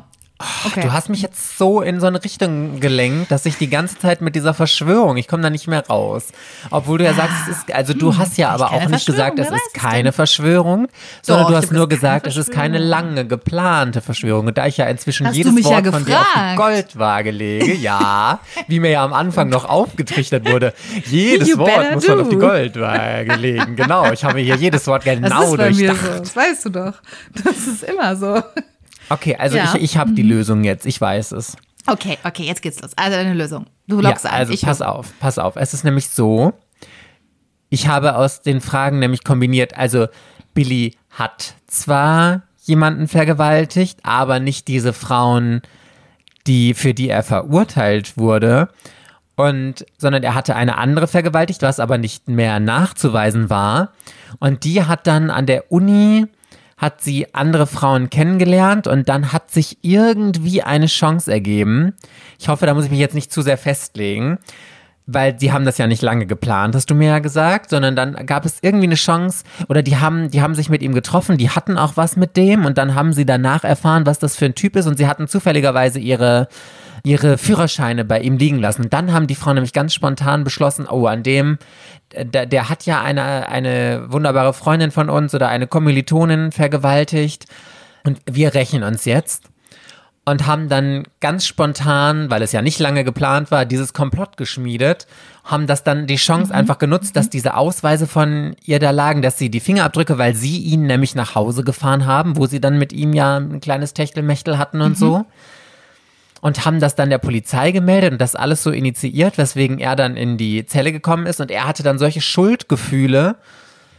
[0.66, 0.82] Okay.
[0.82, 4.22] Du hast mich jetzt so in so eine Richtung gelenkt, dass ich die ganze Zeit
[4.22, 6.28] mit dieser Verschwörung, ich komme da nicht mehr raus.
[6.70, 9.50] Obwohl du ja sagst, es ist, also du hast ja aber auch nicht gesagt, es
[9.50, 10.12] ist keine?
[10.12, 10.88] Verschwörung,
[11.22, 14.48] sondern Doch, du hast nur gesagt, es ist keine lange geplante Verschwörung.
[14.48, 16.56] Und da ich ja inzwischen Hast jedes mich ja Wort von dir auf die.
[16.56, 20.74] Goldwaage lege, ja, wie mir ja am Anfang noch aufgetrichtert wurde,
[21.06, 22.24] jedes You Wort muss man do.
[22.24, 23.76] auf die Goldwaage legen.
[23.76, 26.14] Genau, ich habe hier jedes Wort das genau ist bei mir durchdacht.
[26.14, 26.20] so.
[26.20, 26.94] Das weißt du doch.
[27.44, 28.42] Das ist immer so.
[29.10, 29.74] Okay, also Ja.
[29.76, 31.56] ich, ich habe die Lösung jetzt, ich weiß es.
[31.86, 32.92] Okay, okay, jetzt geht's los.
[32.98, 33.66] Also eine Lösung.
[33.88, 34.32] Du loggst ja.
[34.32, 35.56] Also ich pass auf, pass auf.
[35.56, 36.54] Es ist nämlich so,
[37.70, 40.08] ich habe aus den Fragen nämlich kombiniert, also
[40.54, 45.62] Billy hat zwar jemanden vergewaltigt, aber nicht diese Frauen,
[46.46, 48.70] die, für die er verurteilt wurde.
[49.36, 53.94] Und, sondern er hatte eine andere vergewaltigt, was aber nicht mehr nachzuweisen war.
[54.40, 56.26] Und die hat dann an der Uni,
[56.78, 61.94] hat sie andere Frauen kennengelernt und dann hat sich irgendwie eine Chance ergeben.
[62.40, 64.38] Ich hoffe, da muss ich mich jetzt nicht zu sehr festlegen
[65.08, 68.26] weil sie haben das ja nicht lange geplant, hast du mir ja gesagt, sondern dann
[68.26, 71.50] gab es irgendwie eine Chance oder die haben, die haben sich mit ihm getroffen, die
[71.50, 74.56] hatten auch was mit dem und dann haben sie danach erfahren, was das für ein
[74.56, 76.50] Typ ist und sie hatten zufälligerweise ihre
[77.08, 78.90] ihre Führerscheine bei ihm liegen lassen.
[78.90, 81.58] Dann haben die Frauen nämlich ganz spontan beschlossen, oh, an dem,
[82.14, 87.46] der, der hat ja eine, eine wunderbare Freundin von uns oder eine Kommilitonin vergewaltigt
[88.04, 89.46] und wir rächen uns jetzt
[90.26, 95.08] und haben dann ganz spontan, weil es ja nicht lange geplant war, dieses Komplott geschmiedet,
[95.46, 96.60] haben das dann die Chance mhm.
[96.60, 100.58] einfach genutzt, dass diese Ausweise von ihr da lagen, dass sie die Fingerabdrücke, weil sie
[100.58, 104.58] ihn nämlich nach Hause gefahren haben, wo sie dann mit ihm ja ein kleines Techtelmechtel
[104.58, 104.96] hatten und mhm.
[104.96, 105.26] so.
[106.42, 110.16] Und haben das dann der Polizei gemeldet und das alles so initiiert, weswegen er dann
[110.16, 113.38] in die Zelle gekommen ist und er hatte dann solche Schuldgefühle.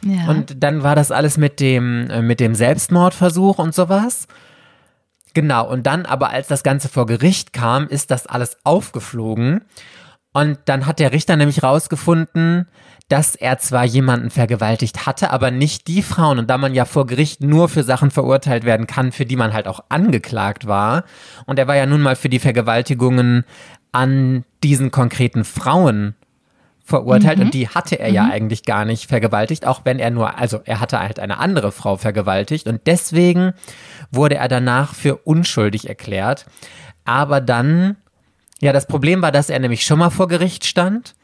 [0.04, 0.28] Ja.
[0.28, 4.28] Und dann war das alles mit dem, äh, mit dem Selbstmordversuch und sowas.
[5.34, 9.62] Genau, und dann aber, als das Ganze vor Gericht kam, ist das alles aufgeflogen.
[10.32, 12.68] Und dann hat der Richter nämlich rausgefunden,
[13.08, 16.38] dass er zwar jemanden vergewaltigt hatte, aber nicht die Frauen.
[16.38, 19.54] Und da man ja vor Gericht nur für Sachen verurteilt werden kann, für die man
[19.54, 21.04] halt auch angeklagt war.
[21.46, 23.44] Und er war ja nun mal für die Vergewaltigungen
[23.92, 26.14] an diesen konkreten Frauen
[26.84, 27.46] verurteilt mhm.
[27.46, 28.14] und die hatte er mhm.
[28.14, 31.70] ja eigentlich gar nicht vergewaltigt, auch wenn er nur, also er hatte halt eine andere
[31.70, 33.52] Frau vergewaltigt und deswegen
[34.10, 36.46] wurde er danach für unschuldig erklärt.
[37.04, 37.96] Aber dann,
[38.60, 41.14] ja, das Problem war, dass er nämlich schon mal vor Gericht stand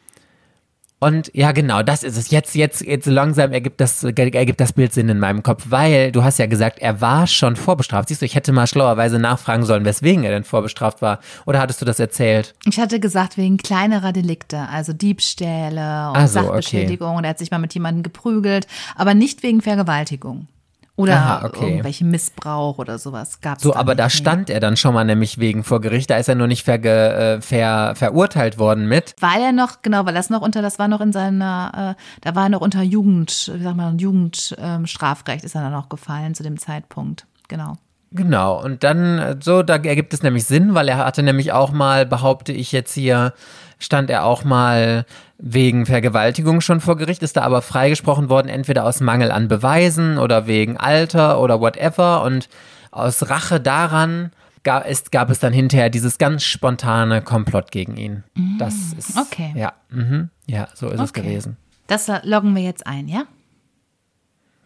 [1.04, 2.30] und ja, genau, das ist es.
[2.30, 6.24] Jetzt, jetzt, jetzt langsam ergibt das, ergibt das Bild Sinn in meinem Kopf, weil du
[6.24, 8.08] hast ja gesagt, er war schon vorbestraft.
[8.08, 11.20] Siehst du, ich hätte mal schlauerweise nachfragen sollen, weswegen er denn vorbestraft war.
[11.44, 12.54] Oder hattest du das erzählt?
[12.64, 17.08] Ich hatte gesagt, wegen kleinerer Delikte, also Diebstähle und so, Sachbeschädigung.
[17.08, 17.18] Okay.
[17.18, 20.48] Und er hat sich mal mit jemandem geprügelt, aber nicht wegen Vergewaltigung.
[20.96, 21.70] Oder Aha, okay.
[21.70, 23.64] irgendwelche Missbrauch oder sowas gab es.
[23.64, 26.08] So, aber da stand er dann schon mal nämlich wegen vor Gericht.
[26.08, 29.14] Da ist er nur nicht verge, äh, ver, verurteilt worden mit.
[29.18, 32.36] Weil er noch, genau, weil das noch unter, das war noch in seiner, äh, da
[32.36, 36.34] war er noch unter Jugend, wie sag mal, Jugendstrafrecht ähm, ist er dann noch gefallen
[36.34, 37.26] zu dem Zeitpunkt.
[37.48, 37.74] Genau.
[38.14, 41.72] Genau, und dann, äh, so, da ergibt es nämlich Sinn, weil er hatte nämlich auch
[41.72, 43.34] mal, behaupte ich jetzt hier,
[43.80, 45.04] stand er auch mal
[45.36, 50.18] wegen Vergewaltigung schon vor Gericht, ist da aber freigesprochen worden, entweder aus Mangel an Beweisen
[50.18, 52.22] oder wegen Alter oder whatever.
[52.22, 52.48] Und
[52.92, 54.30] aus Rache daran
[54.62, 58.22] gab es, gab es dann hinterher dieses ganz spontane Komplott gegen ihn.
[58.34, 59.18] Mm, das ist.
[59.18, 59.52] Okay.
[59.56, 61.02] Ja, mhm, ja so ist okay.
[61.02, 61.56] es gewesen.
[61.88, 63.24] Das loggen wir jetzt ein, ja?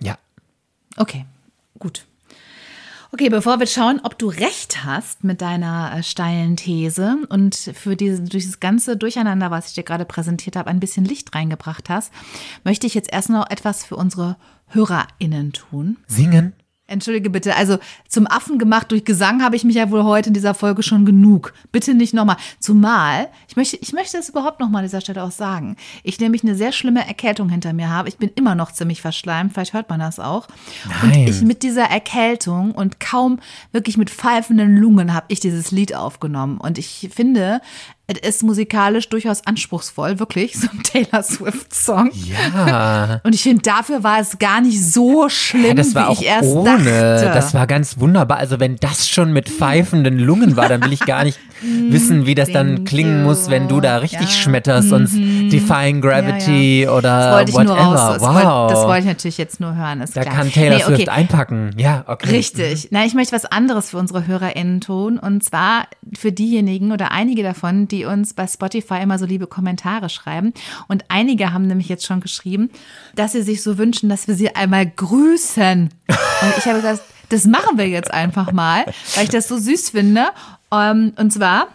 [0.00, 0.18] Ja.
[0.98, 1.24] Okay,
[1.78, 2.07] gut.
[3.10, 7.96] Okay, bevor wir schauen, ob du recht hast mit deiner äh, steilen These und für
[7.96, 12.12] diese, dieses ganze Durcheinander, was ich dir gerade präsentiert habe, ein bisschen Licht reingebracht hast,
[12.64, 14.36] möchte ich jetzt erst noch etwas für unsere
[14.68, 15.96] HörerInnen tun.
[16.06, 16.52] Singen?
[16.88, 17.78] Entschuldige bitte, also
[18.08, 21.04] zum Affen gemacht durch Gesang habe ich mich ja wohl heute in dieser Folge schon
[21.04, 21.52] genug.
[21.70, 22.38] Bitte nicht nochmal.
[22.60, 25.76] Zumal, ich möchte, ich möchte das überhaupt nochmal an dieser Stelle auch sagen.
[26.02, 28.08] Ich nämlich eine sehr schlimme Erkältung hinter mir habe.
[28.08, 30.48] Ich bin immer noch ziemlich verschleimt, vielleicht hört man das auch.
[31.02, 31.20] Nein.
[31.20, 33.38] Und ich mit dieser Erkältung und kaum
[33.70, 36.56] wirklich mit pfeifenden Lungen habe ich dieses Lied aufgenommen.
[36.56, 37.60] Und ich finde,
[38.10, 42.10] es ist musikalisch durchaus anspruchsvoll, wirklich, so ein Taylor Swift-Song.
[42.14, 43.20] Ja.
[43.24, 46.20] Und ich finde, dafür war es gar nicht so schlimm, ja, das war wie auch
[46.20, 46.64] ich erst ohne.
[46.64, 47.30] dachte.
[47.34, 48.38] Das war ganz wunderbar.
[48.38, 52.34] Also wenn das schon mit pfeifenden Lungen war, dann will ich gar nicht wissen, wie
[52.34, 54.34] das dann klingen muss, wenn du da richtig ja.
[54.34, 55.50] schmetterst und mhm.
[55.50, 58.12] Defying Gravity ja, oder das wollte ich whatever.
[58.14, 58.34] Das wow.
[58.34, 60.02] Wollte, das wollte ich natürlich jetzt nur hören.
[60.14, 60.34] Da klar.
[60.34, 60.94] kann Taylor nee, okay.
[60.94, 61.72] Swift einpacken.
[61.76, 62.30] Ja, okay.
[62.30, 62.88] Richtig.
[62.90, 65.18] Na, ich möchte was anderes für unsere HörerInnen tun.
[65.18, 70.08] Und zwar für diejenigen oder einige davon, die uns bei Spotify immer so liebe Kommentare
[70.08, 70.54] schreiben.
[70.86, 72.70] Und einige haben nämlich jetzt schon geschrieben,
[73.16, 75.90] dass sie sich so wünschen, dass wir sie einmal grüßen.
[76.08, 78.86] Und ich habe gesagt, das machen wir jetzt einfach mal,
[79.16, 80.28] weil ich das so süß finde.
[80.72, 81.68] Ähm, und zwar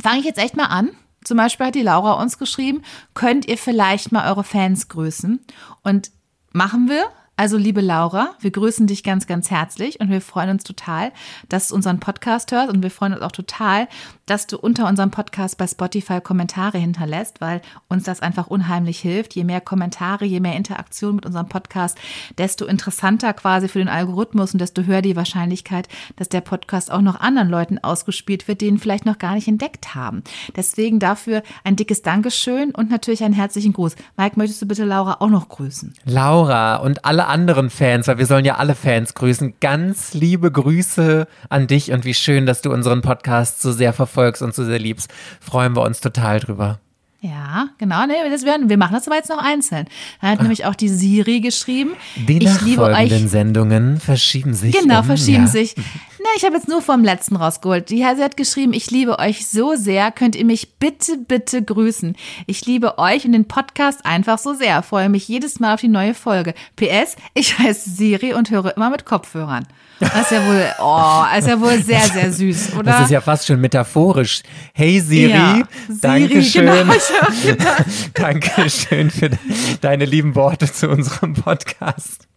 [0.00, 0.90] fange ich jetzt echt mal an.
[1.24, 2.82] Zum Beispiel hat die Laura uns geschrieben,
[3.14, 5.40] könnt ihr vielleicht mal eure Fans grüßen?
[5.82, 6.10] Und
[6.52, 7.04] machen wir.
[7.38, 11.12] Also, liebe Laura, wir grüßen dich ganz, ganz herzlich und wir freuen uns total,
[11.50, 13.88] dass du unseren Podcast hörst und wir freuen uns auch total,
[14.26, 19.34] dass du unter unserem Podcast bei Spotify Kommentare hinterlässt, weil uns das einfach unheimlich hilft.
[19.34, 21.98] Je mehr Kommentare, je mehr Interaktion mit unserem Podcast,
[22.38, 27.02] desto interessanter quasi für den Algorithmus und desto höher die Wahrscheinlichkeit, dass der Podcast auch
[27.02, 30.22] noch anderen Leuten ausgespielt wird, die ihn vielleicht noch gar nicht entdeckt haben.
[30.54, 33.96] Deswegen dafür ein dickes Dankeschön und natürlich einen herzlichen Gruß.
[34.16, 35.92] Mike, möchtest du bitte Laura auch noch grüßen?
[36.04, 39.54] Laura und alle alle anderen Fans, weil wir sollen ja alle Fans grüßen.
[39.60, 44.15] Ganz liebe Grüße an dich und wie schön, dass du unseren Podcast so sehr verfolgst
[44.42, 45.10] und so sehr liebst.
[45.40, 46.80] Freuen wir uns total drüber.
[47.22, 48.06] Ja, genau.
[48.06, 49.86] Nee, das werden, wir machen das aber jetzt noch einzeln.
[50.20, 51.92] Da hat nämlich auch die Siri geschrieben.
[52.14, 53.28] Die ich liebe euch.
[53.28, 54.78] Sendungen verschieben sich.
[54.78, 55.50] Genau, um, verschieben ja.
[55.50, 55.74] sich.
[55.76, 57.88] Na, ich habe jetzt nur vom letzten rausgeholt.
[57.90, 60.12] Die, sie hat geschrieben, ich liebe euch so sehr.
[60.12, 62.16] Könnt ihr mich bitte, bitte grüßen?
[62.46, 64.82] Ich liebe euch und den Podcast einfach so sehr.
[64.82, 66.54] Freue mich jedes Mal auf die neue Folge.
[66.76, 69.66] PS, ich heiße Siri und höre immer mit Kopfhörern.
[69.98, 72.92] Das ist ja wohl, oh, ist ja wohl sehr, sehr süß, oder?
[72.92, 74.42] Das ist ja fast schon metaphorisch.
[74.74, 76.66] Hey Siri, Ja, Siri, Dankeschön.
[76.66, 77.84] genau, ich hab gedacht.
[78.14, 79.38] Dankeschön für de-
[79.80, 82.28] deine lieben Worte zu unserem Podcast.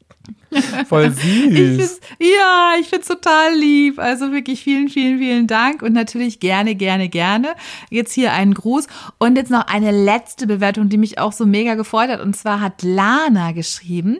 [0.87, 1.77] Voll Ich süß.
[1.77, 3.99] find's, ja, ich find's total lieb.
[3.99, 7.49] Also wirklich vielen, vielen, vielen Dank und natürlich gerne, gerne, gerne.
[7.89, 8.87] Jetzt hier einen Gruß
[9.17, 12.21] und jetzt noch eine letzte Bewertung, die mich auch so mega gefreut hat.
[12.21, 14.17] Und zwar hat Lana geschrieben.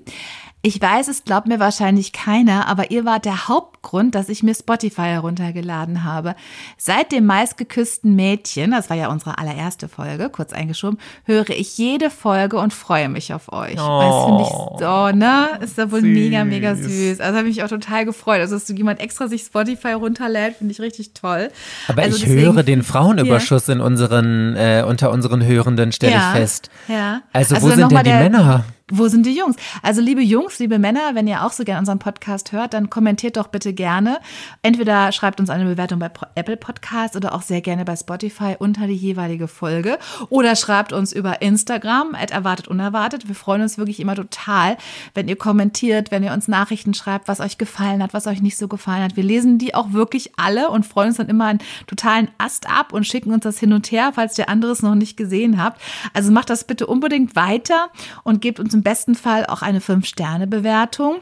[0.62, 4.54] Ich weiß, es glaubt mir wahrscheinlich keiner, aber ihr wart der Hauptgrund, dass ich mir
[4.54, 6.36] Spotify heruntergeladen habe.
[6.78, 12.10] Seit dem meistgeküssten Mädchen, das war ja unsere allererste Folge, kurz eingeschoben, höre ich jede
[12.10, 13.76] Folge und freue mich auf euch.
[13.76, 15.48] Das finde ich so, ne?
[15.62, 16.88] Ist da wohl mega, mega süß.
[16.92, 17.20] süß.
[17.22, 18.42] Also habe ich mich auch total gefreut.
[18.42, 21.52] Also, dass jemand extra sich Spotify runterlädt, finde ich richtig toll.
[21.88, 26.34] Aber also ich deswegen- höre den Frauenüberschuss in unseren, äh, unter unseren Hörenden, stelle Ja,
[26.34, 26.70] ich fest.
[26.90, 27.22] ja.
[27.32, 28.66] Also, Also wo sind denn die Männer?
[28.92, 29.56] Wo sind die Jungs?
[29.84, 33.38] Also liebe Jungs, liebe Männer, wenn ihr auch so gerne unseren Podcast hört, dann kommentiert
[33.38, 34.20] doch bitte gerne.
[34.64, 38.88] Entweder schreibt uns eine Bewertung bei Apple Podcast oder auch sehr gerne bei Spotify unter
[38.88, 40.00] die jeweilige Folge
[40.30, 43.28] oder schreibt uns über Instagram erwartet unerwartet.
[43.28, 44.78] Wir freuen uns wirklich immer total,
[45.14, 48.58] wenn ihr kommentiert, wenn ihr uns Nachrichten schreibt, was euch gefallen hat, was euch nicht
[48.58, 49.16] so gefallen hat.
[49.16, 52.92] Wir lesen die auch wirklich alle und freuen uns dann immer einen totalen Ast ab
[52.92, 55.80] und schicken uns das hin und her, falls ihr anderes noch nicht gesehen habt.
[56.14, 57.90] Also macht das bitte unbedingt weiter
[58.24, 61.18] und gebt uns im besten Fall auch eine 5-Sterne-Bewertung.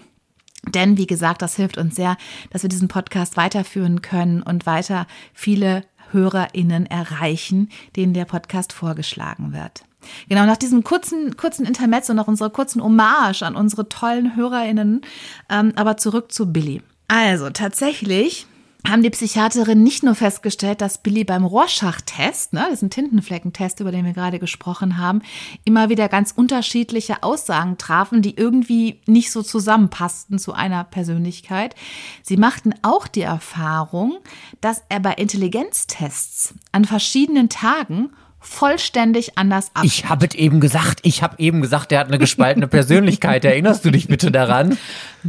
[0.76, 2.16] Denn, wie gesagt, das hilft uns sehr,
[2.52, 9.54] dass wir diesen Podcast weiterführen können und weiter viele HörerInnen erreichen, denen der Podcast vorgeschlagen
[9.54, 9.84] wird.
[10.30, 15.02] Genau, nach diesem kurzen, kurzen Intermezzo, nach unserer kurzen Hommage an unsere tollen HörerInnen,
[15.50, 16.84] ähm, aber zurück zu Billy.
[17.08, 18.46] Also, tatsächlich
[18.86, 24.06] haben die Psychiaterinnen nicht nur festgestellt, dass Billy beim Rorschach-Test, ne, diesen Tintenfleckentest, über den
[24.06, 25.22] wir gerade gesprochen haben,
[25.66, 31.76] immer wieder ganz unterschiedliche Aussagen trafen, die irgendwie nicht so zusammenpassten zu einer Persönlichkeit.
[32.24, 34.18] Sie machten auch die Erfahrung,
[34.62, 38.12] dass er bei Intelligenztests an verschiedenen Tagen
[38.48, 39.84] vollständig anders ab.
[39.84, 43.44] Ich habe es eben gesagt, ich habe eben gesagt, der hat eine gespaltene Persönlichkeit.
[43.46, 44.78] Erinnerst du dich bitte daran?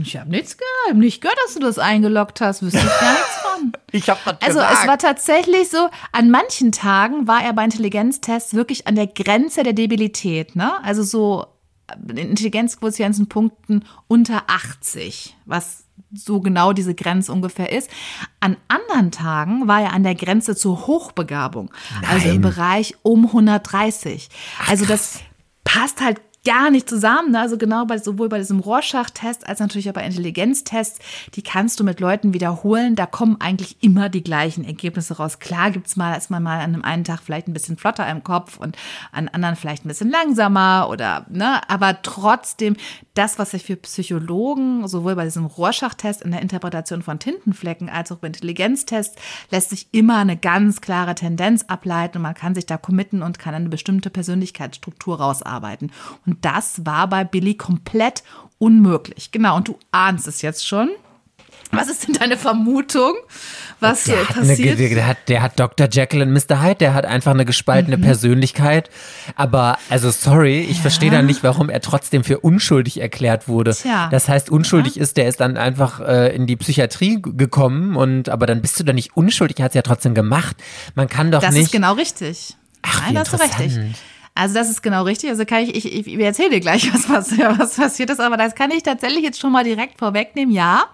[0.00, 3.36] Ich habe nichts gehört, nicht gehört, dass du das eingeloggt hast, wüsste ich gar nichts
[3.42, 3.72] von.
[3.90, 4.76] Ich habe was Also gesagt.
[4.82, 9.62] es war tatsächlich so, an manchen Tagen war er bei Intelligenztests wirklich an der Grenze
[9.62, 10.72] der Debilität, ne?
[10.84, 11.46] Also so
[11.88, 17.90] äh, Intelligenzquotientenpunkten unter 80, was so genau diese Grenze ungefähr ist.
[18.40, 21.70] An anderen Tagen war er an der Grenze zur Hochbegabung,
[22.08, 22.42] also im Nein.
[22.42, 24.28] Bereich um 130.
[24.66, 25.20] also das
[25.64, 27.32] passt halt gar nicht zusammen.
[27.32, 27.40] Ne?
[27.40, 30.98] Also genau bei sowohl bei diesem Rorschach-Test als natürlich auch bei Intelligenztests,
[31.34, 32.94] die kannst du mit Leuten wiederholen.
[32.94, 35.38] Da kommen eigentlich immer die gleichen Ergebnisse raus.
[35.38, 38.22] Klar gibt's mal, ist man mal an einem einen Tag vielleicht ein bisschen flotter im
[38.22, 38.76] Kopf und
[39.12, 42.76] an anderen vielleicht ein bisschen langsamer oder, ne, aber trotzdem
[43.14, 48.12] das, was sich für Psychologen sowohl bei diesem Rorschach-Test in der Interpretation von Tintenflecken als
[48.12, 49.16] auch bei Intelligenztests
[49.50, 53.38] lässt sich immer eine ganz klare Tendenz ableiten und man kann sich da committen und
[53.38, 55.90] kann eine bestimmte Persönlichkeitsstruktur rausarbeiten.
[56.26, 58.22] Und das war bei Billy komplett
[58.58, 59.30] unmöglich.
[59.30, 60.90] Genau, und du ahnst es jetzt schon.
[61.70, 63.12] Was ist denn deine Vermutung,
[63.78, 64.78] was hier hat, eine, passiert?
[64.78, 65.86] der, hat, der hat Dr.
[65.90, 66.62] Jekyll und Mr.
[66.62, 68.02] Hyde, der hat einfach eine gespaltene Mhm.
[68.02, 68.88] Persönlichkeit.
[69.36, 73.74] Aber, also sorry, ich verstehe dann nicht, warum er trotzdem für unschuldig erklärt wurde.
[73.74, 74.08] Tja.
[74.10, 78.46] Das heißt, unschuldig ist, der ist dann einfach äh, in die Psychiatrie gekommen und, aber
[78.46, 80.56] dann bist du doch nicht unschuldig, er hat es ja trotzdem gemacht.
[80.94, 81.64] Man kann doch Das nicht.
[81.64, 82.56] ist genau richtig.
[82.80, 83.78] Ach, Nein, wie da hast du richtig.
[84.38, 85.30] Also das ist genau richtig.
[85.30, 88.36] Also kann ich, ich, ich, ich erzähle dir gleich, was, was, was passiert ist, aber
[88.36, 90.54] das kann ich tatsächlich jetzt schon mal direkt vorwegnehmen.
[90.54, 90.84] Ja,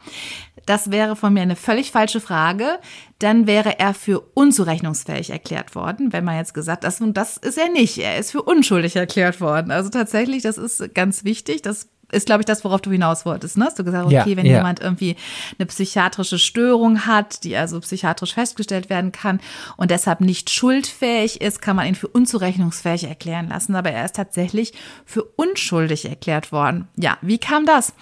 [0.64, 2.78] das wäre von mir eine völlig falsche Frage.
[3.18, 7.58] Dann wäre er für unzurechnungsfähig erklärt worden, wenn man jetzt gesagt hat, und das ist
[7.58, 7.98] er nicht.
[7.98, 9.70] Er ist für unschuldig erklärt worden.
[9.70, 11.60] Also tatsächlich, das ist ganz wichtig.
[11.60, 13.56] Das ist, glaube ich, das, worauf du hinaus wolltest.
[13.56, 13.64] Ne?
[13.66, 14.56] Hast du gesagt, okay, Ja, wenn ja.
[14.56, 15.16] jemand irgendwie
[15.58, 19.40] eine psychiatrische Störung hat, die also psychiatrisch festgestellt werden kann
[19.76, 23.74] und deshalb nicht schuldfähig ist, kann man ihn für unzurechnungsfähig erklären lassen.
[23.74, 24.72] Aber er ist tatsächlich
[25.04, 26.88] für unschuldig erklärt worden.
[26.96, 27.94] Ja, wie kam das?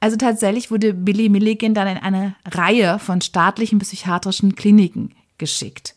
[0.00, 5.94] Also tatsächlich wurde Billy Milligan dann in eine Reihe von staatlichen psychiatrischen Kliniken geschickt.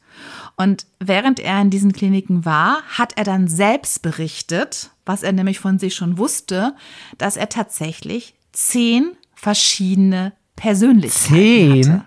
[0.62, 5.60] Und während er in diesen Kliniken war, hat er dann selbst berichtet, was er nämlich
[5.60, 6.76] von sich schon wusste,
[7.18, 11.92] dass er tatsächlich zehn verschiedene Persönlichkeiten Zehn?
[11.94, 12.06] hatte.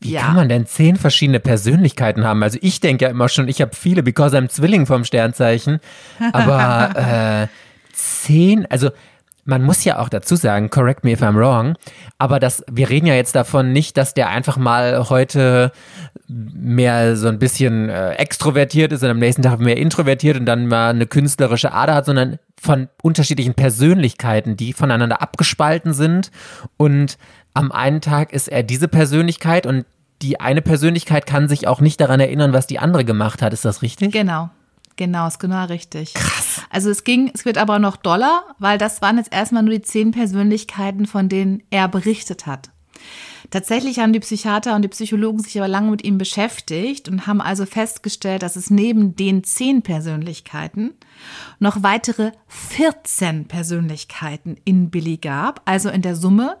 [0.00, 0.22] Wie Ja.
[0.22, 2.42] kann man denn zehn verschiedene Persönlichkeiten haben?
[2.44, 5.80] Also ich denke ja immer schon, ich habe viele, because I'm Zwilling vom Sternzeichen.
[6.32, 7.48] Aber äh,
[7.92, 8.90] zehn, also
[9.44, 11.76] man muss ja auch dazu sagen, correct me if I'm wrong,
[12.18, 15.72] aber das, wir reden ja jetzt davon nicht, dass der einfach mal heute
[16.28, 20.68] mehr so ein bisschen äh, extrovertiert ist und am nächsten Tag mehr introvertiert und dann
[20.68, 26.30] mal eine künstlerische Ader hat, sondern von unterschiedlichen Persönlichkeiten, die voneinander abgespalten sind.
[26.76, 27.18] Und
[27.54, 29.84] am einen Tag ist er diese Persönlichkeit und
[30.22, 33.52] die eine Persönlichkeit kann sich auch nicht daran erinnern, was die andere gemacht hat.
[33.52, 34.12] Ist das richtig?
[34.12, 34.50] Genau.
[35.02, 36.14] Genau, ist genau richtig.
[36.14, 36.60] Krass.
[36.70, 39.82] Also es ging, es wird aber noch doller, weil das waren jetzt erstmal nur die
[39.82, 42.70] zehn Persönlichkeiten, von denen er berichtet hat.
[43.50, 47.40] Tatsächlich haben die Psychiater und die Psychologen sich aber lange mit ihm beschäftigt und haben
[47.40, 50.94] also festgestellt, dass es neben den zehn Persönlichkeiten
[51.58, 55.62] noch weitere 14 Persönlichkeiten in Billy gab.
[55.64, 56.56] Also in der Summe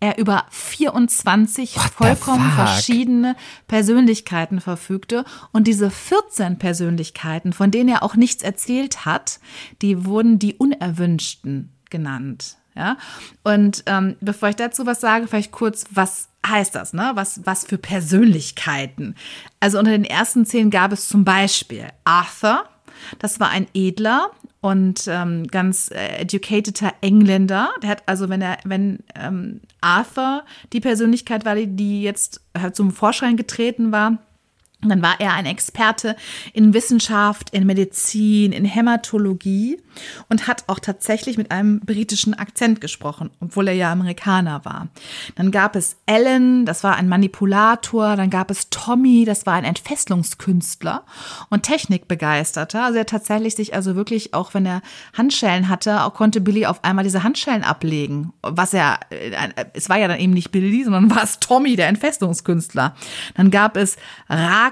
[0.00, 3.36] er über 24 the vollkommen verschiedene
[3.66, 5.24] Persönlichkeiten verfügte.
[5.52, 9.40] Und diese 14 Persönlichkeiten, von denen er auch nichts erzählt hat,
[9.82, 12.56] die wurden die Unerwünschten genannt.
[12.76, 12.96] Ja,
[13.44, 17.12] und ähm, bevor ich dazu was sage, vielleicht kurz, was heißt das, ne?
[17.14, 19.14] Was, was für Persönlichkeiten?
[19.60, 22.64] Also unter den ersten zehn gab es zum Beispiel Arthur,
[23.18, 24.30] das war ein Edler
[24.60, 27.70] und ähm, ganz äh, educateter Engländer.
[27.82, 30.42] Der hat also, wenn er, wenn ähm, Arthur
[30.72, 34.18] die Persönlichkeit war, die, die jetzt äh, zum Vorschein getreten war,
[34.88, 36.16] dann war er ein Experte
[36.52, 39.80] in Wissenschaft, in Medizin, in Hämatologie
[40.28, 44.88] und hat auch tatsächlich mit einem britischen Akzent gesprochen, obwohl er ja Amerikaner war.
[45.36, 48.16] Dann gab es Ellen, das war ein Manipulator.
[48.16, 51.04] Dann gab es Tommy, das war ein Entfesselungskünstler
[51.50, 52.84] und Technikbegeisterter.
[52.84, 54.82] Also er tatsächlich sich also wirklich, auch wenn er
[55.16, 58.32] Handschellen hatte, auch konnte Billy auf einmal diese Handschellen ablegen.
[58.42, 61.88] Was er, äh, es war ja dann eben nicht Billy, sondern war es Tommy, der
[61.88, 62.94] Entfesselungskünstler.
[63.34, 63.96] Dann gab es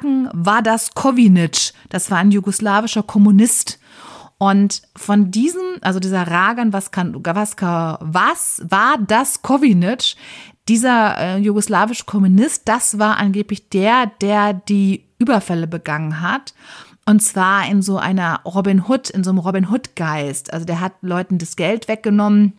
[0.02, 3.78] Ragen Vadaskovic, das war ein jugoslawischer Kommunist.
[4.38, 10.16] Und von diesem, also dieser Ragan Vaska, was war das Kovinic,
[10.68, 16.54] dieser äh, jugoslawische Kommunist, das war angeblich der, der die Überfälle begangen hat.
[17.04, 20.52] Und zwar in so einer Robin Hood, in so einem Robin Hood Geist.
[20.52, 22.54] Also der hat Leuten das Geld weggenommen,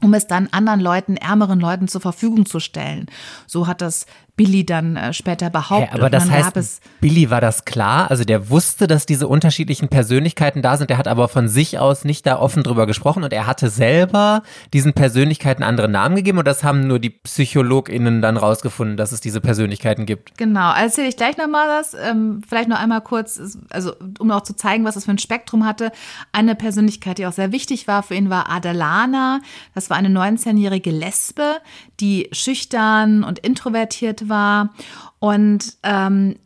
[0.00, 3.06] um es dann anderen Leuten, ärmeren Leuten zur Verfügung zu stellen.
[3.46, 4.06] So hat das
[4.38, 5.90] Billy dann äh, später behauptet.
[5.90, 8.08] Ja, aber das heißt, Billy war das klar?
[8.08, 10.90] Also der wusste, dass diese unterschiedlichen Persönlichkeiten da sind.
[10.90, 14.44] Der hat aber von sich aus nicht da offen drüber gesprochen und er hatte selber
[14.72, 19.20] diesen Persönlichkeiten andere Namen gegeben und das haben nur die PsychologInnen dann rausgefunden, dass es
[19.20, 20.38] diese Persönlichkeiten gibt.
[20.38, 21.94] Genau, erzähle ich gleich nochmal das.
[21.94, 25.66] Ähm, vielleicht noch einmal kurz, also um auch zu zeigen, was es für ein Spektrum
[25.66, 25.90] hatte.
[26.30, 29.40] Eine Persönlichkeit, die auch sehr wichtig war für ihn, war Adelana.
[29.74, 31.56] Das war eine 19-jährige Lesbe,
[31.98, 34.74] die schüchtern und introvertiert war.
[35.18, 36.36] Und ähm,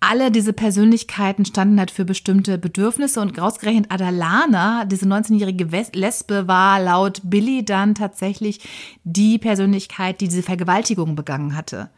[0.00, 6.46] alle diese Persönlichkeiten standen halt für bestimmte Bedürfnisse und ausgerechnet Adalana, diese 19-jährige Wes- Lesbe,
[6.46, 8.60] war laut Billy dann tatsächlich
[9.04, 11.90] die Persönlichkeit, die diese Vergewaltigung begangen hatte.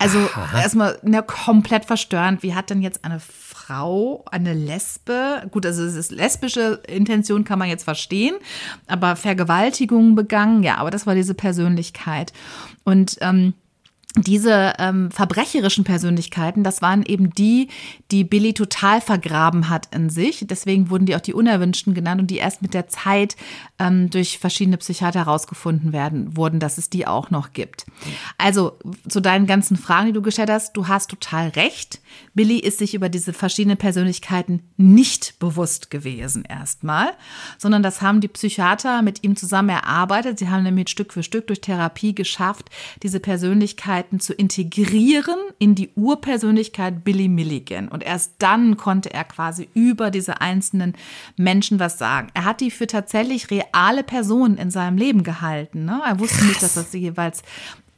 [0.00, 0.18] Also
[0.54, 2.44] erstmal ne, komplett verstörend.
[2.44, 7.58] Wie hat denn jetzt eine Frau, eine Lesbe, gut, also es ist lesbische Intention kann
[7.58, 8.36] man jetzt verstehen,
[8.86, 12.32] aber Vergewaltigung begangen, ja, aber das war diese Persönlichkeit.
[12.84, 13.54] Und ähm,
[14.16, 17.68] diese ähm, verbrecherischen Persönlichkeiten, das waren eben die,
[18.10, 20.46] die Billy total vergraben hat in sich.
[20.48, 23.36] Deswegen wurden die auch die Unerwünschten genannt und die erst mit der Zeit
[23.78, 27.84] ähm, durch verschiedene Psychiater herausgefunden werden wurden, dass es die auch noch gibt.
[28.38, 28.78] Also
[29.08, 32.00] zu deinen ganzen Fragen, die du gestellt hast, du hast total recht.
[32.34, 37.10] Billy ist sich über diese verschiedenen Persönlichkeiten nicht bewusst gewesen erstmal,
[37.58, 40.38] sondern das haben die Psychiater mit ihm zusammen erarbeitet.
[40.38, 42.70] Sie haben nämlich Stück für Stück durch Therapie geschafft,
[43.02, 47.88] diese Persönlichkeiten zu integrieren in die Urpersönlichkeit Billy Milligan.
[47.88, 50.94] Und erst dann konnte er quasi über diese einzelnen
[51.36, 52.28] Menschen was sagen.
[52.34, 55.84] Er hat die für tatsächlich reale Personen in seinem Leben gehalten.
[55.84, 56.00] Ne?
[56.04, 57.42] Er wusste nicht, dass das jeweils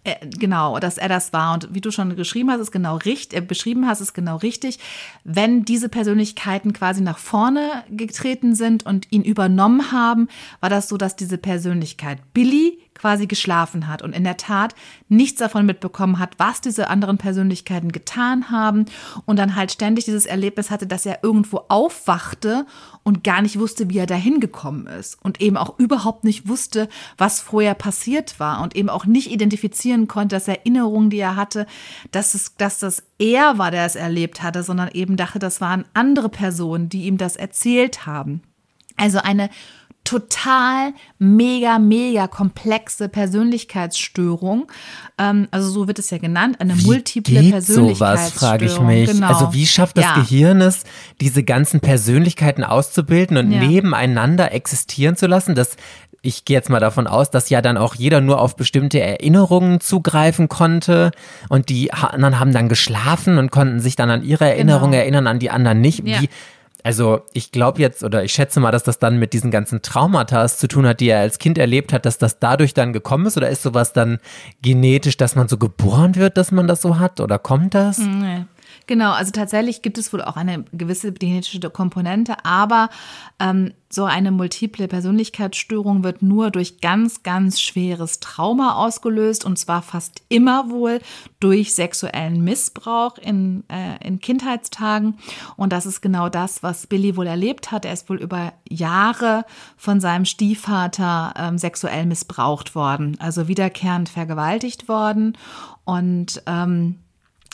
[0.05, 1.55] äh, Genau, dass er das war.
[1.55, 4.79] Und wie du schon geschrieben hast, ist genau richtig, äh, beschrieben hast, ist genau richtig.
[5.25, 10.29] Wenn diese Persönlichkeiten quasi nach vorne getreten sind und ihn übernommen haben,
[10.61, 14.75] war das so, dass diese Persönlichkeit Billy quasi geschlafen hat und in der Tat
[15.09, 18.85] nichts davon mitbekommen hat, was diese anderen Persönlichkeiten getan haben
[19.25, 22.67] und dann halt ständig dieses Erlebnis hatte, dass er irgendwo aufwachte
[23.03, 26.91] und gar nicht wusste, wie er dahin gekommen ist und eben auch überhaupt nicht wusste,
[27.17, 31.67] was vorher passiert war und eben auch nicht identifizieren konnte, dass Erinnerungen, die er hatte,
[32.11, 35.87] dass es, dass das er war, der es erlebt hatte, sondern eben dachte, das waren
[35.95, 38.43] andere Personen, die ihm das erzählt haben.
[38.99, 39.49] Also eine
[40.11, 44.67] total mega, mega komplexe Persönlichkeitsstörung.
[45.19, 47.95] Ähm, also so wird es ja genannt, eine Wie multiple geht Persönlichkeitsstörung.
[47.95, 49.11] sowas, frage ich mich.
[49.11, 49.29] Genau.
[49.29, 50.15] Also wie schafft das Ja.
[50.15, 50.85] Gehirn es,
[51.21, 53.61] diese ganzen Persönlichkeiten auszubilden und Ja.
[53.61, 55.55] nebeneinander existieren zu lassen?
[55.55, 55.77] Das,
[56.23, 59.81] ich gehe jetzt mal davon aus, dass ja dann auch jeder nur auf bestimmte Erinnerungen
[59.81, 61.13] zugreifen konnte
[61.49, 65.03] und die anderen haben dann geschlafen und konnten sich dann an ihre Erinnerungen Genau.
[65.03, 66.07] erinnern, an die anderen nicht.
[66.07, 66.21] Ja.
[66.21, 66.29] Wie,
[66.85, 70.47] also ich glaube jetzt oder ich schätze mal, dass das dann mit diesen ganzen Traumata
[70.49, 73.37] zu tun hat, die er als Kind erlebt hat, dass das dadurch dann gekommen ist
[73.37, 74.19] oder ist sowas dann
[74.63, 77.99] genetisch, dass man so geboren wird, dass man das so hat oder kommt das?
[77.99, 78.45] Nee.
[78.91, 82.91] Genau, also tatsächlich gibt es wohl auch eine gewisse genetische Komponente, aber
[83.39, 89.83] ähm, so eine multiple Persönlichkeitsstörung wird nur durch ganz, ganz schweres Trauma ausgelöst und zwar
[89.83, 90.99] fast immer wohl
[91.39, 95.19] durch sexuellen Missbrauch in, äh, in Kindheitstagen.
[95.57, 97.85] Und das ist genau das, was Billy wohl erlebt hat.
[97.85, 99.45] Er ist wohl über Jahre
[99.77, 105.39] von seinem Stiefvater ähm, sexuell missbraucht worden, also wiederkehrend vergewaltigt worden
[105.85, 106.97] und ähm,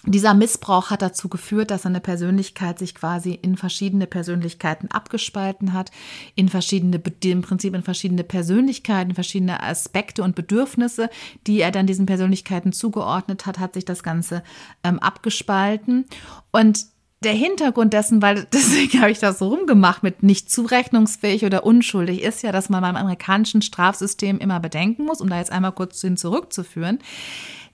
[0.06, 5.90] dieser Missbrauch hat dazu geführt, dass seine Persönlichkeit sich quasi in verschiedene Persönlichkeiten abgespalten hat,
[6.34, 11.10] in verschiedene, im Prinzip in verschiedene Persönlichkeiten, verschiedene Aspekte und Bedürfnisse,
[11.46, 14.42] die er dann diesen Persönlichkeiten zugeordnet hat, hat sich das Ganze
[14.84, 16.06] ähm, abgespalten.
[16.52, 16.86] Und
[17.24, 22.22] der Hintergrund dessen, weil deswegen habe ich das so rumgemacht mit nicht zurechnungsfähig oder unschuldig,
[22.22, 26.00] ist ja, dass man beim amerikanischen Strafsystem immer bedenken muss, um da jetzt einmal kurz
[26.00, 27.00] hin zurückzuführen,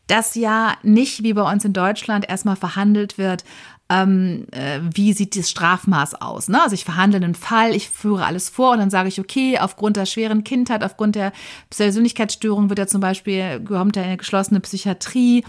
[0.06, 3.44] dass ja nicht wie bei uns in Deutschland erstmal verhandelt wird,
[3.92, 6.48] ähm, äh, wie sieht das Strafmaß aus.
[6.48, 6.62] Ne?
[6.62, 9.96] Also ich verhandle einen Fall, ich führe alles vor und dann sage ich, okay, aufgrund
[9.96, 11.32] der schweren Kindheit, aufgrund der
[11.68, 15.44] Persönlichkeitsstörung wird er zum Beispiel, kommt er in eine geschlossene Psychiatrie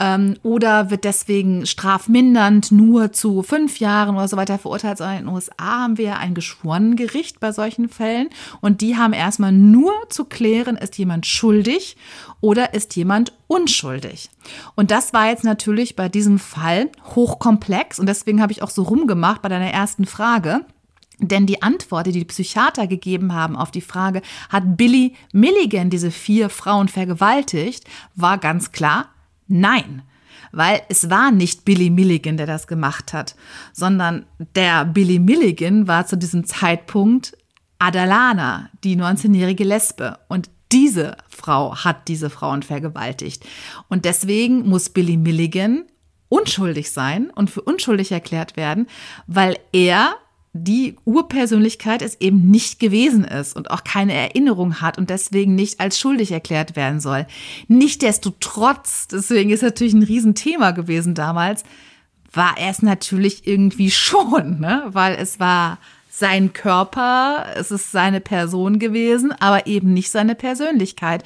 [0.00, 5.24] ähm, oder wird deswegen strafmindernd nur zu fünf Jahren oder so weiter verurteilt, sondern in
[5.26, 8.28] den USA haben wir ein Geschworenengericht bei solchen Fällen
[8.60, 11.96] und die haben erstmal nur zu klären, ist jemand schuldig
[12.40, 14.30] oder ist jemand unschuldig.
[14.74, 18.82] Und das war jetzt natürlich bei diesem Fall hochkomplex und deswegen habe ich auch so
[18.82, 20.64] rumgemacht bei deiner ersten Frage.
[21.20, 26.10] Denn die Antwort, die die Psychiater gegeben haben auf die Frage, hat Billy Milligan diese
[26.10, 27.84] vier Frauen vergewaltigt,
[28.16, 29.13] war ganz klar
[29.46, 30.02] nein.
[30.52, 33.34] Weil es war nicht Billy Milligan, der das gemacht hat,
[33.72, 37.36] sondern der Billy Milligan war zu diesem Zeitpunkt
[37.78, 40.18] Adalana, die 19-jährige Lesbe.
[40.28, 43.44] Und diese Frau hat diese Frauen vergewaltigt.
[43.88, 45.84] Und deswegen muss Billy Milligan
[46.28, 48.86] unschuldig sein und für unschuldig erklärt werden,
[49.26, 50.16] weil er
[50.56, 55.80] die Urpersönlichkeit es eben nicht gewesen ist und auch keine Erinnerung hat und deswegen nicht
[55.80, 57.26] als schuldig erklärt werden soll.
[57.66, 61.64] Nichtsdestotrotz, deswegen ist natürlich ein Riesenthema gewesen damals,
[62.32, 64.84] war er es natürlich irgendwie schon, ne?
[64.86, 65.78] weil es war
[66.08, 71.24] sein Körper, es ist seine Person gewesen, aber eben nicht seine Persönlichkeit.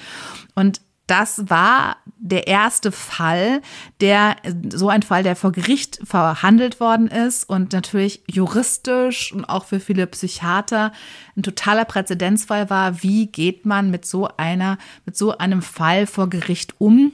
[0.55, 3.63] Und das war der erste Fall,
[4.01, 4.37] der
[4.73, 9.81] so ein Fall, der vor Gericht verhandelt worden ist und natürlich juristisch und auch für
[9.81, 10.93] viele Psychiater
[11.37, 13.03] ein totaler Präzedenzfall war.
[13.03, 17.13] Wie geht man mit so einer, mit so einem Fall vor Gericht um?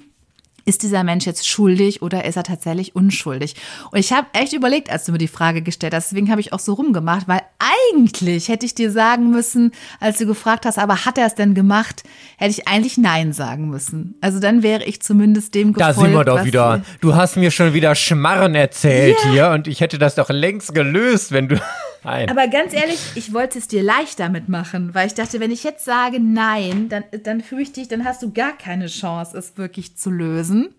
[0.64, 3.54] Ist dieser Mensch jetzt schuldig oder ist er tatsächlich unschuldig?
[3.90, 6.52] Und ich habe echt überlegt, als du mir die Frage gestellt hast, deswegen habe ich
[6.52, 11.04] auch so rumgemacht, weil eigentlich hätte ich dir sagen müssen, als du gefragt hast, aber
[11.04, 12.02] hat er es denn gemacht,
[12.38, 14.14] hätte ich eigentlich Nein sagen müssen.
[14.20, 16.08] Also dann wäre ich zumindest dem Da gefolgt.
[16.10, 16.82] sind wir doch wieder.
[17.00, 19.30] Du hast mir schon wieder Schmarren erzählt Ja.
[19.30, 21.56] hier und ich hätte das doch längst gelöst, wenn du.
[22.04, 22.28] Nein.
[22.30, 25.84] Aber ganz ehrlich, ich wollte es dir leichter mitmachen, weil ich dachte, wenn ich jetzt
[25.84, 30.10] sage Nein, dann, dann fürchte ich, dann hast du gar keine Chance, es wirklich zu
[30.10, 30.74] lösen.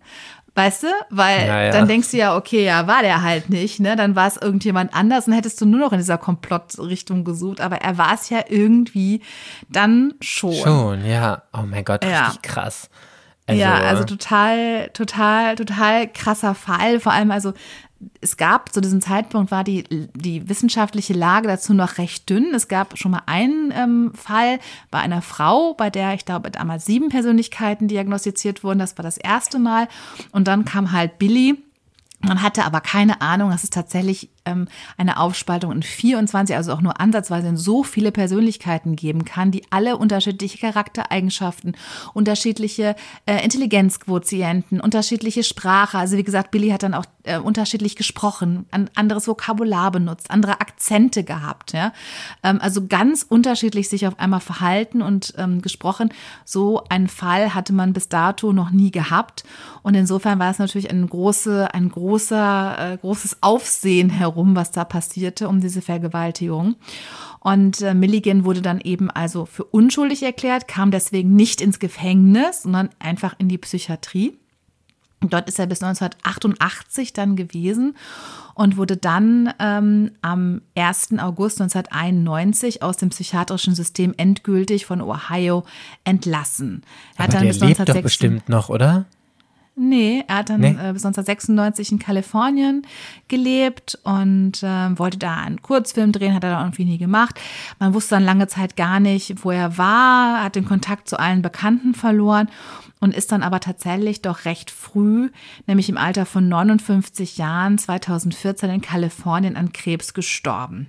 [0.54, 0.86] Weißt du?
[1.10, 1.70] Weil Ja, ja.
[1.70, 3.94] dann denkst du ja, okay, ja, war der halt nicht, ne?
[3.94, 7.60] Dann war es irgendjemand anders und hättest du nur noch in dieser Komplottrichtung gesucht.
[7.60, 9.20] Aber er war es ja irgendwie
[9.68, 10.54] dann schon.
[10.54, 11.42] Schon, ja.
[11.52, 12.28] Oh mein Gott, Ja.
[12.28, 12.88] richtig krass.
[13.50, 17.00] ja, also total, total, total krasser Fall.
[17.00, 17.52] Vor allem, also
[18.20, 22.54] es gab zu diesem Zeitpunkt war die, die wissenschaftliche Lage dazu noch recht dünn.
[22.54, 24.58] Es gab schon mal einen ähm, Fall
[24.90, 28.78] bei einer Frau, bei der ich glaube damals sieben Persönlichkeiten diagnostiziert wurden.
[28.78, 29.88] Das war das erste Mal.
[30.32, 31.62] Und dann kam halt Billy.
[32.20, 36.80] Man hatte aber keine Ahnung, dass es tatsächlich ähm, eine Aufspaltung in 24, also auch
[36.80, 41.76] nur ansatzweise in so viele Persönlichkeiten geben kann, die alle unterschiedliche Charaktereigenschaften,
[42.14, 42.96] unterschiedliche
[43.26, 45.98] äh, Intelligenzquotienten, unterschiedliche Sprache.
[45.98, 50.60] Also wie gesagt, Billy hat dann auch äh, unterschiedlich gesprochen, ein anderes Vokabular benutzt, andere
[50.60, 51.72] Akzente gehabt.
[51.72, 51.92] Ja?
[52.42, 56.12] Ähm, also ganz unterschiedlich sich auf einmal verhalten und ähm, gesprochen.
[56.44, 59.44] So einen Fall hatte man bis dato noch nie gehabt.
[59.82, 64.70] Und insofern war es natürlich ein, große, ein großer, äh, großes Aufsehen herum herum, was
[64.70, 66.76] da passierte, um diese Vergewaltigung.
[67.40, 72.62] Und äh, Milligan wurde dann eben also für unschuldig erklärt, kam deswegen nicht ins Gefängnis,
[72.62, 74.36] sondern einfach in die Psychiatrie.
[75.20, 77.96] Dort ist er bis 1988 dann gewesen
[78.54, 81.18] und wurde dann ähm, am 1.
[81.18, 85.64] August 1991 aus dem psychiatrischen System endgültig von Ohio
[86.04, 86.82] entlassen.
[87.16, 89.06] Er hat Aber dann der bis lebt doch bestimmt noch, oder?
[89.78, 90.70] Nee, er hat dann nee.
[90.70, 92.86] äh, bis 1996 in Kalifornien
[93.28, 97.38] gelebt und äh, wollte da einen Kurzfilm drehen, hat er da irgendwie nie gemacht.
[97.78, 101.42] Man wusste dann lange Zeit gar nicht, wo er war, hat den Kontakt zu allen
[101.42, 102.48] Bekannten verloren
[103.00, 105.30] und ist dann aber tatsächlich doch recht früh,
[105.66, 110.86] nämlich im Alter von 59 Jahren 2014 in Kalifornien an Krebs gestorben.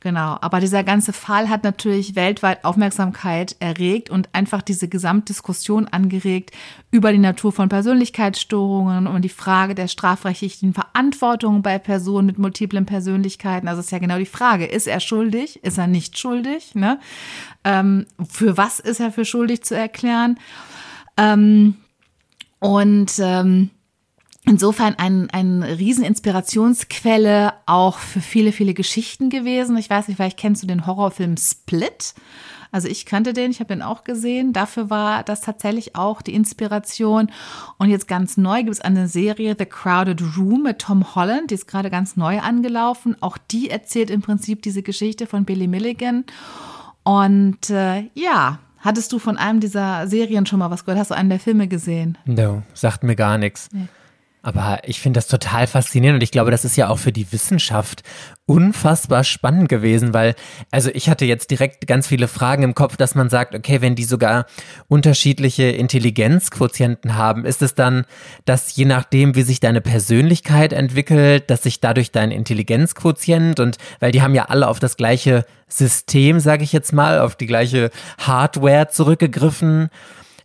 [0.00, 6.50] Genau, aber dieser ganze Fall hat natürlich weltweit Aufmerksamkeit erregt und einfach diese Gesamtdiskussion angeregt
[6.90, 12.84] über die Natur von Persönlichkeitsstörungen und die Frage der strafrechtlichen Verantwortung bei Personen mit multiplen
[12.84, 13.68] Persönlichkeiten.
[13.68, 16.74] Also ist ja genau die Frage, ist er schuldig, ist er nicht schuldig?
[16.74, 16.98] Ne?
[17.62, 20.38] Ähm, für was ist er für schuldig zu erklären?
[21.16, 21.76] Ähm,
[22.58, 23.70] und ähm,
[24.44, 29.76] insofern ein, ein Rieseninspirationsquelle auch für viele, viele Geschichten gewesen.
[29.76, 32.14] Ich weiß nicht, vielleicht kennst du den Horrorfilm Split.
[32.74, 34.52] Also ich kannte den, ich habe den auch gesehen.
[34.52, 37.30] Dafür war das tatsächlich auch die Inspiration.
[37.78, 41.54] Und jetzt ganz neu gibt es eine Serie The Crowded Room mit Tom Holland, die
[41.54, 43.16] ist gerade ganz neu angelaufen.
[43.20, 46.24] Auch die erzählt im Prinzip diese Geschichte von Billy Milligan.
[47.04, 51.00] Und äh, ja, Hattest du von einem dieser Serien schon mal was gehört?
[51.00, 52.18] Hast du einen der Filme gesehen?
[52.26, 53.70] No, sagt mir gar nichts.
[53.72, 53.88] Nee.
[54.44, 57.32] Aber ich finde das total faszinierend und ich glaube, das ist ja auch für die
[57.32, 58.02] Wissenschaft
[58.44, 60.34] unfassbar spannend gewesen, weil,
[60.70, 63.94] also ich hatte jetzt direkt ganz viele Fragen im Kopf, dass man sagt, okay, wenn
[63.94, 64.44] die sogar
[64.86, 68.04] unterschiedliche Intelligenzquotienten haben, ist es dann,
[68.44, 74.12] dass je nachdem, wie sich deine Persönlichkeit entwickelt, dass sich dadurch dein Intelligenzquotient und, weil
[74.12, 77.90] die haben ja alle auf das gleiche System, sage ich jetzt mal, auf die gleiche
[78.18, 79.88] Hardware zurückgegriffen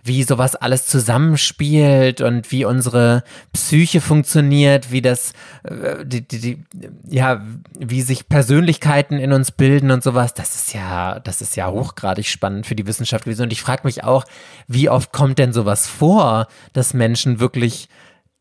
[0.03, 3.23] wie sowas alles zusammenspielt und wie unsere
[3.53, 6.63] Psyche funktioniert, wie das, äh, die, die, die,
[7.07, 7.45] ja,
[7.77, 10.33] wie sich Persönlichkeiten in uns bilden und sowas.
[10.33, 13.27] Das ist ja, das ist ja hochgradig spannend für die Wissenschaft.
[13.27, 14.25] Und ich frage mich auch,
[14.67, 17.89] wie oft kommt denn sowas vor, dass Menschen wirklich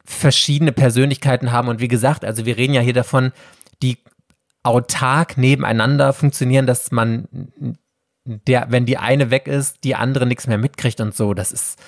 [0.05, 1.69] verschiedene Persönlichkeiten haben?
[1.69, 3.33] Und wie gesagt, also wir reden ja hier davon,
[3.83, 3.99] die
[4.63, 7.27] autark nebeneinander funktionieren, dass man
[8.47, 11.35] der, wenn die eine weg ist, die andere nichts mehr mitkriegt und so.
[11.35, 11.79] Das ist,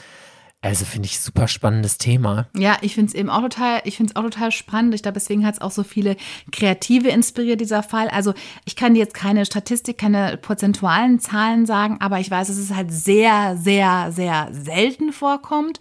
[0.63, 2.47] also finde ich super spannendes Thema.
[2.55, 4.95] Ja, ich finde es eben auch total, ich finde es auch total spannend.
[4.95, 6.17] Ich glaube, deswegen hat es auch so viele
[6.53, 8.09] Kreative inspiriert, dieser Fall.
[8.09, 8.35] Also
[8.65, 12.75] ich kann dir jetzt keine Statistik, keine prozentualen Zahlen sagen, aber ich weiß, dass es
[12.75, 15.79] halt sehr, sehr, sehr selten vorkommt.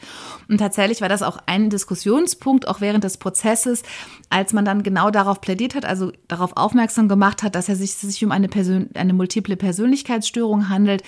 [0.47, 3.83] Und tatsächlich war das auch ein Diskussionspunkt, auch während des Prozesses,
[4.29, 7.93] als man dann genau darauf plädiert hat, also darauf aufmerksam gemacht hat, dass er sich,
[7.95, 11.01] sich um eine, Persön eine multiple Persönlichkeitsstörung handelt,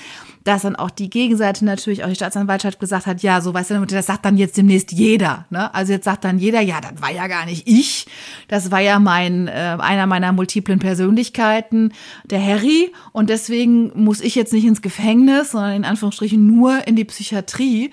[0.44, 3.86] dass dann auch die Gegenseite natürlich, auch die Staatsanwaltschaft gesagt hat, ja, so weißt du,
[3.86, 5.46] das sagt dann jetzt demnächst jeder.
[5.52, 5.74] Ne?
[5.74, 8.08] Also jetzt sagt dann jeder, ja, das war ja gar nicht ich,
[8.48, 11.94] das war ja mein, äh, einer meiner multiplen Persönlichkeiten,
[12.26, 16.96] der Harry, und deswegen muss ich jetzt nicht ins Gefängnis, sondern in Anführungsstrichen nur in
[16.96, 17.92] die Psychiatrie.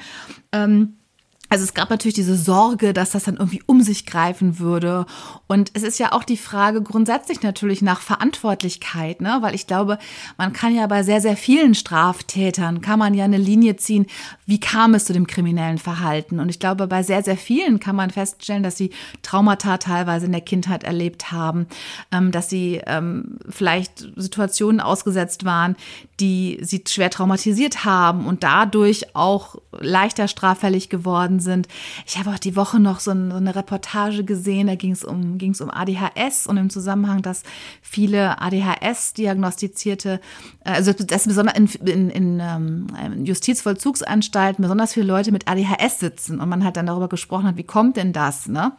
[0.52, 0.97] Ähm,
[1.48, 5.06] also es gab natürlich diese Sorge, dass das dann irgendwie um sich greifen würde.
[5.46, 9.38] Und es ist ja auch die Frage grundsätzlich natürlich nach Verantwortlichkeit, ne?
[9.40, 9.98] Weil ich glaube,
[10.36, 14.06] man kann ja bei sehr, sehr vielen Straftätern, kann man ja eine Linie ziehen,
[14.44, 16.38] wie kam es zu dem kriminellen Verhalten.
[16.38, 18.90] Und ich glaube, bei sehr, sehr vielen kann man feststellen, dass sie
[19.22, 21.66] Traumata teilweise in der Kindheit erlebt haben,
[22.12, 25.76] ähm, dass sie ähm, vielleicht Situationen ausgesetzt waren,
[26.20, 31.68] die sie schwer traumatisiert haben und dadurch auch leichter straffällig geworden sind.
[32.06, 35.60] Ich habe auch die Woche noch so, eine Reportage gesehen, da ging es um, ging's
[35.60, 37.42] um ADHS und im Zusammenhang, dass
[37.82, 40.20] viele ADHS-diagnostizierte,
[40.64, 46.40] äh, also das besonders in, in, in ähm, Justizvollzugsanstalten besonders viele Leute mit ADHS sitzen
[46.40, 48.72] und man hat dann darüber gesprochen hat, wie kommt denn das, ne?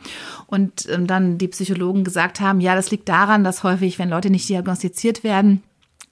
[0.47, 4.29] Und ähm, dann die Psychologen gesagt haben, ja, das liegt daran, dass häufig, wenn Leute
[4.29, 5.63] nicht diagnostiziert werden,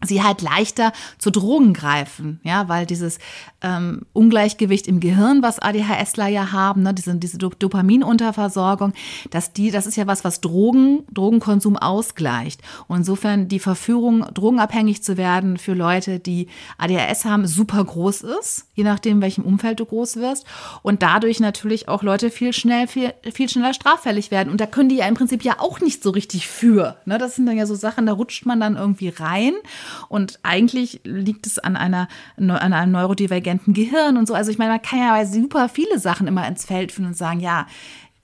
[0.05, 3.17] sie halt leichter zu Drogen greifen, ja, weil dieses
[3.61, 8.93] ähm, Ungleichgewicht im Gehirn, was ADHSler ja haben, ne, diese, diese Dopaminunterversorgung,
[9.31, 12.61] dass die, das ist ja was, was Drogen, Drogenkonsum ausgleicht.
[12.87, 16.47] Und insofern die Verführung, drogenabhängig zu werden für Leute, die
[16.77, 20.45] ADHS haben, super groß ist, je nachdem, welchem Umfeld du groß wirst.
[20.83, 24.51] Und dadurch natürlich auch Leute viel schnell, viel, viel schneller straffällig werden.
[24.51, 26.97] Und da können die ja im Prinzip ja auch nicht so richtig für.
[27.05, 27.17] Ne?
[27.17, 29.53] Das sind dann ja so Sachen, da rutscht man dann irgendwie rein.
[30.09, 32.07] Und eigentlich liegt es an einer,
[32.37, 34.33] an einem neurodivergenten Gehirn und so.
[34.33, 37.39] Also ich meine, man kann ja super viele Sachen immer ins Feld führen und sagen,
[37.39, 37.67] ja,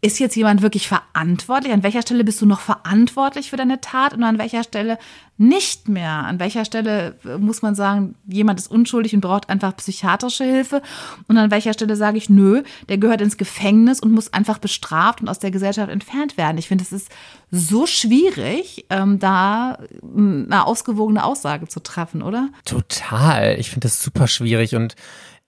[0.04, 1.72] ist jetzt jemand wirklich verantwortlich?
[1.72, 5.00] An welcher Stelle bist du noch verantwortlich für deine Tat und an welcher Stelle
[5.38, 6.12] nicht mehr?
[6.12, 10.82] An welcher Stelle äh, muss man sagen, jemand ist unschuldig und braucht einfach psychiatrische Hilfe?
[11.30, 15.22] Und an welcher Stelle sage ich, nö, der gehört ins Gefängnis und muss einfach bestraft
[15.22, 16.58] und aus der Gesellschaft entfernt werden?
[16.58, 17.10] Ich finde, es ist
[17.50, 22.50] so schwierig, ähm, da ähm, eine ausgewogene Aussage zu treffen, oder?
[22.66, 23.58] Total.
[23.58, 24.96] Ich finde das super schwierig und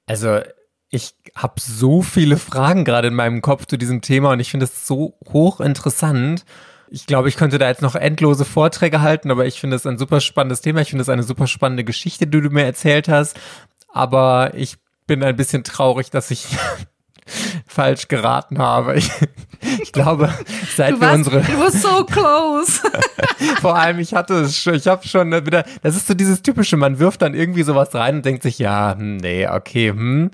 [0.08, 0.40] also
[0.96, 4.64] ich habe so viele Fragen gerade in meinem Kopf zu diesem Thema und ich finde
[4.64, 6.46] es so hochinteressant.
[6.90, 9.98] Ich glaube, ich könnte da jetzt noch endlose Vorträge halten, aber ich finde es ein
[9.98, 10.82] super spannendes Thema.
[10.82, 13.38] Ich finde es eine super spannende Geschichte, die du mir erzählt hast.
[13.90, 16.48] Aber ich bin ein bisschen traurig, dass ich
[17.68, 18.96] falsch geraten habe.
[18.96, 19.12] Ich,
[19.82, 20.34] ich glaube,
[20.76, 21.42] seit du wir warst, unsere.
[21.42, 22.82] Du warst so close.
[23.62, 25.66] Vor allem, ich hatte es schon, ich habe schon wieder.
[25.82, 28.96] Das ist so dieses typische, man wirft dann irgendwie sowas rein und denkt sich, ja,
[28.98, 30.32] hm, nee, okay, hm.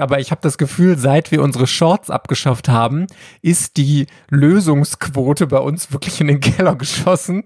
[0.00, 3.06] Aber ich habe das Gefühl, seit wir unsere Shorts abgeschafft haben,
[3.42, 7.44] ist die Lösungsquote bei uns wirklich in den Keller geschossen.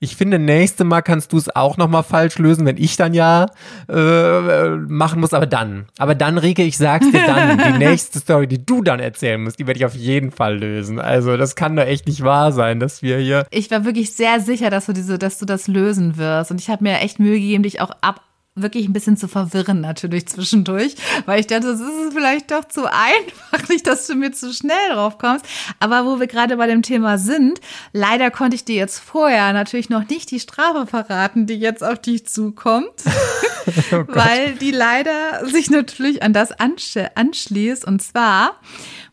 [0.00, 3.14] Ich finde, nächste Mal kannst du es auch noch mal falsch lösen, wenn ich dann
[3.14, 3.46] ja
[3.88, 5.34] äh, machen muss.
[5.34, 9.00] Aber dann, aber dann, Rike, ich sag's dir dann, die nächste Story, die du dann
[9.00, 11.00] erzählen musst, die werde ich auf jeden Fall lösen.
[11.00, 13.46] Also das kann doch echt nicht wahr sein, dass wir hier.
[13.50, 16.52] Ich war wirklich sehr sicher, dass du diese, dass du das lösen wirst.
[16.52, 18.20] Und ich habe mir echt Mühe gegeben, dich auch ab
[18.62, 20.94] wirklich ein bisschen zu verwirren natürlich zwischendurch,
[21.26, 24.90] weil ich dachte, das ist vielleicht doch zu einfach, nicht, dass du mir zu schnell
[24.92, 25.44] drauf kommst.
[25.80, 27.60] Aber wo wir gerade bei dem Thema sind,
[27.92, 32.00] leider konnte ich dir jetzt vorher natürlich noch nicht die Strafe verraten, die jetzt auf
[32.00, 32.88] dich zukommt,
[33.92, 37.84] oh weil die leider sich natürlich an das anschließt.
[37.84, 38.60] Und zwar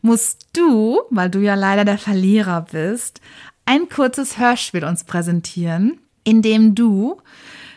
[0.02, 3.22] musst du, weil du ja leider der Verlierer bist,
[3.66, 7.18] ein kurzes Hörspiel uns präsentieren, in dem du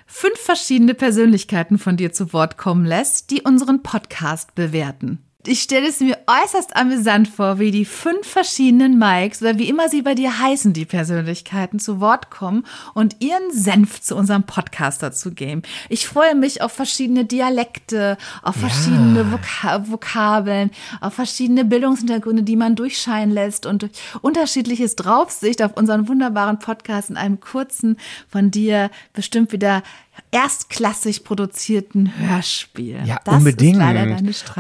[0.09, 5.23] fünf verschiedene Persönlichkeiten von dir zu Wort kommen lässt, die unseren Podcast bewerten.
[5.49, 9.89] Ich stelle es mir äußerst amüsant vor, wie die fünf verschiedenen Mikes oder wie immer
[9.89, 15.03] sie bei dir heißen, die Persönlichkeiten zu Wort kommen und ihren Senf zu unserem Podcast
[15.03, 15.63] dazu geben.
[15.89, 18.69] Ich freue mich auf verschiedene Dialekte, auf ja.
[18.69, 20.71] verschiedene Vok Vokabeln,
[21.01, 23.89] auf verschiedene Bildungshintergründe, die man durchscheinen lässt und
[24.21, 27.97] unterschiedliches Draufsicht auf unseren wunderbaren Podcast in einem kurzen,
[28.29, 29.83] von dir bestimmt wieder
[30.31, 33.01] erstklassig produzierten Hörspiel.
[33.05, 33.81] Ja, das unbedingt.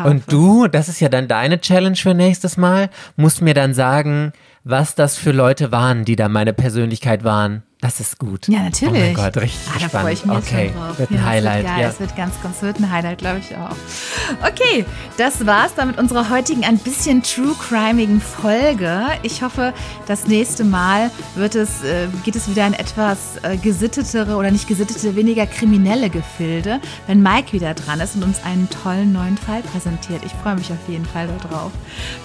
[0.05, 4.33] Und du, das ist ja dann deine Challenge für nächstes Mal, musst mir dann sagen,
[4.65, 7.63] was das für Leute waren, die da meine Persönlichkeit waren.
[7.81, 8.49] Das ist gut.
[8.49, 8.93] Ja, natürlich.
[8.93, 10.73] Oh mein Gott, richtig ah, da freue ich mich okay.
[10.75, 10.99] drauf.
[10.99, 11.65] Wird ein ja, Highlight.
[11.65, 13.77] Wird, ja, ja, es wird ganz, ganz, wird ein Highlight, glaube ich auch.
[14.45, 14.85] Okay,
[15.17, 19.07] das war's dann mit unserer heutigen ein bisschen true crimeigen Folge.
[19.23, 19.73] Ich hoffe,
[20.07, 24.67] das nächste Mal wird es, äh, geht es wieder in etwas äh, gesittetere oder nicht
[24.67, 29.63] gesittete, weniger kriminelle Gefilde, wenn Mike wieder dran ist und uns einen tollen neuen Fall
[29.63, 30.23] präsentiert.
[30.25, 31.71] Ich freue mich auf jeden Fall darauf.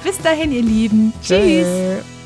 [0.03, 1.13] Bis dahin, ihr Lieben.
[1.21, 1.37] Tschüss.
[1.37, 2.22] Tschüss.